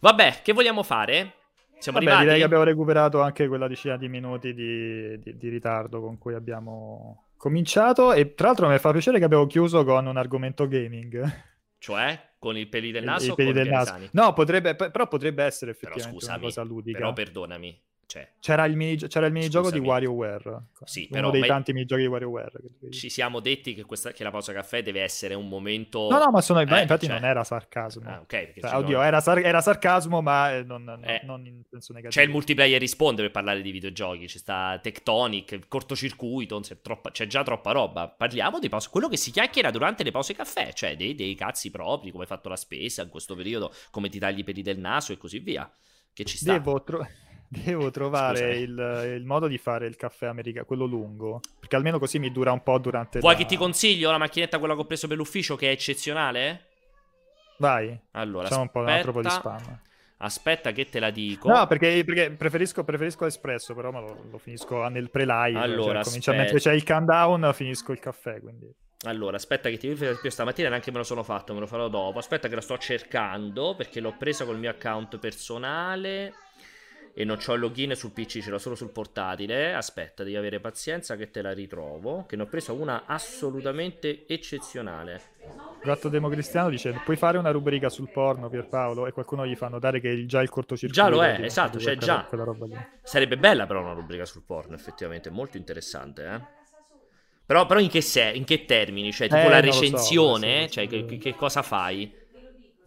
Vabbè, 0.00 0.40
che 0.42 0.52
vogliamo 0.52 0.82
fare? 0.82 1.32
Siamo 1.78 1.98
Vabbè, 1.98 2.10
arrivati? 2.10 2.24
direi 2.24 2.38
che 2.40 2.44
abbiamo 2.44 2.64
recuperato 2.64 3.22
anche 3.22 3.48
quella 3.48 3.68
decina 3.68 3.96
di 3.96 4.10
minuti 4.10 4.52
di, 4.52 5.18
di, 5.18 5.34
di, 5.34 5.48
ritardo 5.48 6.02
con 6.02 6.18
cui 6.18 6.34
abbiamo 6.34 7.28
cominciato. 7.38 8.12
E 8.12 8.34
tra 8.34 8.48
l'altro 8.48 8.68
mi 8.68 8.76
fa 8.76 8.92
piacere 8.92 9.18
che 9.18 9.24
abbiamo 9.24 9.46
chiuso 9.46 9.82
con 9.82 10.04
un 10.04 10.18
argomento 10.18 10.68
gaming. 10.68 11.44
Cioè? 11.78 12.32
Con 12.38 12.58
il 12.58 12.68
peli 12.68 12.90
del 12.90 13.04
naso? 13.04 13.28
I, 13.28 13.30
i 13.30 13.34
peli 13.34 13.52
del 13.54 13.70
naso. 13.70 13.96
No, 14.10 14.34
potrebbe, 14.34 14.74
però 14.74 15.08
potrebbe 15.08 15.42
essere 15.42 15.70
effettivamente 15.70 16.08
però, 16.08 16.18
scusami, 16.18 16.36
una 16.36 16.46
cosa 16.46 16.62
ludica. 16.62 16.98
Però 16.98 17.12
perdonami, 17.14 17.82
cioè, 18.10 18.28
c'era 18.40 18.64
il, 18.64 18.74
mini, 18.74 18.96
c'era 18.96 19.26
il 19.26 19.32
minigioco 19.32 19.70
di 19.70 19.78
WarioWare. 19.78 20.64
Sì, 20.82 21.06
uno 21.12 21.20
però, 21.20 21.30
dei 21.30 21.46
tanti 21.46 21.72
minigiochi 21.72 22.02
di 22.02 22.08
WarioWare. 22.08 22.50
Ci 22.90 23.08
siamo 23.08 23.38
detti 23.38 23.72
che, 23.72 23.84
questa, 23.84 24.10
che, 24.10 24.24
la 24.24 24.32
pausa 24.32 24.52
caffè 24.52 24.82
deve 24.82 25.00
essere 25.00 25.34
un 25.34 25.46
momento. 25.46 26.08
No, 26.10 26.18
no, 26.18 26.28
ma 26.32 26.40
sono, 26.40 26.58
eh, 26.58 26.62
infatti 26.62 27.06
cioè... 27.06 27.20
non 27.20 27.24
era 27.24 27.44
sarcasmo. 27.44 28.10
Ah, 28.10 28.18
ok. 28.18 28.54
Cioè, 28.58 28.74
oddio, 28.74 29.00
era, 29.00 29.20
sar- 29.20 29.44
era, 29.44 29.60
sarcasmo, 29.60 30.20
ma 30.22 30.56
eh, 30.56 30.64
non, 30.64 30.82
non, 30.82 31.04
eh, 31.04 31.20
non, 31.22 31.46
in 31.46 31.62
senso 31.70 31.92
negativo. 31.92 32.20
C'è 32.20 32.26
il 32.26 32.32
multiplayer 32.34 32.80
risponde 32.80 33.22
per 33.22 33.30
parlare 33.30 33.62
di 33.62 33.70
videogiochi. 33.70 34.26
C'è 34.26 34.38
sta 34.38 34.80
Tectonic, 34.82 35.68
cortocircuito, 35.68 36.58
c'è, 36.58 36.80
troppa, 36.80 37.12
c'è 37.12 37.28
già 37.28 37.44
troppa 37.44 37.70
roba. 37.70 38.08
Parliamo 38.08 38.58
di 38.58 38.68
pause. 38.68 38.88
Quello 38.90 39.06
che 39.06 39.18
si 39.18 39.30
chiacchiera 39.30 39.70
durante 39.70 40.02
le 40.02 40.10
pause 40.10 40.34
caffè, 40.34 40.72
cioè 40.72 40.96
dei, 40.96 41.14
dei 41.14 41.36
cazzi 41.36 41.70
propri, 41.70 42.10
come 42.10 42.24
hai 42.24 42.28
fatto 42.28 42.48
la 42.48 42.56
spesa 42.56 43.02
in 43.02 43.08
questo 43.08 43.36
periodo, 43.36 43.72
come 43.92 44.08
ti 44.08 44.18
tagli 44.18 44.40
i 44.40 44.44
peli 44.44 44.62
del 44.62 44.80
naso 44.80 45.12
e 45.12 45.16
così 45.16 45.38
via. 45.38 45.72
Che 46.12 46.24
ci 46.24 46.38
sta. 46.38 46.54
Devo 46.54 46.82
trovare 46.82 47.28
Devo 47.52 47.90
trovare 47.90 48.58
il, 48.58 49.16
il, 49.16 49.24
modo 49.24 49.48
di 49.48 49.58
fare 49.58 49.86
il 49.88 49.96
caffè 49.96 50.26
americano, 50.26 50.64
quello 50.64 50.84
lungo, 50.84 51.40
perché 51.58 51.74
almeno 51.74 51.98
così 51.98 52.20
mi 52.20 52.30
dura 52.30 52.52
un 52.52 52.62
po' 52.62 52.78
durante 52.78 53.18
Vuoi 53.18 53.32
la... 53.32 53.38
che 53.40 53.46
ti 53.46 53.56
consiglio 53.56 54.12
la 54.12 54.18
macchinetta 54.18 54.60
quella 54.60 54.74
che 54.74 54.80
ho 54.80 54.86
preso 54.86 55.08
per 55.08 55.16
l'ufficio 55.16 55.56
che 55.56 55.68
è 55.68 55.72
eccezionale? 55.72 56.66
Vai. 57.58 57.98
Allora, 58.12 58.44
Facciamo 58.44 58.62
aspetta... 58.62 58.78
un 58.78 58.84
po' 58.84 58.90
un 58.90 58.96
altro 58.96 59.12
po' 59.12 59.22
di 59.22 59.30
spam. 59.30 59.80
Aspetta 60.18 60.70
che 60.70 60.88
te 60.88 61.00
la 61.00 61.10
dico. 61.10 61.48
No, 61.48 61.66
perché, 61.66 62.04
perché 62.04 62.30
preferisco, 62.30 62.84
preferisco 62.84 63.24
l'espresso, 63.24 63.74
però 63.74 63.90
lo, 63.90 64.26
lo, 64.30 64.38
finisco 64.38 64.86
nel 64.88 65.10
pre-live. 65.10 65.58
Allora, 65.58 66.02
cioè, 66.02 66.04
comincia 66.04 66.32
mentre 66.32 66.58
c'è 66.58 66.72
il 66.72 66.84
countdown, 66.84 67.50
finisco 67.52 67.90
il 67.90 67.98
caffè, 67.98 68.38
quindi... 68.40 68.72
Allora, 69.06 69.36
aspetta 69.36 69.70
che 69.70 69.78
ti 69.78 69.92
dico 69.92 70.28
stamattina 70.28 70.68
neanche 70.68 70.90
me 70.90 70.98
lo 70.98 71.04
sono 71.04 71.22
fatto, 71.22 71.54
me 71.54 71.60
lo 71.60 71.66
farò 71.66 71.88
dopo. 71.88 72.18
Aspetta 72.18 72.48
che 72.48 72.54
la 72.54 72.60
sto 72.60 72.76
cercando 72.76 73.74
perché 73.74 73.98
l'ho 73.98 74.14
presa 74.16 74.44
col 74.44 74.58
mio 74.58 74.68
account 74.68 75.18
personale 75.18 76.34
e 77.12 77.24
non 77.24 77.38
ho 77.44 77.52
il 77.54 77.60
login 77.60 77.94
sul 77.94 78.12
PC, 78.12 78.40
ce 78.40 78.50
l'ho 78.50 78.58
solo 78.58 78.74
sul 78.74 78.90
portatile. 78.90 79.74
Aspetta, 79.74 80.22
devi 80.22 80.36
avere 80.36 80.60
pazienza 80.60 81.16
che 81.16 81.30
te 81.30 81.42
la 81.42 81.52
ritrovo. 81.52 82.24
Che 82.26 82.36
ne 82.36 82.42
ho 82.42 82.46
preso 82.46 82.74
una 82.74 83.04
assolutamente 83.06 84.26
eccezionale. 84.26 85.20
Gatto 85.82 86.08
Democristiano 86.08 86.70
dice: 86.70 87.00
Puoi 87.04 87.16
fare 87.16 87.38
una 87.38 87.50
rubrica 87.50 87.88
sul 87.88 88.10
porno, 88.10 88.48
Pierpaolo? 88.48 89.06
E 89.06 89.12
qualcuno 89.12 89.46
gli 89.46 89.56
fa 89.56 89.68
notare 89.68 90.00
che 90.00 90.26
già 90.26 90.40
il 90.42 90.48
cortocircuito. 90.48 91.02
Già 91.02 91.08
lo 91.08 91.24
è, 91.24 91.40
esatto, 91.42 91.78
c'è 91.78 91.96
già. 91.96 92.28
Sarebbe 93.02 93.36
bella, 93.36 93.66
però, 93.66 93.80
una 93.80 93.92
rubrica 93.92 94.24
sul 94.24 94.42
porno, 94.46 94.74
effettivamente. 94.74 95.30
Molto 95.30 95.56
interessante, 95.56 96.24
eh. 96.24 96.58
Però, 97.44 97.66
però 97.66 97.80
in, 97.80 97.88
che 97.88 98.00
se- 98.00 98.30
in 98.32 98.44
che 98.44 98.64
termini? 98.64 99.12
Cioè, 99.12 99.26
tipo 99.26 99.40
eh, 99.40 99.48
la 99.48 99.58
recensione? 99.58 100.68
So, 100.68 100.74
cioè, 100.74 100.86
che, 100.86 101.18
che 101.18 101.34
cosa 101.34 101.62
fai? 101.62 102.19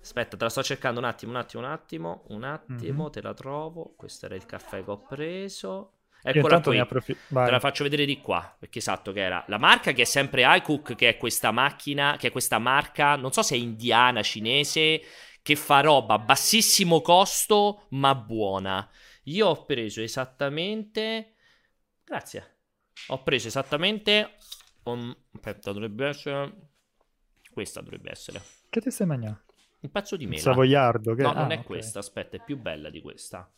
Aspetta, 0.04 0.36
te 0.36 0.44
la 0.44 0.50
sto 0.50 0.62
cercando 0.62 1.00
un 1.00 1.06
attimo, 1.06 1.32
un 1.32 1.38
attimo, 1.38 1.64
un 1.64 1.72
attimo, 1.72 2.24
un 2.28 2.44
attimo, 2.44 3.04
mm-hmm. 3.04 3.12
te 3.12 3.22
la 3.22 3.34
trovo. 3.34 3.94
Questo 3.96 4.26
era 4.26 4.36
il 4.36 4.46
caffè 4.46 4.84
che 4.84 4.92
ho 4.92 5.00
preso. 5.00 5.94
Eccola 6.22 6.60
qui, 6.60 6.78
approfi- 6.78 7.18
te 7.30 7.50
la 7.50 7.60
faccio 7.62 7.84
vedere 7.84 8.04
di 8.04 8.20
qua, 8.20 8.54
perché 8.60 8.80
esatto 8.80 9.14
che 9.14 9.22
era. 9.22 9.46
La 9.48 9.58
marca 9.58 9.94
che 9.94 10.02
è 10.02 10.06
sempre 10.06 10.44
iCook, 10.58 10.96
che 10.96 11.08
è 11.08 11.18
questa 11.18 11.52
macchina, 11.52 12.18
che 12.18 12.28
è 12.28 12.32
questa 12.32 12.60
marca, 12.60 13.16
non 13.16 13.32
so 13.32 13.42
se 13.42 13.56
è 13.56 13.58
indiana, 13.58 14.22
cinese, 14.22 15.02
che 15.42 15.56
fa 15.56 15.80
roba 15.80 16.16
a 16.16 16.20
bassissimo 16.20 17.02
costo, 17.02 17.86
ma 17.92 18.14
buona. 18.14 18.90
Io 19.24 19.48
ho 19.48 19.64
preso 19.64 20.02
esattamente... 20.02 21.36
Grazie. 22.04 22.58
Ho 23.08 23.24
preso 23.24 23.48
esattamente... 23.48 24.36
Um... 24.84 25.16
Aspetta, 25.34 25.72
dovrebbe 25.72 26.08
essere... 26.08 26.54
Questa 27.52 27.80
dovrebbe 27.80 28.12
essere. 28.12 28.42
Che 28.70 28.82
ti 28.82 28.92
stai 28.92 29.08
mangiando? 29.08 29.44
Un 29.84 29.92
pezzo 29.92 30.16
di 30.16 30.26
mela. 30.28 30.42
Savoiardo. 30.42 31.14
Che... 31.14 31.22
No, 31.24 31.34
non 31.34 31.44
ah, 31.44 31.50
è 31.50 31.54
okay. 31.54 31.64
questa, 31.64 32.00
aspetta, 32.00 32.38
è 32.38 32.42
più 32.44 32.58
bella 32.58 32.90
di 32.90 33.02
questa. 33.02 33.52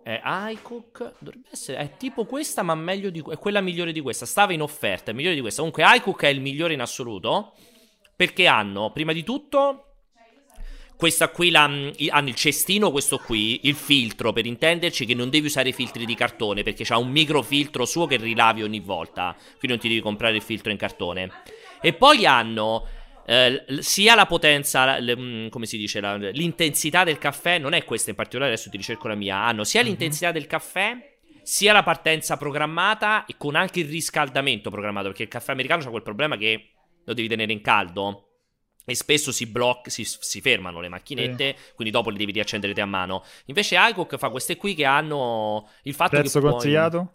È 0.00 0.20
iCook, 0.24 1.14
dovrebbe 1.18 1.48
essere, 1.52 1.78
è 1.78 1.96
tipo 1.96 2.24
questa 2.24 2.62
ma 2.62 2.74
meglio 2.74 3.10
di 3.10 3.22
è 3.30 3.38
quella 3.38 3.60
migliore 3.60 3.92
di 3.92 4.00
questa, 4.00 4.26
stava 4.26 4.52
in 4.52 4.60
offerta, 4.60 5.10
è 5.10 5.14
migliore 5.14 5.34
di 5.34 5.40
questa. 5.40 5.62
Comunque 5.62 5.84
iCook 5.96 6.22
è 6.22 6.28
il 6.28 6.40
migliore 6.40 6.72
in 6.72 6.80
assoluto 6.80 7.54
perché 8.14 8.46
hanno, 8.46 8.90
prima 8.92 9.12
di 9.12 9.24
tutto, 9.24 9.94
questa 10.96 11.28
qui, 11.30 11.50
la, 11.50 11.64
hanno 11.64 12.28
il 12.28 12.34
cestino, 12.34 12.92
questo 12.92 13.18
qui, 13.18 13.60
il 13.64 13.74
filtro 13.74 14.32
per 14.32 14.46
intenderci 14.46 15.04
che 15.04 15.14
non 15.14 15.30
devi 15.30 15.46
usare 15.46 15.70
i 15.70 15.72
filtri 15.72 16.04
di 16.04 16.14
cartone 16.14 16.62
perché 16.62 16.84
c'ha 16.84 16.98
un 16.98 17.10
microfiltro 17.10 17.84
suo 17.84 18.06
che 18.06 18.16
rilavi 18.16 18.62
ogni 18.62 18.80
volta, 18.80 19.34
quindi 19.36 19.68
non 19.68 19.78
ti 19.78 19.88
devi 19.88 20.00
comprare 20.00 20.36
il 20.36 20.42
filtro 20.42 20.70
in 20.70 20.78
cartone. 20.78 21.30
E 21.80 21.92
poi 21.92 22.24
hanno 22.24 22.86
eh, 23.24 23.64
sia 23.80 24.14
la 24.14 24.26
potenza, 24.26 24.98
l- 24.98 25.14
mm, 25.16 25.48
come 25.48 25.66
si 25.66 25.76
dice, 25.76 26.00
la, 26.00 26.16
l'intensità 26.16 27.04
del 27.04 27.18
caffè, 27.18 27.58
non 27.58 27.72
è 27.72 27.84
questa 27.84 28.10
in 28.10 28.16
particolare, 28.16 28.52
adesso 28.52 28.70
ti 28.70 28.76
ricerco 28.76 29.08
la 29.08 29.14
mia, 29.14 29.36
hanno 29.36 29.64
sia 29.64 29.80
mm-hmm. 29.80 29.88
l'intensità 29.88 30.32
del 30.32 30.46
caffè 30.46 31.10
sia 31.42 31.72
la 31.72 31.82
partenza 31.82 32.36
programmata 32.36 33.24
e 33.26 33.34
con 33.36 33.56
anche 33.56 33.80
il 33.80 33.88
riscaldamento 33.88 34.70
programmato, 34.70 35.08
perché 35.08 35.24
il 35.24 35.28
caffè 35.28 35.52
americano 35.52 35.82
ha 35.82 35.90
quel 35.90 36.02
problema 36.02 36.36
che 36.36 36.70
lo 37.04 37.14
devi 37.14 37.28
tenere 37.28 37.52
in 37.52 37.60
caldo 37.60 38.28
e 38.84 38.94
spesso 38.94 39.30
si, 39.30 39.46
bloc- 39.46 39.88
si, 39.88 40.04
si 40.04 40.40
fermano 40.40 40.80
le 40.80 40.88
macchinette, 40.88 41.54
sì. 41.56 41.72
quindi 41.74 41.92
dopo 41.92 42.10
le 42.10 42.16
devi 42.16 42.32
riaccendere 42.32 42.72
te 42.72 42.80
a 42.80 42.86
mano. 42.86 43.24
Invece 43.46 43.76
iCook 43.78 44.16
fa 44.16 44.28
queste 44.30 44.56
qui 44.56 44.74
che 44.74 44.84
hanno 44.84 45.68
il 45.82 45.94
fatto 45.94 46.16
Prezzo 46.16 46.38
che 46.38 46.40
puoi... 46.40 46.52
consigliato? 46.52 47.12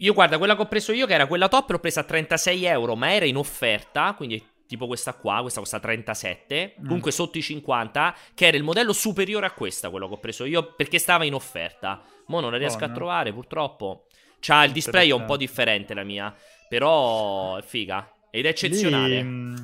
Io 0.00 0.12
guarda, 0.12 0.36
quella 0.36 0.56
che 0.56 0.62
ho 0.62 0.66
preso 0.66 0.92
io, 0.92 1.06
che 1.06 1.14
era 1.14 1.26
quella 1.26 1.48
top, 1.48 1.70
l'ho 1.70 1.78
presa 1.78 2.00
a 2.00 2.04
36 2.04 2.64
euro, 2.64 2.96
ma 2.96 3.12
era 3.12 3.24
in 3.24 3.36
offerta, 3.36 4.12
quindi 4.14 4.44
tipo 4.66 4.86
questa 4.86 5.14
qua, 5.14 5.40
questa 5.40 5.60
costa 5.60 5.80
37, 5.80 6.76
mm. 6.80 6.84
comunque 6.84 7.10
sotto 7.10 7.38
i 7.38 7.42
50, 7.42 8.16
che 8.34 8.46
era 8.46 8.56
il 8.56 8.62
modello 8.62 8.92
superiore 8.92 9.46
a 9.46 9.52
questa, 9.52 9.90
quello 9.90 10.08
che 10.08 10.14
ho 10.14 10.18
preso 10.18 10.44
io, 10.44 10.74
perché 10.74 10.98
stava 10.98 11.24
in 11.24 11.34
offerta. 11.34 12.02
Mo 12.26 12.40
non 12.40 12.50
la 12.50 12.58
riesco 12.58 12.84
oh, 12.84 12.86
a 12.86 12.90
trovare, 12.90 13.32
purtroppo. 13.32 14.06
C'ha 14.40 14.64
il 14.64 14.72
display 14.72 15.08
è 15.08 15.12
un 15.12 15.24
po' 15.24 15.36
differente 15.36 15.94
la 15.94 16.04
mia, 16.04 16.34
però 16.68 17.56
è 17.56 17.62
figa. 17.62 18.10
Ed 18.30 18.44
è 18.44 18.48
eccezionale. 18.48 19.16
Lì, 19.16 19.22
mm, 19.22 19.56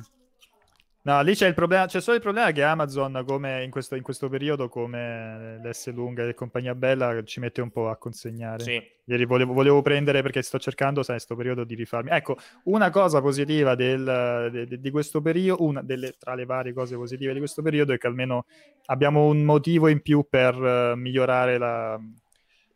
No, 1.05 1.21
lì 1.21 1.35
c'è 1.35 1.47
il 1.47 1.53
problema, 1.53 1.85
c'è 1.85 1.99
solo 1.99 2.15
il 2.15 2.21
problema 2.21 2.51
che 2.51 2.63
Amazon, 2.63 3.25
come 3.27 3.61
in 3.61 3.71
questo, 3.71 3.95
in 3.95 4.03
questo 4.03 4.29
periodo, 4.29 4.69
come 4.69 5.59
l'S 5.61 5.91
lunga 5.91 6.25
e 6.25 6.33
compagnia 6.33 6.75
bella, 6.75 7.21
ci 7.23 7.41
mette 7.41 7.59
un 7.59 7.71
po' 7.71 7.89
a 7.89 7.97
consegnare. 7.97 8.63
Sì. 8.63 8.81
Ieri 9.03 9.25
volevo, 9.25 9.51
volevo, 9.51 9.81
prendere 9.81 10.21
perché 10.21 10.41
sto 10.41 10.59
cercando, 10.59 11.03
sai, 11.03 11.15
in 11.15 11.21
questo 11.21 11.35
periodo 11.35 11.65
di 11.65 11.75
rifarmi. 11.75 12.09
Ecco, 12.09 12.37
una 12.65 12.89
cosa 12.89 13.19
positiva 13.19 13.75
del, 13.75 14.49
de, 14.49 14.65
de, 14.65 14.79
di 14.79 14.91
questo 14.91 15.21
periodo, 15.21 15.65
una 15.65 15.81
delle, 15.81 16.13
tra 16.17 16.35
le 16.35 16.45
varie 16.45 16.71
cose 16.71 16.95
positive 16.95 17.33
di 17.33 17.39
questo 17.39 17.61
periodo, 17.61 17.91
è 17.91 17.97
che 17.97 18.07
almeno 18.07 18.45
abbiamo 18.85 19.25
un 19.25 19.43
motivo 19.43 19.89
in 19.89 20.01
più 20.01 20.25
per 20.29 20.55
uh, 20.55 20.95
migliorare 20.95 21.57
la, 21.57 21.99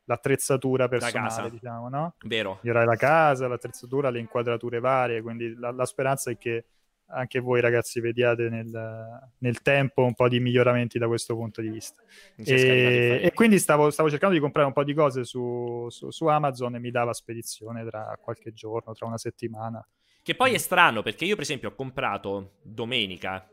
l'attrezzatura 0.03 0.89
personale, 0.89 1.43
la 1.43 1.49
diciamo, 1.49 1.87
no? 1.87 2.15
Vero. 2.25 2.59
Migliorare 2.61 2.87
la 2.87 2.97
casa, 2.97 3.47
l'attrezzatura, 3.47 4.09
le 4.09 4.19
inquadrature 4.19 4.81
varie, 4.81 5.21
quindi 5.21 5.55
la, 5.55 5.71
la 5.71 5.85
speranza 5.85 6.29
è 6.29 6.37
che 6.37 6.65
anche 7.07 7.39
voi 7.39 7.61
ragazzi 7.61 7.99
vediate 7.99 8.49
nel, 8.49 8.69
nel, 9.37 9.61
tempo 9.61 10.03
un 10.03 10.13
po' 10.13 10.27
di 10.27 10.39
miglioramenti 10.39 10.97
da 10.97 11.07
questo 11.07 11.35
punto 11.35 11.61
di 11.61 11.69
vista. 11.69 12.01
E, 12.35 13.19
e, 13.23 13.33
quindi 13.33 13.59
stavo, 13.59 13.89
stavo, 13.89 14.09
cercando 14.09 14.35
di 14.35 14.41
comprare 14.41 14.67
un 14.67 14.73
po' 14.73 14.83
di 14.83 14.93
cose 14.93 15.23
su, 15.23 15.87
su, 15.89 16.09
su, 16.09 16.25
Amazon 16.25 16.75
e 16.75 16.79
mi 16.79 16.91
dava 16.91 17.13
spedizione 17.13 17.85
tra 17.85 18.17
qualche 18.21 18.53
giorno, 18.53 18.93
tra 18.93 19.05
una 19.05 19.17
settimana. 19.17 19.85
Che 20.21 20.35
poi 20.35 20.53
è 20.53 20.57
strano 20.57 21.01
perché 21.01 21.25
io 21.25 21.35
per 21.35 21.43
esempio 21.43 21.69
ho 21.69 21.75
comprato 21.75 22.55
domenica 22.61 23.49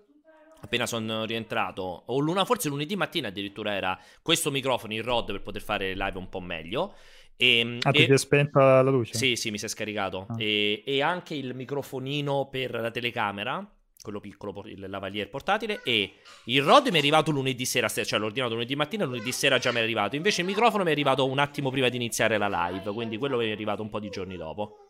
appena 0.64 0.86
sono 0.86 1.24
rientrato, 1.24 2.04
o 2.06 2.18
luna, 2.18 2.44
forse 2.44 2.68
lunedì 2.68 2.96
mattina 2.96 3.28
addirittura 3.28 3.74
era 3.74 3.98
questo 4.22 4.50
microfono 4.50 4.94
in 4.94 5.02
rod 5.02 5.30
per 5.30 5.42
poter 5.42 5.62
fare 5.62 5.94
live 5.94 6.18
un 6.18 6.28
po' 6.28 6.40
meglio. 6.40 6.94
E, 7.36 7.78
ah, 7.82 7.90
e... 7.92 8.06
ti 8.06 8.12
è 8.12 8.16
spenta 8.16 8.82
la 8.82 8.90
luce? 8.90 9.16
Sì, 9.16 9.36
sì, 9.36 9.50
mi 9.50 9.58
si 9.58 9.64
è 9.64 9.68
scaricato. 9.68 10.26
Ah. 10.28 10.34
E, 10.38 10.82
e, 10.86 11.02
anche 11.02 11.34
il 11.34 11.54
microfonino 11.54 12.48
per 12.50 12.72
la 12.72 12.90
telecamera, 12.90 13.68
quello 14.00 14.20
piccolo, 14.20 14.62
il 14.66 14.84
lavalier 14.88 15.28
portatile. 15.28 15.80
E 15.82 16.14
il 16.44 16.62
ROD 16.62 16.88
mi 16.88 16.96
è 16.96 16.98
arrivato 16.98 17.30
lunedì 17.30 17.64
sera, 17.64 17.88
cioè 17.88 18.18
l'ho 18.18 18.26
ordinato 18.26 18.52
lunedì 18.52 18.76
mattina, 18.76 19.04
lunedì 19.04 19.32
sera 19.32 19.58
già 19.58 19.72
mi 19.72 19.78
è 19.78 19.82
arrivato. 19.82 20.16
Invece 20.16 20.42
il 20.42 20.46
microfono 20.46 20.84
mi 20.84 20.90
è 20.90 20.92
arrivato 20.92 21.26
un 21.26 21.38
attimo 21.38 21.70
prima 21.70 21.88
di 21.88 21.96
iniziare 21.96 22.38
la 22.38 22.68
live, 22.68 22.92
quindi 22.92 23.18
quello 23.18 23.38
mi 23.38 23.48
è 23.48 23.52
arrivato 23.52 23.82
un 23.82 23.88
po' 23.88 24.00
di 24.00 24.10
giorni 24.10 24.36
dopo. 24.36 24.88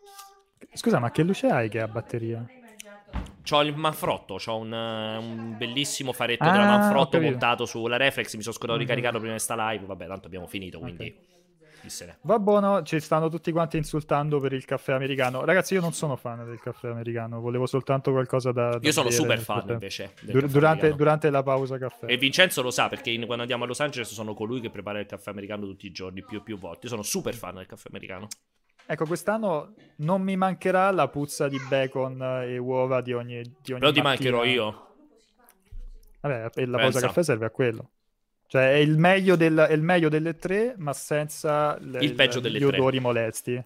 Scusa, 0.72 0.98
ma 0.98 1.10
che 1.10 1.22
luce 1.22 1.46
hai 1.46 1.68
che 1.68 1.80
ha 1.80 1.88
batteria? 1.88 2.44
C'ho 3.48 3.60
il 3.60 3.76
Manfrotto, 3.76 4.38
ho 4.44 4.56
un, 4.56 4.72
un, 4.72 5.54
bellissimo 5.56 6.12
faretto 6.12 6.44
ah, 6.44 6.50
della 6.50 6.64
Manfrotto 6.64 7.20
montato 7.20 7.66
sulla 7.66 7.96
reflex. 7.96 8.34
Mi 8.34 8.42
sono 8.42 8.54
scordato 8.54 8.80
di 8.80 8.86
caricarlo 8.86 9.18
prima 9.18 9.34
di 9.34 9.40
sta 9.40 9.70
live. 9.70 9.84
Vabbè, 9.84 10.06
tanto 10.06 10.26
abbiamo 10.26 10.46
finito, 10.46 10.78
quindi. 10.78 11.04
Okay. 11.04 11.32
Va 12.22 12.38
buono, 12.38 12.82
ci 12.82 13.00
stanno 13.00 13.28
tutti 13.28 13.52
quanti 13.52 13.76
insultando 13.76 14.40
per 14.40 14.52
il 14.52 14.64
caffè 14.64 14.92
americano. 14.92 15.44
Ragazzi, 15.44 15.74
io 15.74 15.80
non 15.80 15.92
sono 15.92 16.16
fan 16.16 16.44
del 16.44 16.60
caffè 16.60 16.88
americano, 16.88 17.40
volevo 17.40 17.66
soltanto 17.66 18.10
qualcosa 18.10 18.52
da. 18.52 18.70
da 18.70 18.78
io 18.80 18.92
sono 18.92 19.10
super 19.10 19.38
fan 19.38 19.68
invece. 19.68 20.14
Dur- 20.20 20.46
durante, 20.46 20.94
durante, 20.94 21.30
la 21.30 21.42
pausa 21.42 21.78
caffè. 21.78 22.06
E 22.06 22.16
Vincenzo 22.16 22.62
lo 22.62 22.70
sa 22.70 22.88
perché 22.88 23.10
in, 23.10 23.24
quando 23.24 23.42
andiamo 23.42 23.64
a 23.64 23.66
Los 23.66 23.80
Angeles 23.80 24.12
sono 24.12 24.34
colui 24.34 24.60
che 24.60 24.70
prepara 24.70 25.00
il 25.00 25.06
caffè 25.06 25.30
americano 25.30 25.66
tutti 25.66 25.86
i 25.86 25.92
giorni, 25.92 26.22
più 26.24 26.38
e 26.38 26.42
più 26.42 26.58
volte. 26.58 26.80
Io 26.82 26.88
sono 26.88 27.02
super 27.02 27.34
fan 27.34 27.56
del 27.56 27.66
caffè 27.66 27.88
americano. 27.90 28.28
Ecco, 28.86 29.06
quest'anno 29.06 29.74
non 29.96 30.20
mi 30.20 30.36
mancherà 30.36 30.90
la 30.90 31.08
puzza 31.08 31.48
di 31.48 31.58
bacon 31.68 32.20
e 32.44 32.58
uova 32.58 33.00
di 33.00 33.12
ogni, 33.14 33.40
di 33.62 33.72
ogni 33.72 33.80
Però 33.80 33.92
ti 33.92 34.02
mancherò 34.02 34.44
io. 34.44 34.88
Vabbè, 36.20 36.50
e 36.54 36.66
la 36.66 36.78
pausa 36.78 37.00
caffè 37.00 37.22
serve 37.22 37.46
a 37.46 37.50
quello. 37.50 37.90
Cioè, 38.54 38.74
è 38.74 38.76
il 38.76 38.98
meglio, 38.98 39.34
del, 39.34 39.56
è 39.56 39.72
il 39.72 39.82
meglio 39.82 40.08
delle 40.08 40.36
tre, 40.36 40.76
ma 40.76 40.92
senza 40.92 41.76
le, 41.80 41.98
il 41.98 42.14
peggio 42.14 42.38
delle 42.38 42.60
gli 42.60 42.62
odori 42.62 43.00
molesti. 43.00 43.60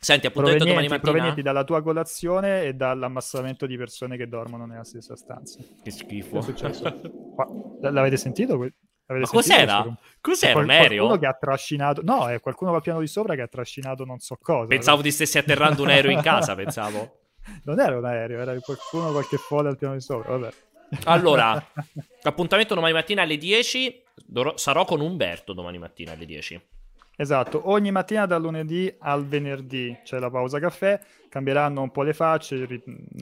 Senti, 0.00 0.26
appuntamento 0.26 0.64
domani 0.64 0.88
mattina. 0.88 1.12
Provenienti 1.12 1.42
dalla 1.42 1.62
tua 1.62 1.80
colazione 1.80 2.64
e 2.64 2.74
dall'ammassamento 2.74 3.66
di 3.66 3.76
persone 3.76 4.16
che 4.16 4.26
dormono 4.26 4.66
nella 4.66 4.82
stessa 4.82 5.14
stanza. 5.14 5.60
Che 5.80 5.90
schifo. 5.92 6.32
Che 6.32 6.38
è 6.38 6.42
successo? 6.42 7.00
L'avete 7.82 8.16
sentito? 8.16 8.58
Ma 8.58 9.20
cos'era? 9.28 9.86
Cos'era 10.20 10.58
un 10.58 10.70
aereo? 10.70 11.06
Qualcuno 11.06 11.18
che 11.20 11.26
ha 11.28 11.38
trascinato. 11.38 12.02
No, 12.02 12.28
è 12.28 12.40
qualcuno 12.40 12.74
al 12.74 12.82
piano 12.82 12.98
di 12.98 13.06
sopra 13.06 13.36
che 13.36 13.42
ha 13.42 13.46
trascinato 13.46 14.04
non 14.04 14.18
so 14.18 14.36
cosa. 14.42 14.66
Pensavo 14.66 15.02
ti 15.02 15.12
stessi 15.12 15.38
atterrando 15.38 15.82
un 15.82 15.90
aereo 15.90 16.10
in 16.10 16.20
casa, 16.20 16.56
pensavo. 16.56 17.20
Non 17.64 17.78
era 17.78 17.98
un 17.98 18.06
aereo, 18.06 18.40
era 18.40 18.58
qualcuno, 18.58 19.12
qualche 19.12 19.36
folle 19.36 19.68
al 19.68 19.76
piano 19.76 19.92
di 19.92 20.00
sopra. 20.00 20.36
Vabbè. 20.36 20.52
Allora, 21.04 21.62
appuntamento 22.22 22.74
domani 22.74 22.92
mattina 22.92 23.22
alle 23.22 23.36
10. 23.36 24.02
Sarò 24.54 24.84
con 24.84 25.00
Umberto 25.00 25.52
domani 25.52 25.78
mattina 25.78 26.12
alle 26.12 26.26
10. 26.26 26.60
Esatto, 27.16 27.70
ogni 27.70 27.92
mattina 27.92 28.26
dal 28.26 28.42
lunedì 28.42 28.92
al 28.98 29.24
venerdì 29.26 29.96
c'è 30.02 30.18
la 30.18 30.30
pausa 30.30 30.58
caffè, 30.58 30.98
cambieranno 31.28 31.82
un 31.82 31.90
po' 31.90 32.02
le 32.02 32.12
facce. 32.12 32.66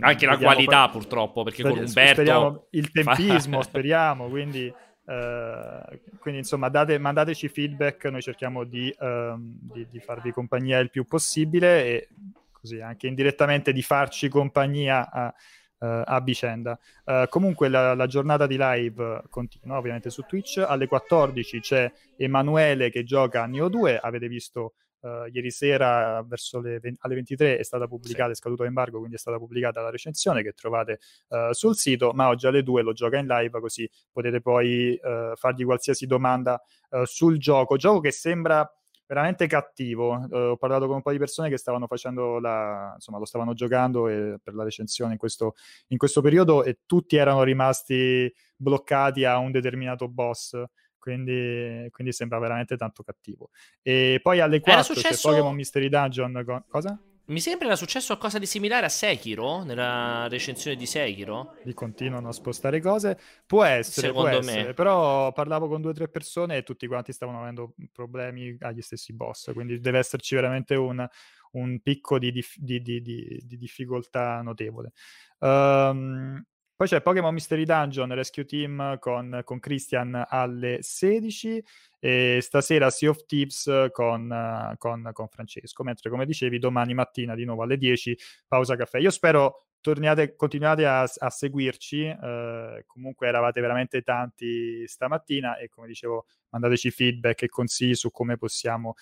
Anche 0.01 0.27
la 0.27 0.39
qualità 0.39 0.89
poi... 0.89 0.99
purtroppo, 0.99 1.43
perché 1.43 1.63
con 1.63 1.73
Umberto... 1.73 2.13
Speriamo 2.23 2.67
il 2.71 2.91
tempismo, 2.91 3.61
speriamo, 3.63 4.29
quindi 4.29 4.73
Uh, 5.05 5.99
quindi 6.21 6.39
insomma 6.41 6.69
date, 6.69 6.97
mandateci 6.97 7.49
feedback, 7.49 8.05
noi 8.05 8.23
cerchiamo 8.23 8.63
di, 8.63 8.95
uh, 9.01 9.35
di, 9.37 9.85
di, 9.91 9.99
farvi 9.99 10.31
compagnia 10.31 10.79
il 10.79 10.91
più 10.91 11.05
possibile 11.05 11.85
e 11.85 12.09
così 12.53 12.81
anche 12.81 13.09
indirettamente 13.09 13.73
di 13.73 13.83
farci 13.83 14.29
compagnia 14.29 15.11
a, 15.11 15.35
uh, 15.83 16.03
a 16.05 16.21
vicenda. 16.21 16.79
Eh, 17.05 17.27
comunque 17.29 17.69
la, 17.69 17.95
la, 17.95 18.07
giornata 18.07 18.47
di 18.47 18.57
live 18.59 19.25
continua 19.29 19.79
ovviamente 19.79 20.11
su 20.11 20.23
Twitch, 20.23 20.65
alle 20.65 20.87
14 20.87 21.61
c'è 21.61 21.93
Emanuele 22.17 22.91
che 22.91 23.03
gioca 23.03 23.43
a 23.43 23.47
Neo 23.47 23.69
2, 23.69 23.99
avete 23.99 24.29
visto 24.29 24.75
Uh, 25.03 25.27
ieri 25.33 25.51
sera 25.51 26.23
verso 26.23 26.61
le 26.61 26.79
20, 26.79 27.01
alle 27.03 27.17
23 27.17 27.59
è 27.59 27.65
stata 27.65 27.89
pubblicata, 27.89 28.27
sì. 28.27 28.31
è 28.31 28.35
scaduto 28.37 28.63
l'embargo, 28.63 28.99
quindi 28.99 29.17
è 29.17 29.19
stata 29.19 29.37
pubblicata 29.37 29.81
la 29.81 29.91
recensione 29.91 30.45
che 30.45 30.53
trovate 30.53 31.01
uh, 31.31 31.51
sul 31.51 31.75
sito, 31.75 32.13
ma 32.13 32.29
oggi 32.29 32.47
alle 32.47 32.63
2 32.63 32.83
lo 32.83 32.93
gioca 32.93 33.19
in 33.19 33.27
live 33.27 33.59
così 33.59 33.91
potete 34.13 34.41
poi 34.41 34.97
uh, 35.03 35.35
fargli 35.35 35.65
qualsiasi 35.65 36.07
domanda 36.07 36.63
sul 37.03 37.39
gioco, 37.39 37.77
gioco 37.77 37.99
che 37.99 38.13
sembra 38.13 38.65
veramente 39.13 39.47
cattivo. 39.47 40.27
ho 40.31 40.57
parlato 40.57 40.87
con 40.87 40.97
un 40.97 41.03
po' 41.03 41.13
di 41.13 41.19
persone 41.19 41.51
che 41.51 41.59
stavano 41.59 41.87
facendo 41.87 42.39
la, 42.39 42.93
insomma, 42.95 43.19
lo 43.19 43.27
stavano 43.27 43.53
giocando 43.53 44.09
e, 44.09 44.39
per 44.43 44.55
la 44.55 44.65
recensione 44.65 45.13
in 45.13 45.19
questo, 45.19 45.55
in 45.89 45.99
questo 45.99 46.23
periodo 46.23 46.65
e 46.65 46.79
tutti 46.87 47.17
erano 47.17 47.43
rimasti 47.43 48.33
bloccati 48.57 49.25
a 49.25 49.37
un 49.37 49.51
determinato 49.51 50.09
boss 50.09 50.61
quindi, 50.97 51.89
quindi, 51.91 52.13
sembra 52.13 52.39
veramente 52.39 52.77
tanto 52.77 53.03
cattivo. 53.03 53.51
E 53.83 54.21
poi 54.23 54.39
alle 54.39 54.61
4 54.61 54.95
successo... 54.95 55.09
c'è 55.09 55.35
Pokémon 55.35 55.53
Mystery 55.57 55.89
Dungeon. 55.89 56.65
Cosa? 56.69 56.97
Mi 57.25 57.39
sembra 57.41 57.67
era 57.67 57.77
successo 57.77 58.09
qualcosa 58.09 58.39
di 58.39 58.47
similare 58.47 58.87
a 58.87 58.89
Sekiro, 58.89 59.63
nella 59.63 60.27
recensione 60.29 60.77
di 60.77 60.87
Sekiro. 60.87 61.55
Li 61.63 61.73
continuano 61.73 62.29
a 62.29 62.33
spostare 62.33 62.81
cose. 62.81 63.17
Può 63.47 63.63
essere, 63.63 64.09
Secondo 64.09 64.29
può 64.29 64.39
essere. 64.39 64.65
Me. 64.65 64.75
Però 64.75 65.33
parlavo 65.33 65.69
con 65.69 65.81
due 65.81 65.93
o 65.93 65.95
tre 65.95 66.09
persone 66.09 66.57
e 66.57 66.63
tutti 66.65 66.87
quanti 66.89 67.13
stavano 67.13 67.41
avendo 67.41 67.75
problemi 67.93 68.57
agli 68.61 68.83
stessi 68.83 69.13
boss. 69.13 69.53
Quindi 69.53 69.79
deve 69.79 69.99
esserci 69.99 70.35
veramente 70.35 70.75
un, 70.75 71.07
un 71.53 71.81
picco 71.81 72.19
di, 72.19 72.33
di, 72.33 72.83
di, 72.83 73.01
di 73.01 73.57
difficoltà 73.57 74.43
notevole. 74.43 74.93
Um, 75.39 76.45
poi 76.83 76.91
c'è 76.91 77.01
Pokémon 77.01 77.33
Mystery 77.33 77.65
Dungeon 77.65 78.13
Rescue 78.13 78.45
Team 78.45 78.99
con, 78.99 79.43
con 79.45 79.61
Christian 79.61 80.21
alle 80.29 80.79
16 80.81 81.65
e 82.01 82.41
stasera 82.43 82.91
Sea 82.91 83.11
of 83.11 83.25
Tips 83.25 83.91
con, 83.93 84.75
con, 84.79 85.11
con, 85.13 85.29
Francesco, 85.29 85.85
mentre 85.85 86.11
come 86.11 86.27
dicevi 86.27 86.59
domani 86.59 86.93
mattina 86.93 87.37
di 87.37 87.45
nuovo 87.45 87.63
alle 87.63 87.77
10 87.77 88.19
pausa 88.49 88.75
caffè. 88.75 88.99
Io 88.99 89.11
spero 89.11 89.67
torniate, 89.81 90.35
continuate 90.35 90.85
a, 90.85 91.03
a 91.03 91.31
seguirci, 91.31 92.05
eh, 92.07 92.83
comunque 92.85 93.29
eravate 93.29 93.61
veramente 93.61 94.03
tanti 94.03 94.85
stamattina 94.85 95.59
e 95.59 95.69
come 95.69 95.87
dicevo 95.87 96.27
mandateci 96.49 96.91
feedback 96.91 97.43
e 97.43 97.49
consigli 97.49 97.95
su 97.95 98.11
come 98.11 98.37
possiamo 98.37 98.95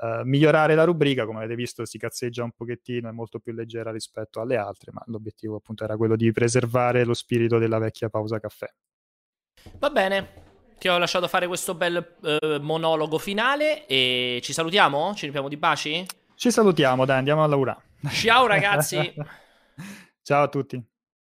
Uh, 0.00 0.22
migliorare 0.24 0.74
la 0.74 0.84
rubrica, 0.84 1.26
come 1.26 1.38
avete 1.38 1.54
visto, 1.54 1.84
si 1.84 1.98
cazzeggia 1.98 2.44
un 2.44 2.52
pochettino, 2.52 3.08
è 3.08 3.12
molto 3.12 3.40
più 3.40 3.52
leggera 3.52 3.90
rispetto 3.90 4.40
alle 4.40 4.56
altre, 4.56 4.92
ma 4.92 5.02
l'obiettivo 5.06 5.56
appunto 5.56 5.84
era 5.84 5.96
quello 5.96 6.14
di 6.14 6.30
preservare 6.30 7.04
lo 7.04 7.14
spirito 7.14 7.58
della 7.58 7.78
vecchia 7.78 8.08
pausa 8.08 8.38
caffè. 8.38 8.72
Va 9.78 9.90
bene, 9.90 10.28
ti 10.78 10.88
ho 10.88 10.98
lasciato 10.98 11.26
fare 11.26 11.46
questo 11.46 11.74
bel 11.74 12.16
uh, 12.20 12.60
monologo 12.60 13.18
finale 13.18 13.86
e 13.86 14.40
ci 14.42 14.52
salutiamo? 14.52 15.14
Ci 15.14 15.22
riempiamo 15.22 15.48
di 15.48 15.56
baci? 15.56 16.06
Ci 16.34 16.50
salutiamo, 16.50 17.04
dai, 17.04 17.18
andiamo 17.18 17.42
a 17.42 17.46
lavorare. 17.46 17.82
Ciao 18.10 18.46
ragazzi! 18.46 19.14
Ciao 20.22 20.44
a 20.44 20.48
tutti. 20.48 20.80